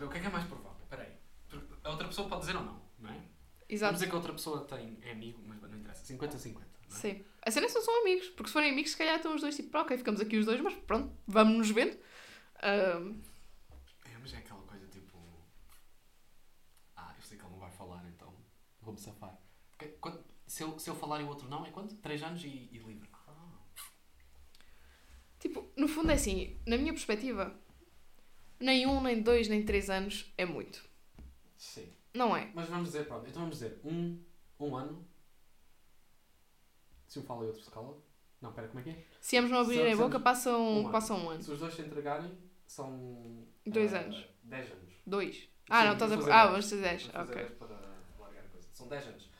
[0.00, 0.82] O que é que é mais provável?
[0.84, 1.60] Espera aí.
[1.82, 3.14] A outra pessoa pode dizer ou não, não é?
[3.14, 3.32] Vamos
[3.68, 3.94] Exato.
[3.94, 6.04] dizer que a outra pessoa tem, é amigo, mas não interessa.
[6.14, 6.75] 50-50.
[6.88, 7.24] Sim.
[7.42, 9.54] A cena é só são amigos, porque se forem amigos, se calhar estão os dois
[9.56, 11.96] tipo, ok, ficamos aqui os dois, mas pronto, vamos nos vendo.
[12.62, 13.20] Ahm,
[14.04, 15.16] É, mas é aquela coisa tipo.
[16.96, 18.32] Ah, eu sei que ele não vai falar, então
[18.80, 19.38] vou-me safar.
[19.70, 21.94] Porque quando- se, eu, se eu falar e o outro não, é quanto?
[21.96, 23.08] 3 anos e, e livre.
[23.28, 23.58] Ah,
[25.38, 27.54] tipo, no fundo é assim, na minha perspectiva,
[28.58, 30.84] nem um, nem dois, nem três anos é muito.
[31.56, 31.88] sim.
[32.14, 32.50] Não é?
[32.54, 34.18] Mas vamos dizer, pronto, então vamos dizer um,
[34.58, 35.06] um ano.
[37.16, 37.96] Se um fala e outro se cala.
[38.42, 39.04] Não, pera, como é que é?
[39.22, 40.90] Se ambos não abrirem a boca, passam um um, ano.
[40.92, 41.42] passam um ano.
[41.42, 42.30] Se os dois se entregarem,
[42.66, 43.46] são.
[43.64, 44.28] Dois ah, anos.
[44.42, 44.94] 10 anos.
[45.06, 45.48] Dois.
[45.70, 46.16] Ah, Sim, não, estás a.
[46.16, 46.50] vamos fazer Ah, dez.
[46.50, 47.02] vamos fazer dez.
[47.06, 47.42] Vamos fazer Ok.
[47.48, 47.66] 10 para
[48.20, 48.68] largar a coisa.
[48.72, 49.30] São 10 anos.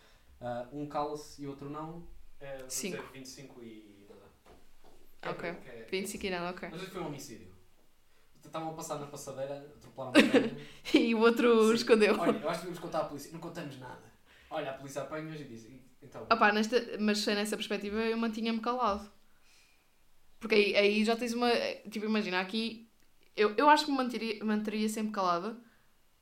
[0.40, 2.06] Ah, um cala-se e outro não.
[2.40, 2.96] É, vou Cinco.
[2.96, 4.22] dizer 25 e nada.
[5.20, 5.54] Que é Ok.
[5.62, 6.68] que é- 25 e nada, ok.
[6.72, 7.54] Mas foi um homicídio.
[8.42, 10.56] Estavam a passar na passadeira, atropelaram velha.
[10.94, 11.74] E o outro Sim.
[11.74, 12.18] escondeu.
[12.18, 13.30] Olha, eu acho que devíamos contar à polícia.
[13.32, 14.02] Não contamos nada.
[14.48, 15.66] Olha, a polícia apanha-os e diz.
[16.02, 16.26] "E- Então.
[16.32, 19.10] Opá, nesta, mas nessa perspectiva eu mantinha-me calado.
[20.38, 21.50] Porque aí, aí já tens uma.
[21.90, 22.88] Tipo, imagina, aqui.
[23.36, 25.56] Eu, eu acho que me manteria, manteria sempre calada.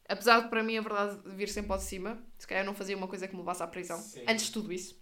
[0.08, 2.22] Apesar de para mim a verdade vir sempre ao de cima.
[2.38, 3.98] Se calhar eu não fazia uma coisa que me levasse à prisão.
[3.98, 4.24] Sim.
[4.28, 5.00] Antes de tudo isso.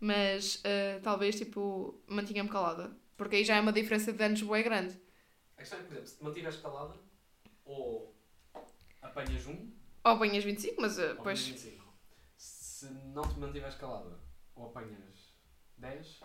[0.00, 2.96] Mas eh, talvez, tipo, mantinha-me calada.
[3.16, 4.98] Porque aí já é uma diferença de anos bué grande.
[5.56, 6.94] A questão é, por exemplo, se te mantiveres calada,
[7.64, 8.14] ou
[9.02, 9.70] apanhas um,
[10.04, 11.40] Ou apanhas 25, mas eh, ou depois.
[11.48, 11.83] 25.
[12.84, 14.18] Se não te mantiveres calada,
[14.54, 15.32] ou apanhas
[15.78, 16.20] 10,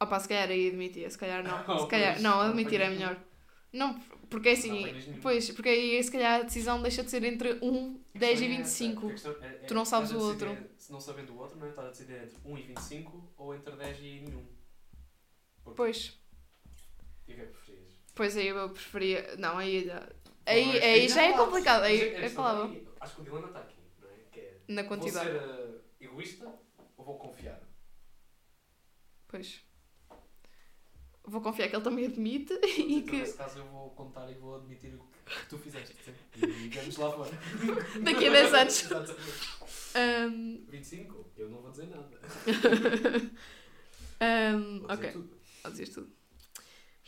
[0.00, 1.62] Opá, se calhar aí admitia, se calhar não.
[1.68, 3.20] Oh, Se calhar, pois, não, não admitir é melhor.
[3.72, 4.00] Não,
[4.30, 4.92] porque é Não assim.
[4.92, 5.20] nenhum.
[5.20, 8.46] Pois, porque aí se calhar a decisão deixa de ser entre 1, 10 e A
[8.46, 9.06] questão é essa, 25.
[9.08, 10.56] a questão é- é- Tu não sabes o outro.
[10.78, 11.70] Se não sabendo o outro, não é?
[11.70, 14.46] Estás a decidir entre 1 e 25 ou entre 10 e nenhum.
[15.64, 16.18] Porque- Pois,
[17.26, 17.88] E o que é que preferias?
[18.14, 19.36] pois aí eu preferia.
[19.36, 19.86] Não, aí.
[20.48, 21.82] Aí, é- aí já é complicado.
[21.84, 22.64] Aí é falável.
[22.74, 24.12] aí, Acho que o dilema está aqui, não é?
[24.32, 25.30] Que é, Na quantidade.
[25.30, 25.48] Vou ser
[26.00, 26.46] eh, egoísta
[26.96, 27.60] ou vou confiar?
[29.28, 29.60] Pois.
[31.24, 34.34] Vou confiar que ele também admite e Então, que Nesse caso eu vou contar e
[34.34, 35.94] vou admitir o que tu fizeste.
[36.36, 37.30] E vamos lá fora.
[38.02, 38.84] daqui a 10 anos.
[39.94, 41.26] Ahm, 25?
[41.36, 42.18] Eu não vou dizer nada.
[44.20, 45.30] ahm, Vou dizer ok, tudo.
[45.62, 46.17] vou dizer tudo.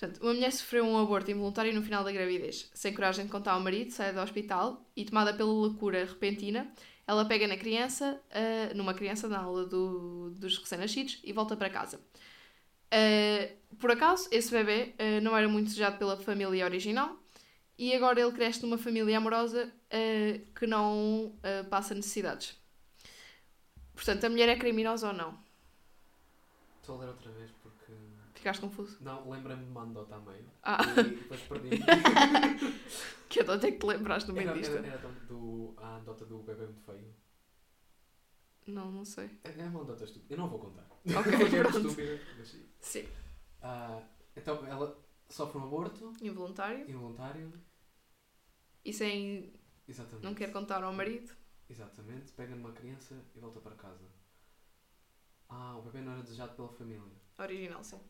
[0.00, 2.70] Portanto, uma mulher sofreu um aborto involuntário no final da gravidez.
[2.72, 6.72] Sem coragem de contar ao marido, sai do hospital e, tomada pela loucura repentina,
[7.06, 11.68] ela pega na criança, ah, numa criança na aula do- dos recém-nascidos e volta para
[11.68, 12.00] casa.
[12.90, 17.18] Ah, por acaso, esse bebê ah, não era muito desejado pela família original
[17.78, 19.70] e agora ele cresce numa família amorosa
[20.54, 21.34] que não
[21.68, 22.56] passa necessidades.
[23.94, 25.38] Portanto, a mulher é criminosa ou não?
[26.80, 27.50] Estou a ler outra vez.
[28.40, 28.96] Ficaste confuso?
[29.02, 30.50] Não, lembra-me de uma anedota a meio.
[30.62, 30.78] Ah.
[30.98, 31.68] E depois perdi.
[33.28, 34.76] Que até é que te lembraste no meio Era, disto?
[34.76, 37.14] era, era do, a anedota do bebê muito feio.
[38.66, 39.30] Não, não sei.
[39.44, 40.34] É é uma anedota estúpida.
[40.34, 40.88] Eu não vou contar.
[40.90, 42.20] Ok, é estúpida.
[42.38, 42.68] Mas sim.
[42.80, 43.08] Sim.
[43.60, 44.02] Ah,
[44.34, 46.90] então ela sofre um aborto Involuntário.
[46.90, 47.52] involuntário.
[48.84, 49.52] E sem.
[49.86, 50.24] Exatamente.
[50.24, 51.32] não quer contar ao marido.
[51.68, 52.32] Exatamente.
[52.32, 54.08] Pega numa criança e volta para casa.
[55.48, 57.12] Ah, o bebê não era desejado pela família.
[57.38, 58.00] Original, sim.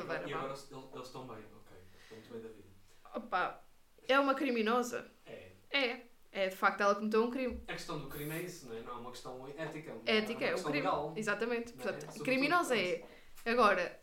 [0.00, 0.60] E Verdadeira, agora vá.
[0.60, 1.76] eles, eles estão bem, ok.
[2.02, 2.68] Estão muito bem da vida.
[3.14, 3.64] Opa,
[4.08, 5.10] é uma criminosa?
[5.26, 5.52] É.
[5.70, 6.06] É.
[6.34, 7.62] É, de facto, ela cometeu um crime.
[7.68, 8.80] A questão do crime é isso, não é?
[8.80, 9.94] Não é uma questão ética.
[10.06, 10.86] É ética, é é uma o questão crime.
[10.86, 11.12] legal.
[11.14, 11.74] Exatamente.
[11.74, 11.82] Não é?
[11.82, 13.04] Portanto, Sobretudo criminosa é.
[13.44, 14.00] Agora,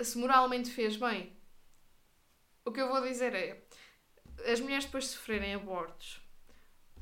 [0.00, 1.36] se moralmente fez bem,
[2.64, 3.62] o que eu vou dizer é:
[4.50, 6.20] as mulheres depois de sofrerem abortos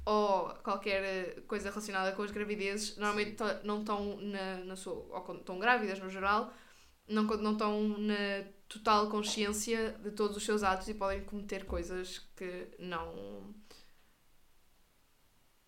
[0.04, 4.94] ou qualquer eh, coisa relacionada com as gravidezes, normalmente não estão na, na sua.
[4.94, 6.52] ou estão grávidas no geral,
[7.10, 12.20] não, não estão na total consciência de todos os seus atos e podem cometer coisas
[12.36, 13.54] que não.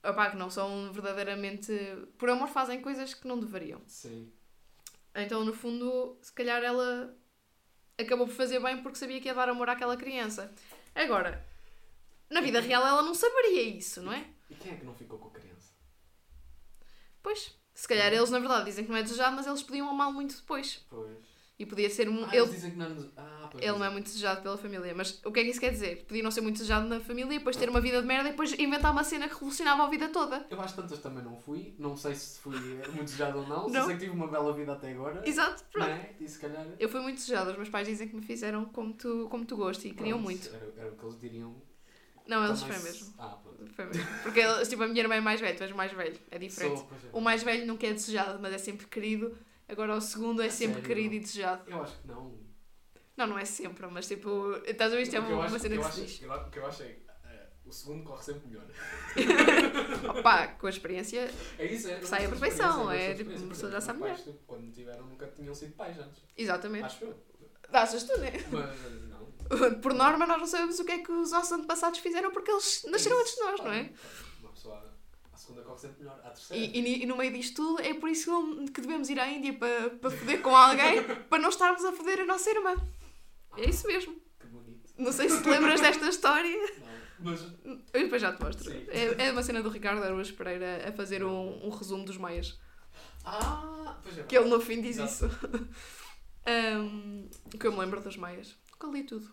[0.05, 1.73] Opá, que não são verdadeiramente.
[2.16, 3.81] Por amor, fazem coisas que não deveriam.
[3.86, 4.32] Sim.
[5.14, 7.14] Então, no fundo, se calhar ela
[7.98, 10.52] acabou por fazer bem porque sabia que ia dar amor àquela criança.
[10.94, 11.44] Agora,
[12.31, 14.27] na vida real ela não saberia isso, não é?
[14.48, 15.73] E quem é que não ficou com a criança?
[17.23, 20.12] Pois, se calhar eles na verdade dizem que não é desejado, mas eles podiam amá-lo
[20.12, 20.85] muito depois.
[20.89, 21.31] Pois.
[21.58, 22.24] E podia ser um.
[22.24, 23.10] Ah, ele eles dizem que não.
[23.16, 24.94] Ah, ele não é muito desejado pela família.
[24.94, 26.04] Mas o que é que isso quer dizer?
[26.06, 28.52] Podia não ser muito desejado na família depois ter uma vida de merda e depois
[28.58, 30.46] inventar uma cena que revolucionava a vida toda.
[30.50, 31.74] Eu às tantas também não fui.
[31.78, 33.68] Não sei se fui muito desejado ou não.
[33.68, 33.86] Não.
[33.86, 35.22] Sei que tive uma bela vida até agora.
[35.28, 35.88] Exato, pronto.
[35.88, 36.14] é?
[36.18, 36.66] E se calhar...
[36.78, 39.56] Eu fui muito desejada, os meus pais dizem que me fizeram como tu, como tu
[39.56, 40.48] gosto e queriam Pronto, muito.
[40.48, 41.54] Era, era o que eles diriam.
[42.26, 43.14] Não, eles Também foi mesmo.
[43.18, 43.38] Ah.
[43.74, 44.06] Foi mesmo.
[44.22, 46.78] Porque eles, tipo, a minha irmã é mais velha, tu és mais velho, é diferente.
[46.78, 47.16] Sou, é.
[47.16, 49.36] O mais velho nunca é desejado, mas é sempre querido.
[49.68, 50.89] Agora o segundo é sempre sério?
[50.89, 51.62] querido e desejado.
[51.70, 52.40] Eu acho que não.
[53.16, 55.02] Não, não é sempre, mas tipo, estás a ver?
[55.02, 56.97] Isto é uma, acho- uma cena que se acho- eu- O que eu acho é
[57.26, 58.64] eh, O segundo corre sempre melhor.
[60.18, 61.30] Opa, com a experiência.
[61.59, 62.01] É isso, é.
[62.01, 64.72] não Sai a é perfeição, é não tipo, uma pessoa já sabe meus pais, Quando
[64.72, 66.22] tiveram, nunca tinham sido pais antes.
[66.36, 66.84] Exatamente.
[66.84, 67.14] Acho eu.
[67.72, 68.32] Achas tu, né?
[68.51, 69.22] Mas não.
[69.80, 72.84] Por norma, nós não sabemos o que é que os nossos antepassados fizeram porque eles
[72.89, 73.90] nasceram antes de nós, não é?
[75.43, 76.20] Segunda corre sempre melhor.
[76.24, 76.64] A terceira.
[76.64, 79.28] E, e, e no meio disto tudo, é por isso que que devemos ir à
[79.28, 82.77] Índia para, para foder com alguém, para não estarmos a foder a nossa irmã.
[83.56, 84.14] É isso mesmo.
[84.39, 84.93] Que bonito.
[84.97, 86.56] Não sei se te lembras desta história.
[86.78, 86.93] Não.
[87.19, 87.43] Mas.
[87.93, 88.70] Eu depois já te mostro.
[88.70, 88.86] Sim.
[88.89, 92.60] É, é uma cena do Ricardo Araújo Pereira a fazer um, um resumo dos maias.
[93.24, 93.98] Ah!
[94.01, 94.23] Pois é.
[94.23, 95.27] Que ele no fim diz Exato.
[95.27, 95.69] isso.
[96.44, 98.59] Um, que eu me lembro dos maias.
[98.73, 99.32] Nunca li tudo.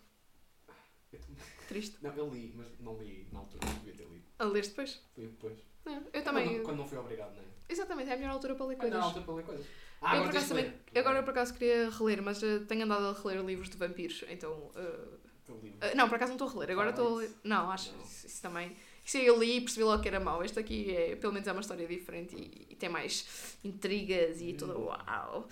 [1.12, 1.18] Eu
[1.66, 1.98] Triste.
[2.00, 3.66] Não, eu li, mas não li na altura.
[3.66, 4.24] Devia ter lido.
[4.38, 5.02] A ler depois?
[5.16, 5.58] Li depois.
[5.86, 6.48] É, eu também.
[6.48, 7.46] Quando, quando não fui obrigado, não é?
[7.68, 8.98] Exatamente, é a melhor altura para ler coisas.
[8.98, 9.66] na altura para ler coisas.
[10.02, 12.84] Ah, eu, agora por acaso, também, agora eu por acaso queria reler, mas eh, tenho
[12.84, 14.52] andado a reler livros de vampiros, então.
[14.52, 17.30] uh, uh, não, por acaso não estou a reler, agora estou a ler.
[17.44, 18.02] Não, acho Não.
[18.02, 18.76] Isso, isso também.
[19.04, 20.42] Isso aí eu li e percebi logo que era mau.
[20.44, 24.52] Este aqui é, pelo menos é uma história diferente e, e tem mais intrigas e
[24.54, 24.78] tudo.
[24.78, 24.84] Hum.
[24.86, 25.48] Uau!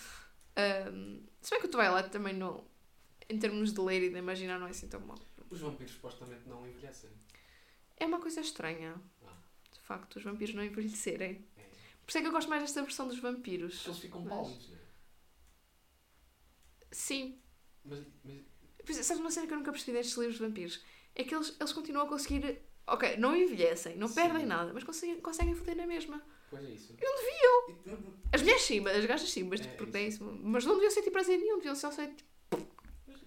[0.58, 2.64] Um, se bem que o Twilight também não.
[3.28, 5.18] Em termos de ler e de imaginar, não é assim tão mau.
[5.50, 7.10] Os vampiros supostamente não envelhecem.
[7.96, 8.94] É uma coisa estranha.
[9.26, 9.32] Ah.
[9.88, 11.42] Facto, os vampiros não envelhecerem.
[11.56, 11.62] É.
[11.62, 13.86] Por isso é que eu gosto mais desta versão dos vampiros.
[13.86, 14.80] Eles ficam Mas- pálidos, não é?
[16.92, 17.40] Sim.
[17.82, 18.36] Mas, mas
[18.84, 20.84] Pois, sabes uma cena que eu nunca percebi destes livros de vampiros?
[21.14, 22.60] É que eles, eles continuam a conseguir.
[22.86, 24.14] Ok, não envelhecem, não Sim.
[24.14, 26.22] perdem nada, mas conseguem, conseguem foder na mesma.
[26.50, 26.94] Pois é isso.
[27.00, 28.18] Não deviam!
[28.32, 29.92] As mulheres sim, as gajas sim, mas É, porque isso.
[29.92, 30.24] têm isso.
[30.24, 32.14] Mas não deviam sentir prazer nenhum, deviam só ser.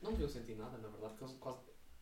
[0.02, 1.60] Não deviam sentir nada, na verdade, porque eles quase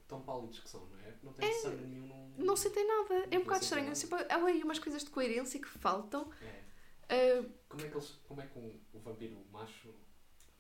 [0.10, 1.14] tão pálidos que são, não é?
[1.24, 2.08] Não têm sangue nenhum.
[2.38, 3.28] Não, Não sentem nada.
[3.32, 3.96] É um bocado estranho.
[3.96, 6.30] Sempre, há aí umas coisas de coerência que faltam.
[6.42, 7.42] É.
[7.42, 9.90] Ah, Como é que, eles, como é que um, o vampiro macho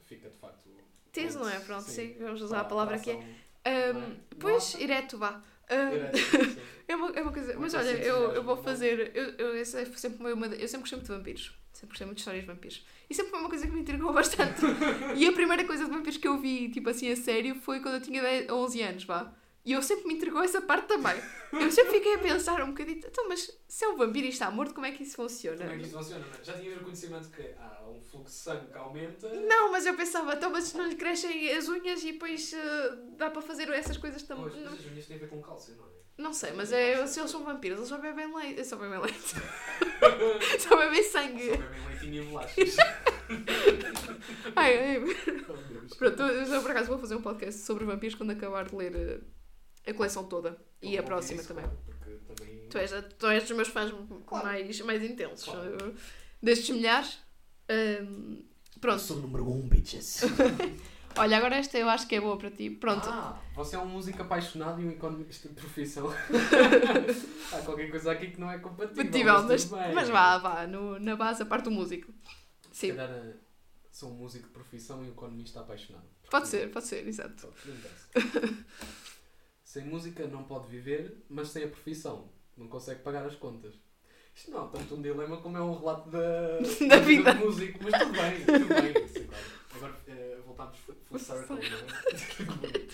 [0.03, 0.69] fica de facto.
[1.11, 1.53] teso, não é?
[1.59, 3.13] pronto, Pronto, sim, vamos usar a palavra que é.
[3.15, 3.25] ação,
[3.65, 4.15] Ah, é?
[4.39, 5.41] pois, Não há- ereto, vá.
[5.41, 6.69] Sim.
[6.89, 7.55] É uma, é uma coisa.
[7.59, 9.15] Mas olha, simples, eu, eu vou fazer.
[9.15, 11.58] Eu, eu, essa é sempre uma, eu sempre gostei muito de vampiros.
[11.73, 12.85] Sempre gostei muito de histórias de vampiros.
[13.09, 14.61] E sempre foi uma coisa que me intrigou bastante.
[15.15, 17.95] e a primeira coisa de vampiros que eu vi, tipo assim, a sério, foi quando
[17.95, 19.33] eu tinha 10, 11 anos, vá.
[19.69, 21.15] E eu sempre me intrigou essa parte também.
[21.53, 24.49] Eu sempre fiquei a pensar um bocadinho, então, mas se é um vampiro e está
[24.49, 25.59] morto, como é que isso funciona?
[25.59, 26.25] Como é que isso funciona?
[26.25, 26.43] é?
[26.43, 29.29] Já tinhas o conhecimento que há um fluxo de sangue que aumenta.
[29.29, 33.29] Não, mas eu pensava, então, mas não lhe crescem as unhas e depois eh, dá
[33.29, 34.45] para fazer essas coisas também.
[34.49, 35.89] Pois, Não, mas as unhas têm a ver com cálcio, não é?
[36.17, 38.65] não sei, mas é, se eles são vampiros, eles só bebem leite.
[38.65, 39.35] Só bebem leite.
[40.59, 41.45] só bebem sangue.
[41.45, 42.75] Só bebem leitinho e bolachas.
[44.55, 44.97] Ai, ai.
[44.97, 45.95] Oh.
[45.95, 49.19] Pronto, eu por acaso vou fazer um podcast sobre vampiros quando acabar de ler eh,
[49.89, 50.57] a coleção toda.
[50.81, 51.65] E a próxima também.
[52.69, 53.91] Tu és, tu és dos meus fãs
[54.25, 54.45] Claro.
[54.45, 55.43] mais, mais intensos.
[55.45, 55.77] Claro.
[55.79, 55.95] Eu-
[56.41, 57.17] Destes milhares.
[58.01, 58.43] hum,
[58.79, 59.01] pronto.
[59.01, 60.21] Sou o número 1, um, bitches.
[61.17, 62.69] Olha, agora esta eu acho que é boa para ti.
[62.69, 63.09] Pronto.
[63.09, 66.07] Ah, você é um músico apaixonado e um economista de profissão.
[67.51, 69.03] Há qualquer coisa aqui que não é compatível.
[69.03, 69.93] Compatível, mas, bem.
[69.93, 70.67] mas vá, vá.
[70.67, 72.13] No, na base, a parte do músico.
[72.71, 73.33] Se Sim, calhar eh,
[73.91, 76.05] sou um músico de profissão e um economista apaixonado.
[76.29, 77.51] pode ser, pode ser, exato.
[77.65, 78.55] Interessa.
[79.69, 82.27] sem música não pode viver, mas sem a profissão
[82.57, 83.75] não consegue pagar as contas.
[84.33, 86.57] Isto não é tanto um dilema como é um relato da,
[86.89, 87.35] Da vida.
[87.35, 89.07] do músico, mas tudo bem, tudo bem.
[89.07, 89.45] Sim, claro.
[89.75, 92.87] Agora eh, voltamos full circle, não é?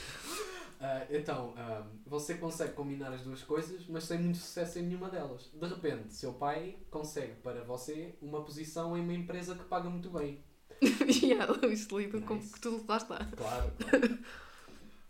[0.82, 5.10] Ah, então, ah, você consegue combinar as duas coisas, mas sem muito sucesso em nenhuma
[5.10, 5.50] delas.
[5.54, 10.10] De repente, seu pai consegue para você uma posição em uma empresa que paga muito
[10.10, 10.44] bem.
[10.82, 12.52] e isto lido com Nice.
[12.54, 13.24] que tudo lá está.
[13.38, 14.20] Claro, claro.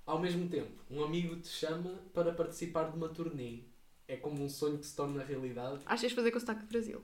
[0.05, 3.63] Ao mesmo tempo, um amigo te chama para participar de uma turnê.
[4.07, 5.81] É como um sonho que se torna realidade.
[5.85, 7.01] Achas fazer com o sotaque do Brasil?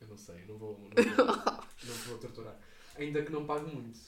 [0.00, 2.56] Eu não sei, não vou, não vou, não te vou torturar.
[2.96, 3.98] Ainda que não pague muito.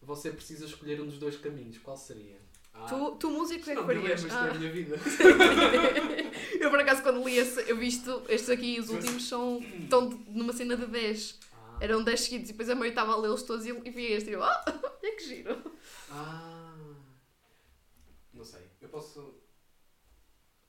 [0.00, 1.76] Você precisa escolher um dos dois caminhos.
[1.78, 2.40] Qual seria?
[2.72, 4.22] Ah, Tu, tu músico, é que não, farias?
[4.22, 4.54] mas isto é a Ah.
[4.54, 4.96] minha vida.
[6.58, 10.08] eu por acaso quando li esse, eu vi isto, estes aqui, os últimos, são, estão
[10.28, 11.38] numa cena de 10.
[11.52, 14.06] Ah, Eram 10 seguidos e depois a meio estava a lê-los todos e, e vi
[14.06, 15.72] este e eu, ah, olha que giro.
[16.10, 16.61] ah, não
[18.92, 19.34] posso.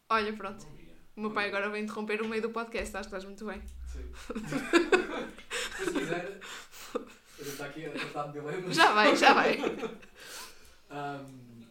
[0.09, 0.65] Olha, pronto.
[0.65, 0.93] Bom dia.
[1.15, 3.61] O meu pai agora vai interromper o meio do podcast, acho que estás muito bem.
[3.91, 4.11] Sim.
[5.85, 6.39] Se quiser,
[6.95, 8.75] a gente está aqui a tratar de dilemas.
[8.75, 9.57] Já vai, já vai.
[10.89, 11.63] Ahm,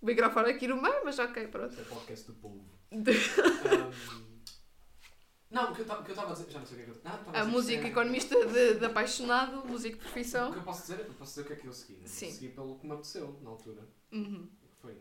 [0.00, 1.70] O microfone aqui no meio, mas ok, pronto.
[1.72, 2.64] Este é o podcast do povo.
[2.92, 4.30] Ahm,
[5.50, 6.50] não, o que eu estava a dizer.
[6.50, 6.94] Já não sei o que é que eu.
[6.96, 10.52] Estava A dizer música que é- economista de, de apaixonado, músico de O profissão.
[10.52, 11.00] que eu posso dizer?
[11.06, 11.94] Eu posso dizer o que é que eu segui.
[12.00, 12.06] Né?
[12.06, 12.26] Sim.
[12.26, 13.86] Eu segui pelo que me apeteceu na altura.
[14.12, 14.48] Uhum.
[14.80, 14.96] Foi.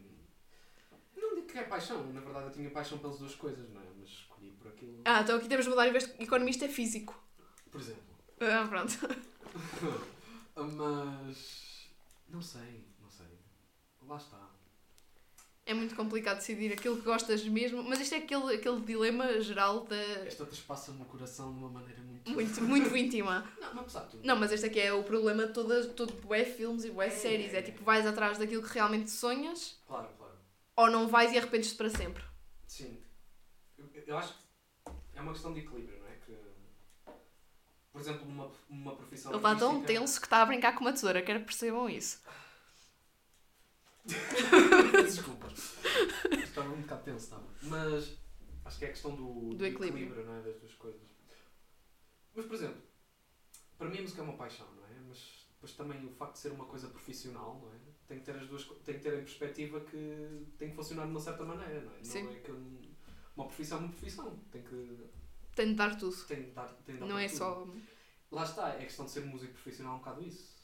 [1.16, 3.86] Não digo que é paixão, na verdade eu tinha paixão pelas duas coisas, não é?
[3.98, 5.02] Mas escolhi por aquilo.
[5.06, 7.22] Ah, então aqui temos de mudar em vez de economista é físico.
[7.72, 8.04] Por exemplo.
[8.42, 8.94] Ah, pronto.
[10.56, 11.90] Mas.
[12.30, 13.40] Não sei, não sei.
[14.08, 14.49] Lá está.
[15.70, 19.82] É muito complicado decidir aquilo que gostas mesmo, mas isto é aquele, aquele dilema geral
[19.82, 19.96] da.
[19.96, 22.32] Esta trespassa-me o coração de uma maneira muito.
[22.32, 23.48] Muito, muito íntima.
[23.62, 24.26] Não, não apesar de tudo.
[24.26, 27.10] Não, mas este aqui é o problema de todas, todo bué filmes e bué É,
[27.12, 27.54] séries.
[27.54, 27.84] É é, tipo, é.
[27.84, 30.34] vais atrás daquilo que realmente sonhas Claro, claro.
[30.76, 32.24] ou não vais e arrependes-te para sempre.
[32.66, 32.98] Sim.
[34.08, 36.14] Eu, acho que é uma questão de equilíbrio, não é?
[36.26, 36.36] Que,
[37.92, 39.32] por exemplo, numa, numa profissão.
[39.32, 42.20] Ele está tão tenso que está a brincar com uma tesoura, quero que percebam isso.
[45.06, 45.48] Desculpa.
[46.44, 47.48] Estava um bocado tenso, estava.
[47.64, 48.18] Mas
[48.66, 50.26] acho que é a questão do, Do equilíbrio.
[50.26, 50.42] não é?
[50.42, 51.02] Das duas coisas.
[52.36, 52.82] Mas, por exemplo,
[53.78, 55.00] para mim a música é uma paixão, não é?
[55.08, 57.78] Mas depois também o facto de ser uma coisa profissional, não é?
[58.08, 61.12] Tem que ter as duas tem que ter em perspectiva que tem que funcionar de
[61.12, 62.04] uma certa maneira, não é?
[62.04, 62.24] Sim.
[62.24, 62.90] Não é que um-
[63.36, 64.40] uma profissão é uma profissão.
[64.52, 65.10] Tem que,
[65.56, 66.16] Tenho de dar tudo.
[66.26, 67.38] tem de dar, tem de dar Não é tudo.
[67.38, 67.68] só.
[68.32, 70.59] Lá está, é questão de ser músico profissional é um bocado isso.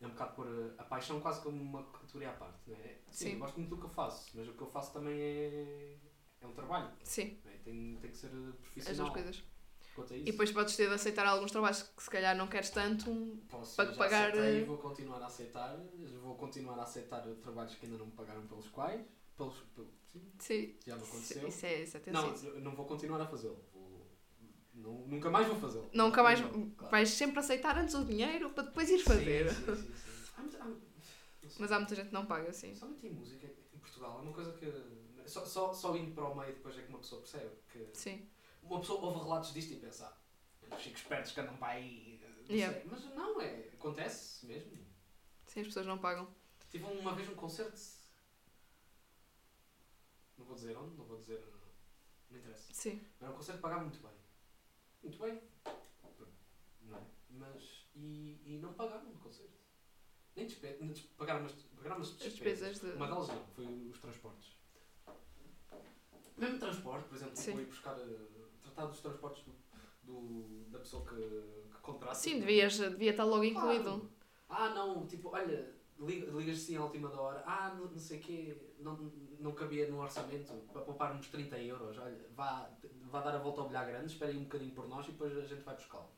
[0.00, 2.98] É um bocado pôr a, a paixão quase como uma categoria à parte, não é?
[3.10, 3.32] Sim, Sim.
[3.34, 5.96] eu gosto muito do que eu faço, mas o que eu faço também é,
[6.40, 7.56] é um trabalho, Sim, é?
[7.64, 8.96] tem, tem que ser as profissional.
[8.96, 9.42] duas coisas.
[9.94, 12.46] Quanto a E isso, depois podes ter de aceitar alguns trabalhos que se calhar não
[12.46, 13.10] queres tanto.
[13.48, 15.76] posso, para pagar, aceitei, eh, vou continuar a aceitar,
[16.22, 19.02] vou continuar a aceitar trabalhos que ainda não me pagaram pelos quais,
[19.34, 21.48] pelos, pel- sim, Sim, já me aconteceu.
[21.48, 23.64] isso é, isso é não, não vou continuar a fazê-lo,
[24.76, 25.90] não- nunca mais vou fazê-lo.
[25.92, 26.40] Nunca mais.
[26.40, 26.90] Não, claro.
[26.90, 29.52] Vais sempre aceitar antes o dinheiro para depois ir fazer.
[29.52, 29.94] Sim, sim, sim.
[30.36, 30.76] Há há-.
[31.58, 32.74] Mas há muita gente que não paga, sim.
[32.74, 34.66] Somente em música, em Portugal, é uma coisa que.
[35.26, 37.50] Só, só, só indo para o meio depois é que uma pessoa percebe.
[37.72, 38.28] Que Sim.
[38.62, 40.16] uma pessoa ouve relatos disto e pensa,
[40.70, 42.20] ah, chicos espertos que andam para aí.
[42.48, 42.80] não Yeah.
[42.88, 44.70] Mas não, é, acontece mesmo.
[45.46, 46.28] Sim, as pessoas não pagam.
[46.70, 47.80] Tive uma vez um concerto.
[50.38, 51.42] Não vou dizer onde, não vou dizer.
[52.30, 52.72] Não interessa.
[52.72, 53.00] Sim.
[53.20, 54.15] Era um concerto que pagava muito bem.
[55.06, 55.40] Muito bem.
[56.82, 57.00] Não é?
[57.30, 57.86] Mas.
[57.94, 59.52] E, e não pagaram no concerto.
[60.34, 60.66] Nem despe...
[60.80, 62.70] nem des- pagaram umas, pagaram umas As despesas.
[62.70, 62.96] despesas de.
[62.96, 64.56] Uma delas não, foi os transportes.
[66.36, 67.58] Mesmo transporte, por exemplo, Sim.
[67.60, 67.96] ir buscar.
[68.00, 68.26] eh,
[68.62, 69.54] tratar dos transportes do,
[70.02, 71.14] do- da pessoa que,
[71.70, 72.14] que contrata.
[72.16, 74.10] Sim, devias, devia estar logo incluído.
[74.48, 77.42] Ah, não, tipo, olha, liga- ligas assim à última da hora.
[77.46, 78.94] Ah, não, não sei o quê, não,
[79.38, 81.96] não cabia no orçamento para pouparmos 30 euros.
[81.98, 82.68] Olha, vá,
[83.04, 85.36] vá dar a volta ao bilhar grande, espere aí um bocadinho por nós e depois
[85.36, 86.10] a gente vai buscá-lo.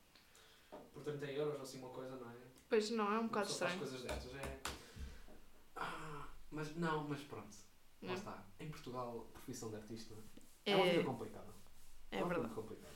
[0.93, 2.35] Por 30 euros ou assim uma coisa, não é?
[2.69, 3.79] Pois não, é um bocado estranho.
[3.79, 4.61] coisas destas, é.
[5.77, 7.57] Ah, mas não, mas pronto.
[8.03, 8.15] Lá É.
[8.15, 8.45] está.
[8.61, 10.15] Em Portugal, profissão de artista
[10.67, 11.55] é, uma vida É, complicada.
[12.11, 12.55] é uma vida verdade.
[12.55, 12.95] complicada.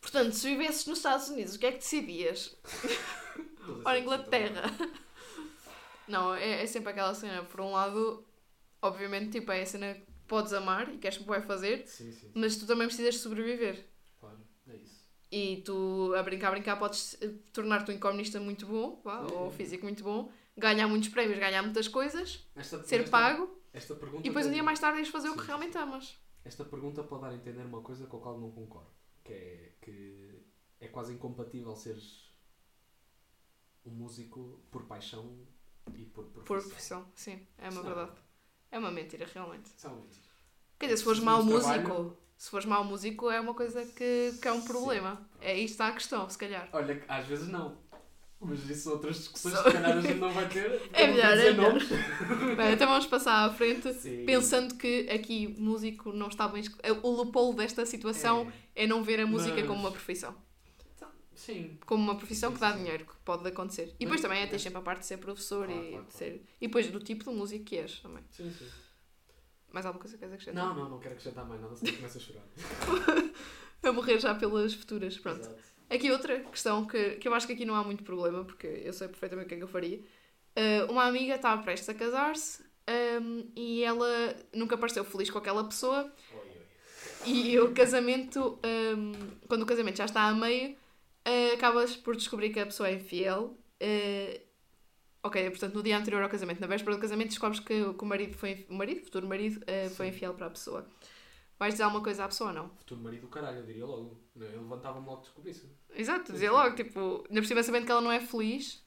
[0.00, 2.56] Portanto, se vivesses nos Estados Unidos, o que é que decidias?
[3.86, 4.62] Ou Inglaterra?
[6.06, 7.44] Não, é, é sempre aquela cena.
[7.44, 8.24] Por um lado,
[8.82, 12.32] obviamente, tipo, é a cena que podes amar e queres vai fazer, Sim, sim, sim.
[12.34, 13.86] mas tu também precisas de sobreviver.
[14.20, 15.04] Claro, é isso.
[15.30, 19.50] E tu, a brincar, a brincar, podes eh, tornar-te um economista muito bom, Sim, ou
[19.50, 24.20] físico muito bom, ganhar muitos prémios, ganhar muitas coisas, Esta, ser esta- pago, Esta pergunta
[24.26, 26.16] e depois um dia mais tarde ires fazer o que realmente amas.
[26.44, 28.90] Esta pergunta pode dar a entender uma coisa com a qual não concordo.
[29.24, 30.42] Que é que
[30.80, 32.30] é quase incompatível seres
[33.84, 35.36] um músico por paixão
[35.92, 36.68] e por Por profissão.
[36.70, 38.18] profissão, sim, é Isso uma não verdade.
[38.70, 39.70] É uma mentira, realmente.
[39.76, 40.24] Isso é uma mentira.
[40.78, 43.54] Quer dizer, se fores Se mau tens músico, trabalho- se fores mau músico é uma
[43.54, 45.16] coisa que, que é um Sim, problema.
[45.16, 45.28] pronto.
[45.40, 46.68] É isto está a questão, se calhar.
[46.72, 47.82] Olha, às vezes não.
[48.40, 50.82] Mas isso são outras discussões que se calhar a gente não vai ter.
[50.92, 51.78] É não melhor, é melhor.
[52.56, 54.24] Bem, então vamos passar à frente, Sim.
[54.26, 56.62] pensando que aqui músico não está bem.
[57.02, 60.34] O loophole desta situação é, não ver a música Mas- como uma profissão.
[61.44, 61.78] Sim.
[61.84, 63.94] Como uma profissão Sim, que dá sim, dinheiro, que pode acontecer.
[64.00, 66.14] E depois também é ter sempre a parte de ser professor Claro, e, claro, de
[66.14, 66.44] ser...
[66.60, 68.24] e depois do tipo de músico que és também.
[68.30, 68.66] Sim, sim.
[69.70, 70.64] Mais alguma coisa que queres acrescentar?
[70.64, 72.44] Não, não, não quero acrescentar mais nada, senão começo a chorar.
[73.82, 75.40] A morrer já pelas futuras, pronto.
[75.40, 75.62] Exato.
[75.90, 78.94] Aqui outra questão que, que eu acho que aqui não há muito problema, porque eu
[78.94, 79.98] sei perfeitamente o que é que eu faria.
[79.98, 82.62] Uh, uma amiga estava prestes a casar-se
[83.20, 86.38] um, e ela nunca pareceu feliz com aquela pessoa Oi,
[87.26, 87.30] oi.
[87.30, 88.58] e o casamento,
[88.96, 89.12] um,
[89.46, 90.76] quando o casamento já está a meio,
[91.26, 93.56] uh, acabas por descobrir que a pessoa é infiel.
[93.82, 94.40] Uh,
[95.22, 98.04] ok, portanto, no dia anterior ao casamento, na véspera do casamento, descobres que, o- que
[98.04, 100.86] o marido foi o marido, futuro marido, uh, foi infiel para a pessoa.
[101.58, 102.68] Vais dizer alguma coisa à pessoa ou não?
[102.76, 104.20] Futuro marido do caralho, eu diria logo.
[104.36, 105.68] Eu levantava-me logo que descobrisse.
[105.94, 108.83] Exato, Sim, dizia logo, tipo, na por cima sabendo que ela não é feliz,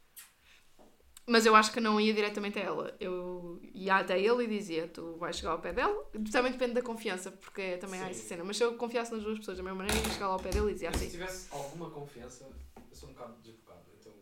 [1.28, 2.96] mas eu acho que não ia diretamente a ela.
[3.02, 6.10] Eu ia até ele e dizia: Tu vais chegar ao pé dela.
[6.32, 8.12] Também depende da confiança, porque também há Sim.
[8.12, 8.44] essa cena.
[8.46, 10.50] Mas se eu confiasse nas duas pessoas da mesma maneira, ia chegar lá ao pé
[10.50, 12.48] dele e dizia Mas se assim: tivesse alguma confiança,
[12.78, 14.14] eu sou um bocado desbocado, então.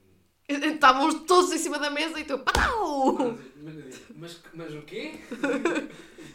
[0.73, 3.38] Estávamos todos em cima da mesa e tu, pau!
[3.57, 3.76] Mas,
[4.15, 5.19] mas, mas o quê?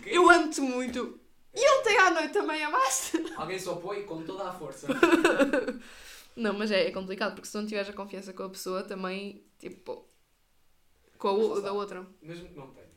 [0.00, 0.10] O quê?
[0.12, 1.20] Eu amo-te muito.
[1.52, 3.22] E ontem à noite também amaste?
[3.36, 4.86] Alguém se opõe com toda a força.
[6.36, 9.44] Não, mas é, é complicado, porque se não tiveres a confiança com a pessoa, também,
[9.58, 10.08] tipo,
[11.20, 12.06] com a o- da outra.
[12.20, 12.90] Mesmo que não tenhas.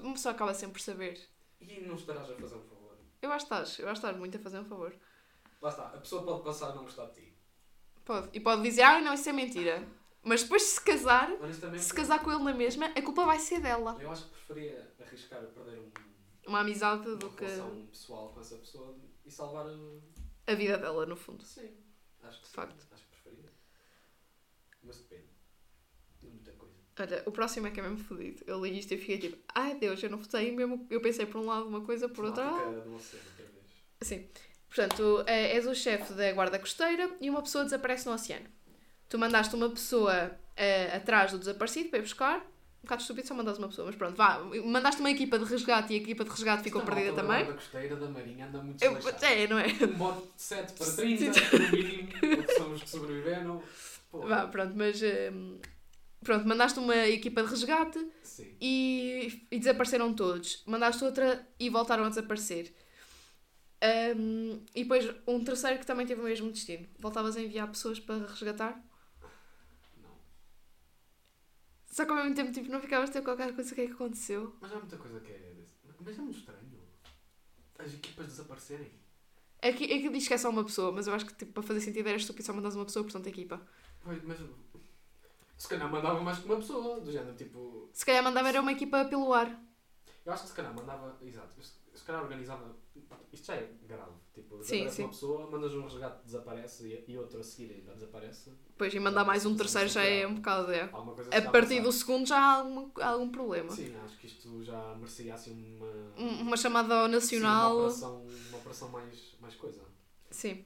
[0.00, 1.20] Uma pessoa acaba sempre por saber.
[1.60, 2.98] E não estarás a fazer um favor.
[3.22, 4.94] Eu acho que estás, eu acho que estás muito a fazer um favor.
[5.62, 7.38] Lá está, a pessoa pode passar a não gostar de ti.
[8.04, 8.28] Pode.
[8.32, 9.86] E pode dizer, ai não, isso é mentira.
[10.22, 13.38] Mas depois de se casar, Honestamente, se casar com ele na mesma, a culpa vai
[13.38, 13.96] ser dela.
[14.00, 15.90] eu acho que preferia arriscar a perder um,
[16.46, 20.52] Uma amizade uma do que relação pessoal com essa pessoa e salvar a.
[20.52, 21.42] a vida dela, no fundo.
[21.44, 21.74] Sim,
[22.22, 22.86] acho que De sim, facto.
[22.92, 23.52] Acho que preferia.
[24.82, 25.28] Mas depende.
[26.98, 28.42] Olha, o próximo é que é mesmo fodido.
[28.46, 30.86] Eu li isto e fiquei tipo, ai Deus, eu não votei mesmo.
[30.88, 33.02] Eu pensei por um lado uma coisa, por outra vez.
[34.00, 34.28] Sim.
[34.68, 38.46] Portanto, é- és o chefe da guarda costeira e uma pessoa desaparece no oceano.
[39.08, 42.38] Tu mandaste uma pessoa eh, atrás do desaparecido para ir buscar.
[42.38, 44.38] Um bocado estúpido só mandaste uma pessoa, mas pronto, vá.
[44.64, 47.46] Mandaste uma equipa de resgate e a equipa de resgate ficou Esta perdida também.
[47.46, 49.26] Da costeira da marinha anda muito Eu, desleixada.
[49.26, 49.66] é, não é?
[49.66, 53.62] Um bote de 7 para 30, no mínimo, porque são os que sobreviveram.
[54.10, 55.02] Pô, Vá, pronto, mas.
[55.02, 55.56] ehm,
[56.24, 57.98] pronto, mandaste uma equipa de resgate
[58.60, 60.62] e, e desapareceram todos.
[60.66, 62.74] Mandaste outra e voltaram a desaparecer.
[63.80, 66.86] Ehm, e depois um terceiro que também teve o mesmo destino.
[66.98, 68.82] Voltavas a enviar pessoas para resgatar?
[70.02, 70.16] Não.
[71.90, 73.92] Só que ao mesmo tempo tipo, não ficavas a ter qualquer coisa que é que
[73.92, 74.56] aconteceu.
[74.60, 75.52] Mas há muita coisa que é.
[75.56, 76.60] desse- Mas é muito estranho.
[77.78, 78.90] As equipas desaparecerem.
[79.60, 81.52] É que, é que diz que é só uma pessoa, mas eu acho que tipo,
[81.52, 83.60] para fazer sentido era estúpido só mandares uma pessoa, portanto equipa.
[84.02, 84.38] Pois, mas.
[85.64, 87.88] Se calhar mandava mais que uma pessoa, do género tipo.
[87.90, 89.48] Se calhar mandava era uma equipa pelo ar.
[90.26, 91.16] Eu acho que se calhar mandava.
[91.22, 91.54] Exato.
[91.62, 92.76] Se se calhar organizava.
[93.32, 94.12] Isto já é grave.
[94.34, 95.02] Tipo, Sim, sim.
[95.04, 98.50] uma pessoa, mandas um resgate, desaparece e, outro a seguir ainda desaparece.
[98.68, 100.70] Depois e mandar mais um terceiro já é um bocado.
[100.70, 100.82] É.
[100.82, 101.82] A partir passar.
[101.82, 103.70] do segundo já há algum, algum problema.
[103.70, 105.86] Sim, acho que isto já merecia assim uma.
[106.18, 107.72] Um- Uma chamada ao Sim, nacional.
[107.76, 109.80] uma operação, uma operação mais, mais coisa.
[110.30, 110.64] Sim.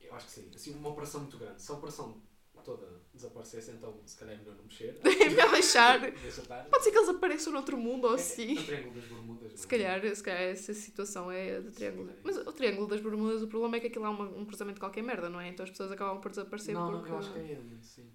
[0.00, 0.50] Eu acho que sim.
[0.54, 1.62] Assim, uma operação muito grande.
[1.62, 2.20] Se a operação
[2.62, 4.98] toda desaparecesse, então se calhar é melhor não mexer.
[5.04, 6.00] É melhor deixar.
[6.70, 8.56] Pode ser que eles apareçam noutro mundo ou É- assim.
[8.56, 9.52] É, o Triângulo das Bermudas.
[9.52, 9.68] Se não é?
[10.00, 12.10] calhar, se calhar essa situação é do Triângulo.
[12.24, 14.80] Mas o Triângulo das Bermudas, o problema é que aquilo há uma- um cruzamento de
[14.80, 15.48] qualquer merda, não é?
[15.48, 17.12] Então as pessoas acabam por desaparecer Não, não, porque.
[17.12, 18.10] eu acho que é ele, sim.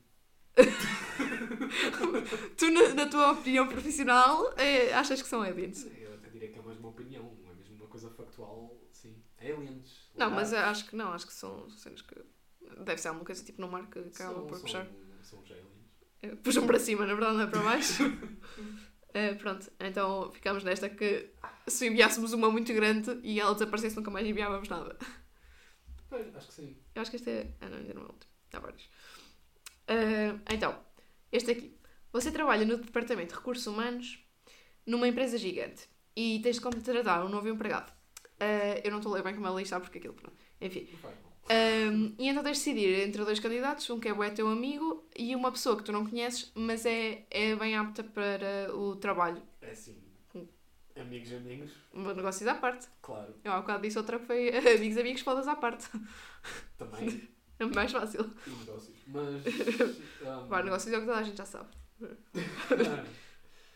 [2.57, 5.85] Tu, na, na tua opinião profissional, é, achas que são aliens?
[5.99, 9.15] Eu até diria que é mais uma opinião, não é mesmo uma coisa factual, sim.
[9.39, 10.09] Aliens.
[10.15, 10.81] Não, mas eu lagartos.
[10.81, 12.15] acho que não, acho que são cenas que.
[12.83, 14.87] Deve ser alguma coisa tipo no mar que acabam por puxar.
[15.21, 15.65] São aliens.
[16.21, 18.03] Eh, Puxam para cima, na verdade, não é para baixo.
[19.13, 21.31] Eh, pronto, então ficamos nesta que
[21.65, 24.95] se enviássemos uma muito grande e ela desaparecesse, nunca mais enviávamos nada.
[26.07, 26.77] Pois, acho que sim.
[26.93, 27.55] Eu acho que este é.
[27.61, 28.31] Ah, não, ainda não é o último.
[28.53, 28.89] Há vários.
[29.87, 30.77] Ah, então,
[31.31, 31.75] este aqui.
[32.11, 34.23] Você trabalha no departamento de recursos humanos
[34.85, 37.91] numa empresa gigante e tens de contratar um novo empregado.
[38.39, 40.13] Ah, eu não estou a ler bem como ela está porque aquilo.
[40.13, 40.37] Pronto.
[40.61, 40.87] Enfim.
[41.49, 45.05] Um, e então tens de decidir entre dois candidatos, um que é bué teu amigo
[45.15, 49.41] e uma pessoa que tu não conheces, mas é, é bem apta para o trabalho.
[49.61, 49.95] É assim.
[50.35, 50.45] Hum.
[50.99, 52.87] Amigos, amigos, Um negócio à parte.
[53.01, 53.33] claro.
[53.43, 55.87] Eu há bocado disse outra que foi amigos, amigos, fodas à parte.
[56.77, 57.27] Também.
[57.59, 58.31] É mais fácil.
[58.45, 58.95] e negócios.
[59.07, 59.43] Mas.
[60.21, 61.69] um, Vá, negócios é o que toda a gente já sabe.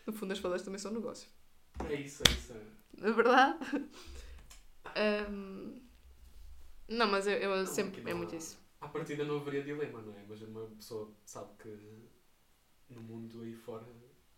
[0.06, 1.28] No fundo, as fodas também são negócio.
[1.90, 2.54] é isso, é isso.
[2.96, 3.58] Na verdade.
[5.28, 5.81] Um,
[6.88, 8.02] não, mas eu, eu Não, sempre.
[8.10, 8.58] É muito isso.
[8.80, 10.24] À partida não haveria dilema, não é?
[10.28, 11.68] Mas uma pessoa sabe que
[12.90, 13.86] no mundo aí fora.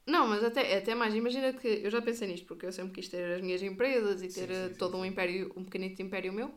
[0.07, 1.15] Não, mas até, até mais.
[1.15, 4.29] Imagina que eu já pensei nisto, porque eu sempre quis ter as minhas empresas e
[4.29, 5.09] ter Sim, sim, sim, todo um sim.
[5.09, 6.55] império, um pequenito império meu.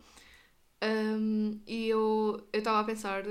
[0.84, 3.24] Um, e eu estava a pensar.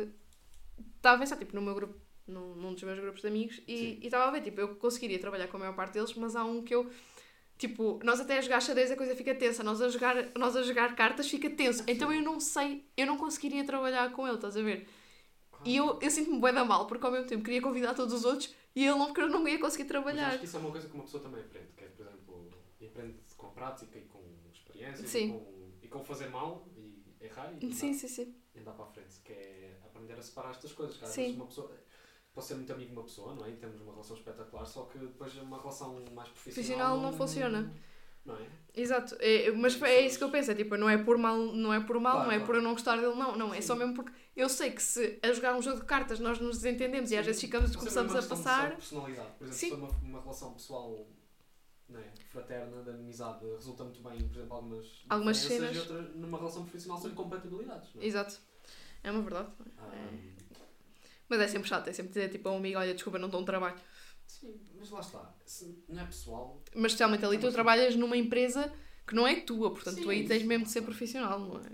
[0.97, 1.95] Estava a pensar, tipo, no meu grupo,
[2.27, 5.49] num, num dos meus grupos de amigos, e estava a ver, tipo, eu conseguiria trabalhar
[5.49, 6.91] com a maior parte deles, mas há um que eu.
[7.59, 10.62] Tipo, nós até a jogar xadrez a coisa fica tensa, nós a jogar, nós a
[10.62, 11.83] jogar cartas fica tenso.
[11.87, 14.87] Então eu não sei, eu não conseguiria trabalhar com ele, estás a ver?
[15.51, 15.65] Claro.
[15.66, 18.24] E eu, eu sinto-me bué da mal, porque ao mesmo tempo queria convidar todos os
[18.27, 20.28] outros e ele não, porque eu não ia conseguir Mas trabalhar.
[20.28, 22.51] acho que isso é uma coisa que uma pessoa também aprende, que é, por exemplo,
[22.87, 24.23] aprende com prática e com
[24.53, 25.28] experiência Sim.
[25.28, 28.35] e com, e com fazer mal e errar e Sim, andar, sim, sim.
[28.55, 30.99] andar para a frente, que é aprender a separar estas coisas.
[30.99, 31.23] Que às Sim.
[31.23, 31.70] vezes uma pessoa.
[32.37, 33.51] Posso ser muito amigo de uma pessoa, não é?
[33.51, 36.53] E temos uma relação espetacular, só que depois uma relação mais profissional.
[36.55, 37.73] Profissional não funciona.
[38.27, 38.47] Não é?
[38.75, 41.73] Exato, é, mas é isso que eu penso, é tipo, não é por mal, não
[41.73, 42.47] é por mal, Claro, não é claro.
[42.47, 43.69] por eu não gostar dele, não, não, é Sim.
[43.69, 46.57] só mesmo porque eu sei que se a jogar um jogo de cartas nós nos
[46.59, 47.27] desentendemos e às Sim.
[47.27, 48.77] vezes ficamos, Mas é começamos a passar.
[48.77, 49.31] personalidade.
[49.39, 49.69] Por exemplo, Sim.
[49.71, 51.07] se uma, uma relação pessoal
[51.89, 55.75] não é, fraterna, de amizade, resulta muito bem, por exemplo, algumas, Algumas cenas.
[55.75, 57.95] E outras, numa relação profissional são incompatibilidades.
[57.95, 58.07] Não é?
[58.07, 58.39] Exato,
[59.05, 59.49] é uma verdade.
[59.79, 60.09] Ah,
[61.28, 63.40] Mas é sempre chato, é sempre dizer tipo a um amigo, olha, desculpa, não estou
[63.40, 63.77] no trabalho.
[64.27, 65.35] Sim, mas lá está.
[65.44, 66.62] Se não é pessoal.
[66.74, 68.73] Mas especialmente ali tu trabalhas numa empresa
[69.07, 71.70] que não é tua, portanto Sim, tu aí tens mesmo de ser profissional, não é?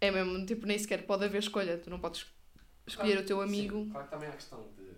[0.00, 2.26] É mesmo, tipo, nem sequer pode haver escolha, tu não podes
[2.86, 3.84] escolher o teu amigo.
[3.84, 4.90] Sim, claro que também há a questão de,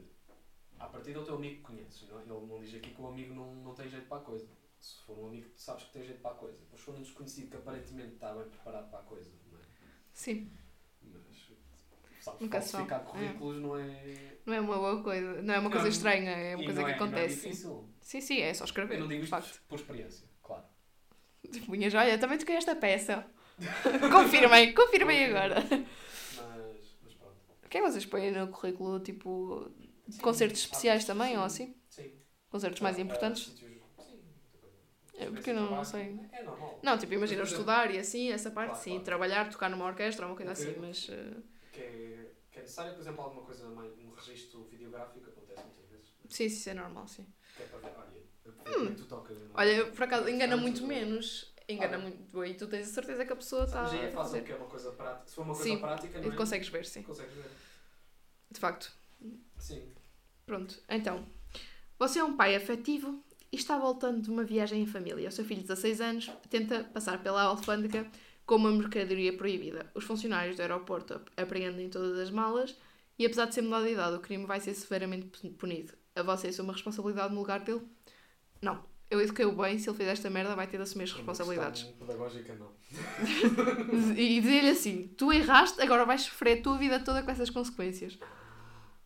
[0.79, 2.09] à partida é o teu amigo que conheces.
[2.09, 2.19] Não?
[2.19, 2.23] é?
[2.23, 4.49] Ele não diz aqui que o amigo não, não tem jeito para a coisa.
[4.81, 6.59] Se for um amigo tu sabes que tem jeito para a coisa.
[6.71, 9.63] Mas se for um desconhecido que aparentemente está bem preparado para a coisa, não é?
[10.13, 10.51] Sim,
[12.25, 13.11] sabes, Nunca falsificar sabe.
[13.11, 14.15] currículos não é...
[14.47, 16.87] não é uma boa coisa, não é uma coisa Não, estranha, é uma coisa não
[16.87, 17.49] que é- não é acontece.
[17.49, 17.89] difícil.
[18.01, 19.61] sim, sim, é só escrever, Eu não digo isto facto.
[19.69, 20.65] por experiência, claro.
[21.53, 23.27] Tipo, punhas, olha, também toquei esta peça.
[24.11, 25.57] confirmem, confirmem agora.
[25.61, 27.37] Mas, mas pronto.
[27.65, 29.71] O que é que vocês põem no currículo, tipo,
[30.09, 31.75] Sim, concertos há- especiais também, sim, ou assim?
[31.89, 32.13] Sim.
[32.51, 33.45] Concertos mais Ah, importantes?
[33.45, 34.15] sítios- sim, coisa.
[35.19, 36.21] É, porque eu não Trabalho, sei.
[36.33, 36.81] É normal.
[36.83, 38.91] Não, tipo, imagina estudar e assim, essa parte, Claro, sim.
[38.93, 39.05] claro.
[39.05, 41.09] Trabalhar, tocar numa orquestra, uma coisa assim, mas...
[41.11, 41.33] eh,
[41.73, 42.14] Que é,
[42.65, 46.07] necessário, por exemplo, alguma coisa mais, um registro videográfico, acontece muitas vezes.
[46.29, 47.27] sim, sim, isso é normal, sim.
[47.57, 49.37] Que é para ver, olha, que tu tocas.
[49.39, 49.45] não?
[49.47, 49.51] Hum.
[49.55, 50.89] Olha, por acaso, engana Ah, muito bem.
[50.89, 51.55] menos.
[51.69, 52.01] Engana Ah.
[52.01, 52.45] muito.
[52.45, 54.57] E tu tens a certeza que a pessoa está Mas aí é fácil porque é
[54.57, 55.27] uma coisa prática.
[55.29, 56.37] Se for uma coisa Sim, prática, não é?
[56.37, 57.03] consegues ver, sim.
[57.03, 57.51] Consegues ver.
[58.51, 58.93] De facto.
[59.59, 59.93] Sim.
[60.47, 61.27] Pronto, então.
[61.99, 63.23] Você é um pai afetivo
[63.53, 65.29] e está voltando de uma viagem em família.
[65.29, 68.11] O seu filho de 16 anos tenta passar pela alfândega
[68.47, 69.91] com uma mercadoria proibida.
[69.95, 72.77] Os funcionários do aeroporto ap- apreendem todas as malas
[73.19, 75.93] e, apesar de ser menor de idade, o crime vai ser severamente pun- punido.
[76.15, 77.83] A você assume a responsabilidade no lugar dele?
[78.61, 78.85] Não.
[79.11, 81.83] Eu eduquei-o bem, se ele fizer esta merda, vai ter de assumir as uma responsabilidades.
[81.85, 82.71] pedagógica, não.
[84.17, 88.19] e dizer-lhe assim: tu erraste, agora vais sofrer a tua vida toda com essas consequências.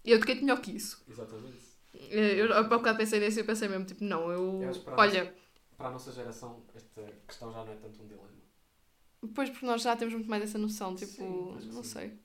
[0.05, 1.02] E eu eduquei-te melhor que isso.
[1.09, 1.59] Exatamente.
[2.10, 4.62] Eu há bocado pensei nisso e pensei mesmo: tipo, não, eu.
[4.62, 5.35] Eu Olha,
[5.77, 8.28] Para a nossa geração, esta questão já não é tanto um dilema.
[9.22, 11.90] Depois porque nós já temos muito mais essa noção, tipo, Sim, não sim.
[11.90, 12.18] sei.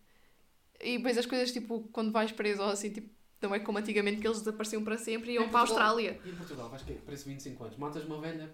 [0.82, 3.10] E depois as coisas, tipo, quando vais preso ou assim, tipo,
[3.42, 6.20] não é como antigamente que eles desapareciam para sempre e iam para a Austrália.
[6.26, 7.78] E em Portugal, vais que preço 25 anos.
[7.78, 8.54] Matas uma velha,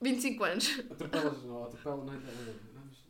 [0.00, 0.80] 25 anos.
[0.90, 2.18] atropelas, não, atropelas, não é?
[2.74, 3.04] Vamos-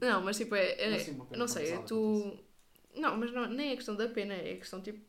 [0.00, 0.72] Não, mas tipo, é.
[0.78, 2.38] é- uma pena não sei, é pesada, tu.
[2.96, 5.00] Não, mas não, nem é questão da pena, é questão tipo.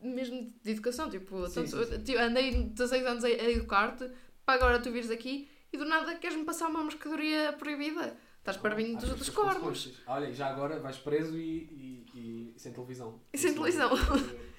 [0.00, 2.02] Mesmo de educação, tipo, Sim, tanto- sim, sim.
[2.04, 4.08] tipo, andei 16 anos a, a educar-te,
[4.46, 8.16] para agora tu vires aqui e do nada queres-me passar uma mercadoria proibida.
[8.56, 8.56] Estás
[8.96, 9.62] Às dos, dos as cornos.
[9.62, 9.96] consequências.
[10.06, 13.20] Olha, e já agora vais preso e, e, e- sem televisão.
[13.32, 13.90] E sem televisão.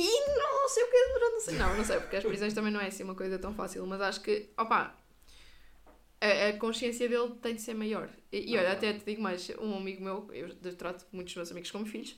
[0.00, 1.54] E não sei o que durante não sei.
[1.58, 4.00] Não, não sei, porque as prisões também não é assim uma coisa tão fácil, mas
[4.00, 4.94] acho que, opa,
[6.20, 8.08] a, a consciência dele tem de ser maior.
[8.30, 11.36] E, e olha, Ah, até te digo mais, um amigo meu, eu trato muitos dos
[11.38, 12.14] meus amigos como filhos,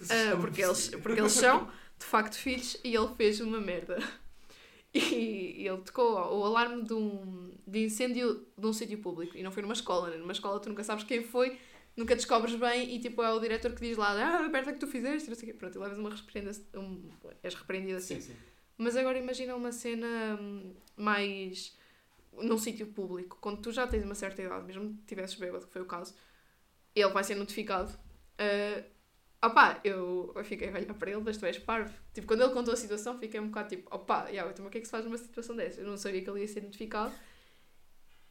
[0.08, 3.98] é porque, eles, porque eles são, de facto, filhos e ele fez uma merda.
[5.60, 9.36] E ele tocou o alarme de um de incêndio de um sítio público.
[9.36, 10.16] E não foi numa escola, né?
[10.16, 11.58] Numa escola tu nunca sabes quem foi,
[11.96, 14.80] nunca descobres bem e tipo é o diretor que diz lá, ah, a merda que
[14.80, 15.58] tu fizeste, não sei o quê.
[15.58, 17.08] Pronto, e levas uma repreenda, um,
[17.42, 18.20] és repreendido assim.
[18.20, 18.36] Sim, sim.
[18.76, 21.76] Mas agora imagina uma cena hum, mais
[22.32, 25.72] num sítio público, quando tu já tens uma certa idade, mesmo que tivesses bêbado, que
[25.72, 26.14] foi o caso,
[26.94, 27.92] ele vai ser notificado.
[28.38, 28.84] Uh,
[29.42, 31.92] opá, eu, eu fiquei a olhar para ele, mas tu és parvo.
[32.12, 34.78] Tipo, quando ele contou a situação, fiquei um bocado tipo, opá, yeah, então o que
[34.78, 35.80] é que se faz numa situação dessa?
[35.80, 37.12] Eu não sabia que ele ia ser notificado.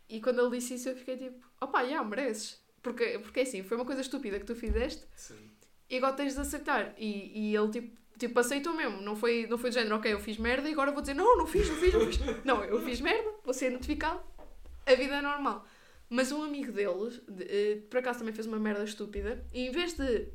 [0.07, 2.59] E quando ele disse isso, eu fiquei tipo, opá, já, mereces.
[2.81, 5.49] Porque, porque assim, foi uma coisa estúpida que tu fizeste Sim.
[5.89, 6.93] e agora tens de aceitar.
[6.97, 9.01] E, e ele, tipo, tipo, aceitou mesmo.
[9.01, 11.37] Não foi, não foi do género, ok, eu fiz merda e agora vou dizer, não,
[11.37, 12.19] não fiz, não fiz, não fiz.
[12.45, 14.21] não, eu fiz merda, vou ser notificado.
[14.85, 15.65] A vida é normal.
[16.09, 19.71] Mas um amigo deles, de, eh, por acaso também fez uma merda estúpida, e em
[19.71, 20.27] vez de.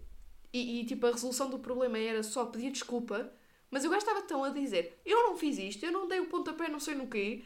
[0.54, 3.28] E, e, tipo, a resolução do problema era só pedir desculpa,
[3.72, 6.26] mas o gajo estava tão a dizer: Eu não fiz isto, eu não dei o
[6.28, 7.42] pontapé, não sei no quê,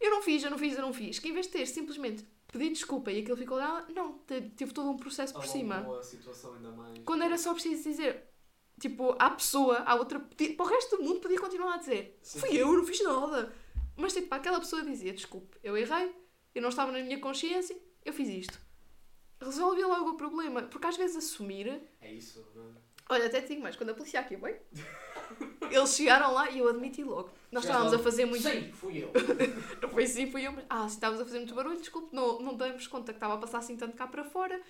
[0.00, 1.18] eu não fiz, eu não fiz, eu não fiz.
[1.18, 4.72] Que em vez de ter simplesmente pedido desculpa e aquilo ficou lá, não, te- tive
[4.72, 5.82] todo um processo por cima.
[7.04, 8.22] Quando era só preciso dizer,
[8.80, 12.38] tipo, à pessoa, à outra, para o resto do mundo podia continuar a dizer, Sim.
[12.38, 13.52] fui eu, não fiz nada.
[13.96, 16.14] Mas tipo, aquela pessoa dizia, desculpe, eu errei,
[16.54, 18.60] eu não estava na minha consciência, eu fiz isto.
[19.44, 22.74] Resolvia logo o problema, porque às vezes assumir, É isso, não é?
[23.10, 24.56] olha, até te digo mais, quando a polícia aqui veio,
[25.70, 27.30] eles chegaram lá e eu admiti logo.
[27.50, 28.48] Nós estávamos a fazer muito.
[28.48, 29.12] Sim, fui eu.
[29.80, 30.64] Não foi assim, fui eu, mas.
[30.68, 33.38] Ah, sim, estávamos a fazer muito barulho, desculpe, não, não damos conta que estava a
[33.38, 34.60] passar assim tanto cá para fora.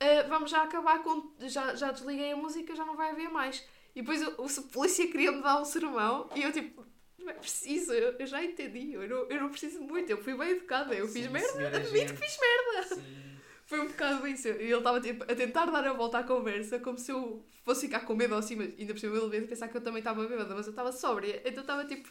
[0.00, 1.32] Ah, vamos já acabar com.
[1.40, 3.64] Já, já desliguei a música, já não vai haver mais.
[3.94, 6.84] E depois o, o polícia queria-me dar um sermão e eu tipo.
[7.18, 10.36] Não é preciso, eu, eu já entendi, eu não, eu não preciso muito, eu fui
[10.36, 12.94] bem educada, eu fiz Sim, merda, senhora admito que fiz merda.
[12.96, 13.33] Sim.
[13.66, 14.48] Foi um bocado isso.
[14.48, 17.86] E ele estava tipo, a tentar dar a volta à conversa, como se eu fosse
[17.86, 20.26] ficar com medo assim, mas ainda por cima ele veio pensar que eu também estava
[20.26, 21.42] bêbada, mas eu estava sóbria.
[21.44, 22.08] Então estava tipo,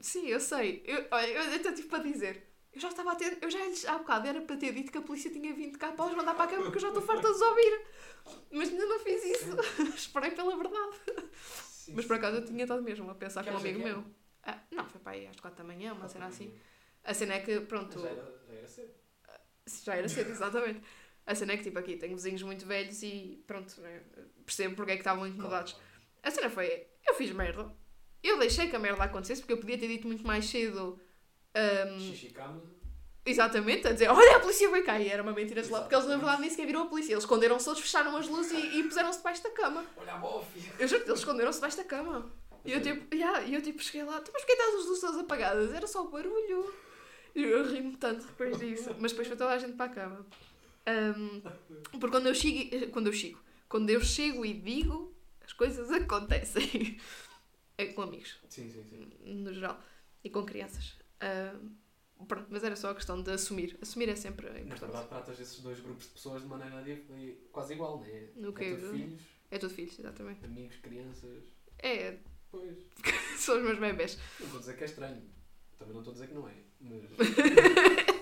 [0.00, 0.82] sim, eu sei.
[0.86, 3.84] Eu, olha, eu estou tipo a dizer, eu já estava a ter, eu já lhes
[3.86, 6.34] há bocado era para ter dito que a polícia tinha vindo cá para os mandar
[6.34, 7.82] para a cama porque eu já estou farta de os ouvir.
[8.50, 9.56] Mas ainda não fiz isso.
[9.94, 10.96] Esperei pela verdade.
[11.68, 14.04] Sim, Mas por acaso eu tinha estado mesmo a pensar Que com um amigo meu.
[14.42, 16.52] Ah, não, foi para aí às quatro da manhã, uma cena assim.
[17.02, 19.03] A cena é que, pronto, Já era, já era cedo.
[19.84, 20.80] Já era cedo, exatamente.
[21.26, 24.02] A cena é que, tipo, aqui tenho vizinhos muito velhos e, pronto, né,
[24.44, 25.76] percebo porque é que estavam incomodados.
[26.22, 27.70] A cena foi, eu fiz merda,
[28.22, 30.98] Eu deixei que a merda acontecesse porque eu podia ter dito muito mais cedo.
[32.34, 32.62] cama.
[33.24, 34.98] exatamente, a dizer: Olha, a polícia vai cá.
[34.98, 37.12] E era uma mentira de lá, porque eles na verdade nem sequer viram a polícia.
[37.12, 39.84] Eles esconderam-se todos, fecharam as luzes e, e puseram-se debaixo da cama.
[39.96, 40.44] Olha a.
[40.78, 42.32] Eu juro que eles esconderam-se debaixo da cama.
[42.64, 45.18] E eu tipo, yeah, eu tipo cheguei lá, "Então, mas porquê estás as luzes todas
[45.18, 45.74] apagadas?
[45.74, 46.74] Era só o barulho.
[47.34, 48.94] Eu ri-me tanto depois disso.
[48.98, 50.26] Mas depois foi toda a gente para a cama.
[50.86, 51.40] Ahm,
[51.92, 55.12] porque quando eu chego, quando eu chego, quando eu chego e digo,
[55.44, 56.98] as coisas acontecem.
[57.76, 59.34] É com amigos, Sim, sim, sim.
[59.34, 59.82] no geral.
[60.22, 60.96] E com crianças.
[61.20, 61.72] Ahm,
[62.28, 63.76] pronto, mas era só a questão de assumir.
[63.82, 64.80] Assumir é sempre Na importante.
[64.92, 66.84] verdade, tratas esses dois grupos de pessoas de maneira
[67.50, 68.28] quase igual, não é?
[68.36, 68.76] No é quê?
[68.76, 70.44] tudo filhos, É tudo filhos, exatamente.
[70.44, 71.42] amigos, crianças.
[71.80, 72.16] É,
[72.52, 72.78] Pois.
[73.38, 74.18] são os meus bebés.
[74.38, 75.22] Não estou a dizer que é estranho.
[75.76, 76.54] Também não estou a dizer que não é.
[76.84, 78.14] Mas.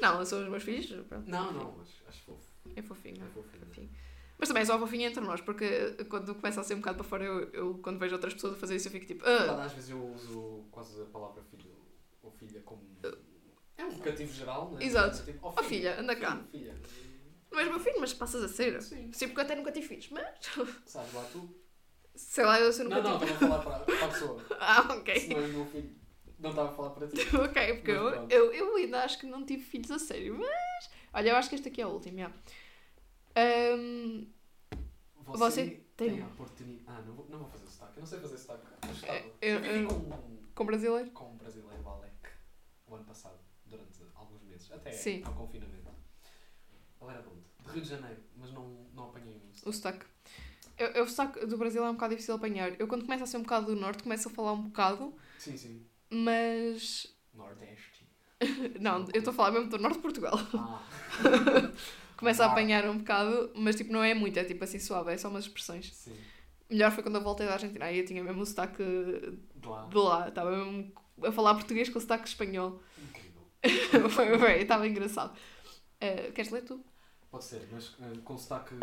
[0.00, 1.30] Não, são os meus filhos, pronto.
[1.30, 2.42] Não, não, mas acho fofo.
[2.74, 3.22] É fofinho.
[3.24, 3.64] É fofinho.
[3.66, 3.90] Fofinho.
[4.38, 7.04] Mas também é só fofinho entre nós, porque quando começa a ser um bocado para
[7.04, 9.24] fora, eu, eu quando vejo outras pessoas a fazer isso, eu fico tipo.
[9.24, 11.70] "Ah." Às vezes eu uso quase a palavra filho
[12.22, 12.82] ou filha como.
[13.76, 14.84] É um vocativo geral, não é?
[14.84, 15.24] Exato.
[15.24, 16.36] Tipo, Ó filha, anda cá.
[16.50, 17.12] Filho, filha.
[17.52, 18.82] Não és meu filho, mas passas a ser.
[18.82, 19.12] Sim.
[19.12, 20.26] Sim, porque eu até nunca tive filhos, mas.
[20.86, 21.48] Sabes lá tu?
[22.14, 23.32] Sei lá, eu, se eu Não, nunca não, tive.
[23.32, 24.44] estava a falar para, para a pessoa.
[24.60, 25.20] Ah, ok.
[25.20, 25.96] Se não és meu filho,
[26.42, 27.16] não estava a falar para ti.
[27.36, 28.32] ok, porque Mas eu, pronto.
[28.32, 30.90] eu, eu ainda acho que não tive filhos a sério, mas.
[31.14, 32.32] Olha, eu acho que este aqui é o último, já.
[33.36, 34.26] Ahm,
[35.32, 35.66] Você
[35.96, 36.24] tem tem um.
[36.24, 36.84] a oportunidade.
[36.86, 37.96] Ah, não vou, não vou fazer sotaque.
[37.96, 38.66] Eu não sei fazer sotaque.
[39.06, 41.10] Eu É, eu- Eu com, com brasileiro?
[41.12, 42.12] com um brasileiro, Alec,
[42.86, 44.70] o ano passado, durante alguns meses.
[44.72, 45.22] Até Sim.
[45.24, 45.90] ao confinamento.
[47.00, 47.36] Ele era bom.
[47.64, 49.68] De Rio de Janeiro, mas não, não apanhei muito.
[49.68, 50.04] O sotaque.
[50.78, 52.78] Eu, eu, o sotaque do Brasil é um bocado difícil de apanhar.
[52.80, 55.56] Eu, quando começo a ser um bocado do norte, começo a falar um bocado, Sim,
[55.56, 55.86] sim.
[56.12, 57.06] Mas.
[57.34, 58.06] Nordeste.
[58.80, 60.38] Não, eu estou a falar mesmo do norte de Portugal.
[60.54, 60.82] Ah.
[62.16, 65.18] Começo a apanhar um bocado, mas tipo, não é muito, é tipo assim suave, é
[65.18, 65.92] só umas expressões.
[65.92, 66.16] Sim.
[66.70, 68.80] Melhor foi quando eu voltei da Argentina, aí eu tinha mesmo o sotaque
[69.56, 69.86] De lá.
[69.86, 72.80] de lá, estava mesmo a falar português com o sotaque espanhol.
[72.96, 73.42] Incrível.
[74.08, 75.36] foi, foi, estava engraçado.
[76.00, 76.84] Eh, queres ler tu?
[77.28, 78.76] Pode ser, mas eh, com sotaque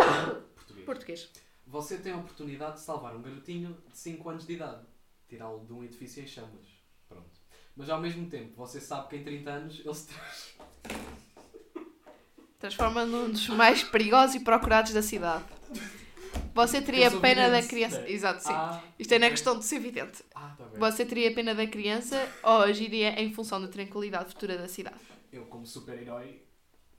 [0.55, 0.85] português.
[0.85, 1.29] Português.
[1.65, 4.85] Você tem a oportunidade de salvar um garotinho de 5 anos de idade,
[5.29, 6.78] tirá-lo de um edifício em chamas.
[7.75, 10.55] Mas ao mesmo tempo, você sabe que em 30 anos ele se traz.
[12.59, 15.45] Transforma num dos mais perigosos e procurados da cidade.
[16.53, 18.01] Você teria pena da criança.
[18.01, 18.11] né?
[18.11, 18.51] Exato, sim.
[18.53, 20.23] Ah, Isto é na questão de ser vidente.
[20.35, 20.65] Ah, tá.
[20.65, 24.99] Você teria pena da criança ou agiria em função da tranquilidade futura da cidade?
[25.31, 26.41] Eu, como super-herói.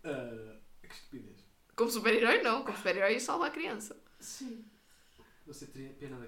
[0.02, 1.44] ah, que estupidez.
[1.76, 2.64] Como super-herói, não.
[2.64, 4.01] Como super-herói, salva a criança.
[4.18, 4.64] Sim.
[5.47, 6.26] Você teria pena da.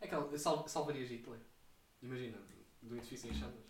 [0.00, 0.36] É aquela.
[0.36, 1.38] Sal, salvaria Hitler.
[2.02, 2.38] Imagina,
[2.82, 3.61] do edifício em chamas.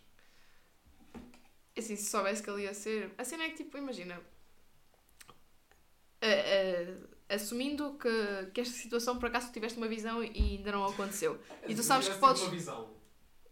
[1.77, 3.13] Assim, se soubesse que ele ia ser.
[3.17, 4.21] A cena é que, tipo, imagina.
[6.21, 6.27] a-
[7.31, 10.85] a- assumindo que, que esta situação por acaso tu tiveste uma visão e ainda não
[10.85, 11.41] aconteceu.
[11.67, 12.91] E tu sabes que podes- uma visão.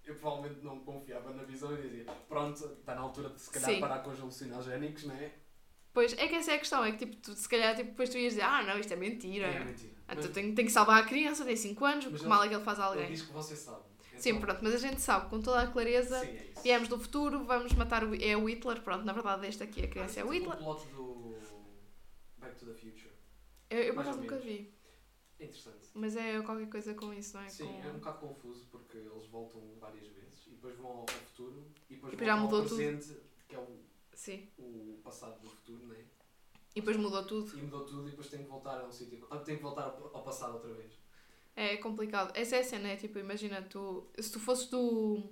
[0.04, 3.70] Eu provavelmente não confiava na visão e dizia: Pronto, está na altura de se calhar
[3.70, 3.80] Sim.
[3.80, 5.32] parar com os alucinogénicos, não é?
[5.92, 8.08] Pois é que essa é a questão, é que tipo, tu, se calhar tipo, depois
[8.08, 9.46] tu ias dizer, ah não, isto é mentira.
[9.46, 9.92] É mentira.
[10.06, 12.48] Ah, Mas tem, tem que salvar a criança, tem 5 anos, que ele- mal é
[12.48, 13.10] que ele faz a ele alguém.
[13.12, 13.82] diz que você sabe.
[14.20, 16.62] Sim, Então, pronto, mas a gente sabe com toda a clareza, Sim, é isso.
[16.62, 19.88] viemos do futuro, vamos matar o, é o Hitler, pronto, na verdade este aqui, a
[19.88, 20.60] criança é o Tipo Hitler.
[20.60, 21.38] O plot do
[22.38, 23.10] Back to the Future.
[23.70, 24.72] Eu, eu por acaso nunca vi,
[25.38, 25.88] É interessante.
[25.94, 27.48] mas é qualquer coisa com isso, não é?
[27.48, 27.82] Sim, com...
[27.82, 31.94] é um bocado confuso porque eles voltam várias vezes e depois vão ao futuro e
[31.94, 32.76] depois, E depois mudou ao tudo.
[32.76, 33.16] presente,
[33.48, 33.66] que é o,
[34.14, 36.04] Sim, o passado do futuro, não é?
[36.74, 37.56] e depois mudou tudo.
[37.58, 39.26] E mudou tudo e depois tem que voltar a um sítio.
[39.30, 40.92] ah, Tem que voltar ao passado outra vez.
[41.60, 42.32] É complicado.
[42.34, 45.22] Essa é a cena, é tipo, imagina, tu, se tu fosses do,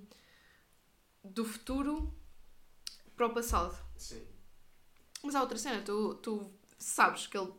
[1.25, 2.15] do futuro
[3.17, 4.23] para o passado, Sim.
[5.23, 7.51] Mas há outra cena, tu, tu sabes que ele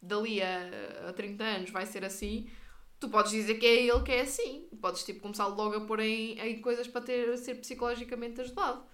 [0.00, 2.50] dali a, a 30 anos vai ser assim,
[2.98, 4.70] tu podes dizer que é ele que é assim.
[4.80, 8.86] Podes tipo, começar logo a pôr em, em coisas para ter, ser psicologicamente ajudado.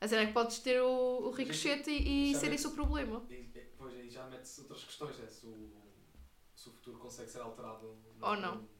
[0.00, 3.26] A cena é que podes ter o, o ricochete e, e ser esse o problema.
[3.28, 5.72] E, depois aí já mete-se outras questões, é se o,
[6.54, 8.56] se o futuro consegue ser alterado Ou não.
[8.56, 8.75] no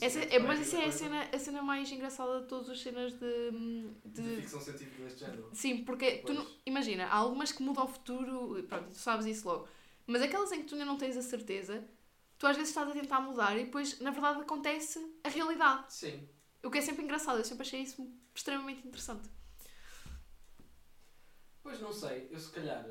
[0.00, 2.80] Essa, conhecimento é, mas isso é a cena, a cena mais engraçada de todas as
[2.80, 3.50] cenas de.
[4.04, 4.36] de de...
[4.42, 5.50] ficção científica deste género.
[5.52, 6.38] Sim, porque tu Pois.
[6.38, 9.68] não, imagina, há algumas que mudam o futuro, pronto, tu sabes isso logo.
[10.06, 11.84] Mas aquelas em que tu ainda não tens a certeza,
[12.38, 15.92] tu às vezes estás a tentar mudar e depois, na verdade, acontece a realidade.
[15.92, 16.28] Sim.
[16.62, 19.28] O que é sempre engraçado, eu sempre achei isso extremamente interessante.
[21.62, 22.84] Pois não sei, eu se calhar,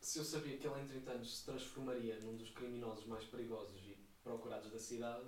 [0.00, 3.80] se eu sabia que ele em 30 anos se transformaria num dos criminosos mais perigosos
[3.86, 5.26] e procurados da cidade,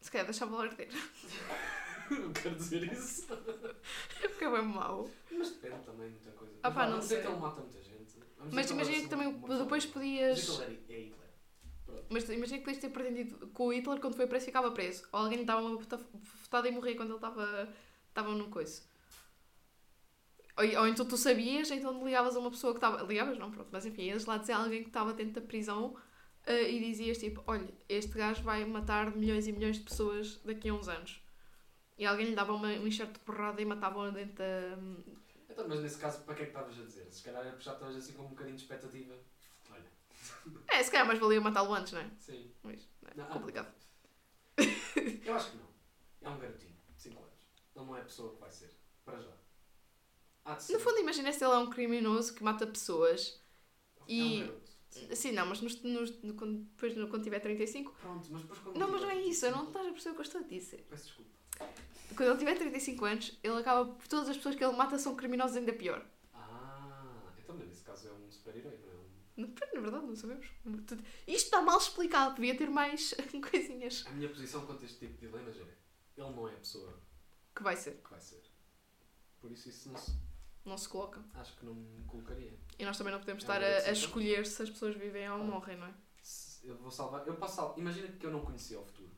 [0.00, 0.88] Se calhar deixava o arder,
[2.10, 3.26] não quero dizer isso.
[3.26, 5.10] porque é bem mau.
[5.30, 6.54] Mas depende também de muita coisa.
[6.62, 7.24] Ah pá, não vamos dizer sei.
[7.24, 8.18] que ele mata muita gente.
[8.38, 10.46] Vamos Mas dizer que ele imagina é que também uma pessoa depois podias.
[10.46, 11.28] Vamos dizer que ele é é Hitler.
[11.84, 12.04] Pronto.
[12.10, 15.06] Mas imagina que podias ter pretendido com o Hitler quando foi preso ficava preso.
[15.12, 17.68] Ou alguém lhe dava uma bofetada e morria quando ele estava
[18.08, 18.82] estava no coiso.
[20.56, 23.02] Ou, ou então tu sabias, então ligavas a uma pessoa que estava.
[23.02, 25.96] Ligavas, não, pronto, mas enfim, ias lá dizer a alguém que estava dentro da prisão
[26.46, 30.68] uh, e dizias tipo: Olha, este gajo vai matar milhões e milhões de pessoas daqui
[30.68, 31.22] a uns anos.
[31.96, 34.78] E alguém lhe dava uma, um enxerto de porrada e matava-o dentro da.
[35.50, 37.10] Então, mas nesse caso, para que é que estavas a dizer?
[37.10, 39.14] Se calhar já estavas assim com um bocadinho de expectativa.
[39.72, 39.90] Olha.
[40.70, 42.10] É, se calhar mais valia matá-lo antes, não é?
[42.20, 42.52] Sim.
[42.62, 43.72] Mas, é Não, ah, complicado.
[45.24, 45.68] Eu acho que não.
[46.20, 47.34] É um garotinho, de 5 anos.
[47.74, 48.76] Ele não é a pessoa que vai ser.
[49.04, 49.32] Para já.
[50.44, 50.72] Há de ser.
[50.74, 53.40] No fundo, imagina se ele é um criminoso que mata pessoas.
[54.00, 54.67] É e- um garoto.
[55.14, 55.32] Sim.
[55.32, 57.92] Não, mas nos, nos- no- quando, depois no- quando tiver 35.
[58.00, 58.76] Pronto, mas depois quando.
[58.78, 60.40] Não, mas não é isso, eu não 35, estás a perceber o que eu estou
[60.40, 60.86] a dizer.
[60.90, 61.30] Peço desculpa.
[62.16, 65.14] Quando ele tiver 35 anos, ele acaba por todas as pessoas que ele mata são
[65.14, 66.04] criminosos ainda pior.
[66.34, 68.94] Ah, então, nesse caso é um super-herói, não é?
[68.96, 69.08] Um...
[69.36, 70.46] Não, Na verdade, não sabemos.
[71.26, 73.14] Isto está mal explicado, devia ter mais
[73.50, 74.04] coisinhas.
[74.06, 76.98] A minha posição quanto a este tipo de dilemas é: ele não é a pessoa
[77.54, 78.00] Que vai ser.
[78.02, 78.42] que vai ser.
[79.40, 80.12] Por isso, isso não se-
[80.68, 81.22] Não se coloca.
[81.34, 82.52] acho que não me colocaria.
[82.78, 85.36] E nós também não podemos É estar a, a escolher se as pessoas vivem ou
[85.38, 85.50] Claro.
[85.52, 85.94] morrem, não é?
[86.62, 87.26] Eu vou salvar.
[87.26, 87.78] Eu posso salvar.
[87.78, 89.10] Imagina que eu não conhecia o futuro,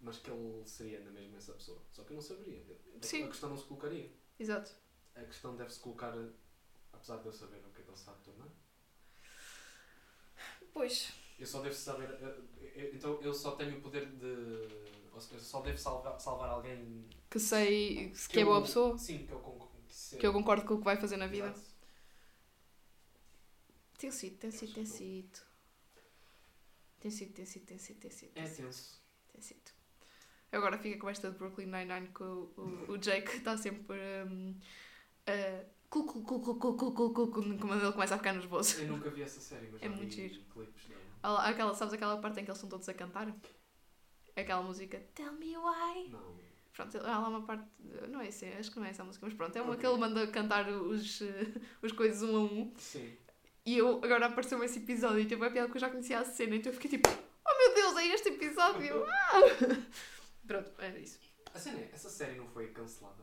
[0.00, 1.82] mas que ele seria na mesma essa pessoa.
[1.90, 2.62] Só que eu não saberia.
[3.02, 3.24] A- Sim.
[3.24, 4.10] A questão não se colocaria.
[4.38, 4.70] Exato.
[5.16, 6.12] A questão deve-se colocar,
[6.92, 8.48] apesar de eu saber o que é que ele sabe tornar.
[10.72, 11.12] Pois.
[11.38, 12.08] Eu só devo saber.
[12.92, 14.94] Então eu só tenho o poder de.
[15.12, 17.04] Ou seja, só devo salvar, salvar alguém.
[17.30, 18.98] Que sei que, é eu- boa pessoa.
[18.98, 19.73] Sim, que eu concordo.
[19.94, 20.18] Sim.
[20.18, 21.46] que eu concordo com o que vai fazer na vida.
[21.46, 21.74] Exato.
[23.96, 25.38] Tem sido, tem sido, tem sido.
[26.98, 28.32] Tem sido, tem sido, tem sido, tem sido.
[28.34, 29.00] É tenso.
[29.32, 29.70] Tem sido.
[30.50, 33.96] Agora fica com esta de Brooklyn Nine-Nine com o, o, o Jake está sempre.
[34.26, 34.50] Um,
[35.28, 38.80] uh, como ele começa a ficar nervoso.
[38.80, 40.42] Eu nunca vi essa série, mas é muito giro.
[40.52, 40.88] clipes.
[41.22, 43.32] Aquela, sabes aquela parte em que eles estão todos a cantar?
[44.34, 46.08] Aquela música Tell Me Why.
[46.08, 46.43] Não.
[46.74, 47.64] Pronto, há lá uma parte.
[48.10, 49.80] Não é esse, acho que não é essa a música, mas pronto, é uma Ok.
[49.80, 51.20] que ele manda cantar os,
[51.80, 52.72] os coisas um a um.
[52.76, 53.16] Sim.
[53.64, 56.24] E eu agora apareceu-me esse episódio e teve a piada que eu já conhecia a
[56.24, 59.06] cena, então eu fiquei tipo, oh meu Deus, é este episódio!
[59.08, 59.40] Ah!
[60.46, 61.18] Pronto, era isso.
[61.54, 63.22] A cena é, essa série não foi cancelada.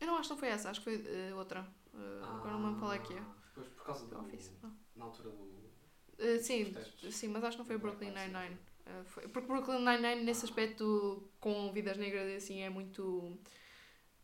[0.00, 1.64] Eu não acho que não foi essa, acho que foi eh, outra.
[1.94, 3.22] Eh, agora não me lembro qual é que é.
[3.54, 4.18] Pois por causa do.
[4.18, 4.50] Office.
[4.96, 5.70] Na altura do.
[6.18, 6.74] Eh, sim,
[7.10, 8.10] sim, mas acho que não foi Não Brooklyn.
[8.10, 8.58] Nine-Nine.
[8.86, 13.38] Eh, foi- porque Brooklyn Nine-Nine, nesse aspecto, com vidas negras, assim, é muito.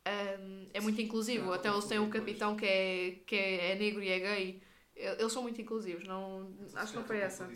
[0.05, 1.45] ehm, é muito inclusivo.
[1.47, 4.63] calhar Até eles têm um capitão que é, que é, é negro e é gay.
[4.95, 6.07] Eles são muito inclusivos.
[6.07, 7.49] Não, acho que não foi essa.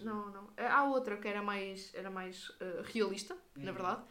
[0.00, 0.50] Não, não.
[0.56, 3.76] Eh, Há outra que era mais, era mais eh, realista, na Uhum.
[3.76, 4.02] verdade.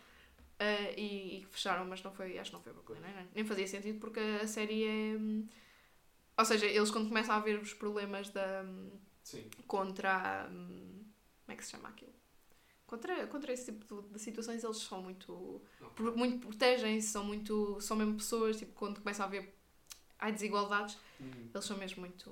[0.60, 3.30] Eh, e, e fecharam, mas não foi, acho que não foi Brooklyn Nine-Nine.
[3.36, 5.16] Nem fazia sentido porque a série é.
[5.18, 5.48] hum,
[6.38, 8.92] Ou seja, eles quando começam a ver os problemas da, hum,
[9.24, 9.50] Sim.
[9.68, 10.48] contra.
[10.52, 11.04] hum,
[11.46, 12.13] Como é que se chama aquilo?
[12.94, 15.60] Contra, contra esse tipo de, situações, eles são muito.
[15.96, 17.80] pro- muito protegem-se, são muito.
[17.82, 19.52] são mesmo pessoas, tipo, quando começam a ver.
[20.20, 21.50] há desigualdades, Uhum.
[21.54, 22.30] eles são mesmo muito.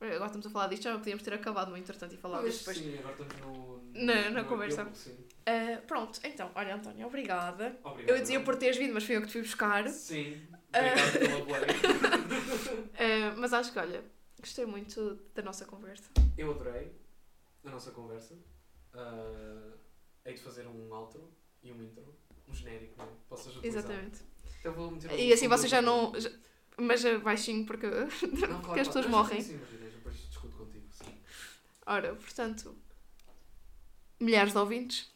[0.00, 2.78] Agora estamos a falar disto, já podíamos ter acabado no entretanto e Pois, disto depois.
[2.78, 3.82] Sim, agora estamos no.
[4.04, 4.84] Na- na no conversa.
[4.84, 7.76] Uh, pronto, então, olha, António, obrigada.
[7.82, 8.08] Obrigado.
[8.08, 9.88] Eu ia dizer por teres vindo, mas fui eu que te fui buscar.
[9.88, 10.40] Sim.
[10.72, 10.78] Ah.
[10.78, 11.74] Obrigado pela boleia.
[13.34, 14.04] Uh, mas acho que, olha,
[14.40, 16.08] gostei muito da nossa conversa.
[16.36, 16.92] Eu adorei
[17.64, 18.36] a nossa conversa.
[18.94, 19.72] Ah,
[20.28, 21.30] hei de fazer um outro
[21.62, 22.14] e um intro.
[22.46, 23.08] Um genérico, não é?
[23.28, 23.84] Possas utilizar.
[23.84, 24.20] Exatamente.
[24.60, 26.18] Então vou meter E assim vocês já não.
[26.18, 26.30] já-
[26.80, 27.86] mas uh, baixinho, porque.
[27.88, 29.10] Não, claro, porque as pessoas claro.
[29.10, 29.40] morrem.
[29.42, 30.86] Sim, sim, mas depois discuto contigo.
[30.92, 31.12] Sim.
[31.84, 32.76] Ora, portanto,
[34.20, 35.10] milhares de ouvintes,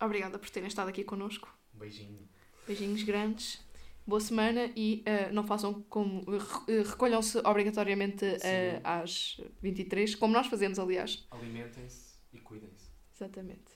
[0.00, 1.48] obrigada por terem estado aqui connosco.
[1.74, 2.28] Um beijinho.
[2.66, 3.60] Beijinhos grandes.
[4.06, 6.24] Boa semana e uh, não façam como.
[6.28, 11.24] re- recolham-se obrigatoriamente uh, às 23, como nós fazemos, aliás.
[11.30, 12.90] Alimentem-se e cuidem-se.
[13.14, 13.69] Exatamente.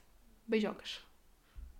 [0.47, 1.01] Beijocas.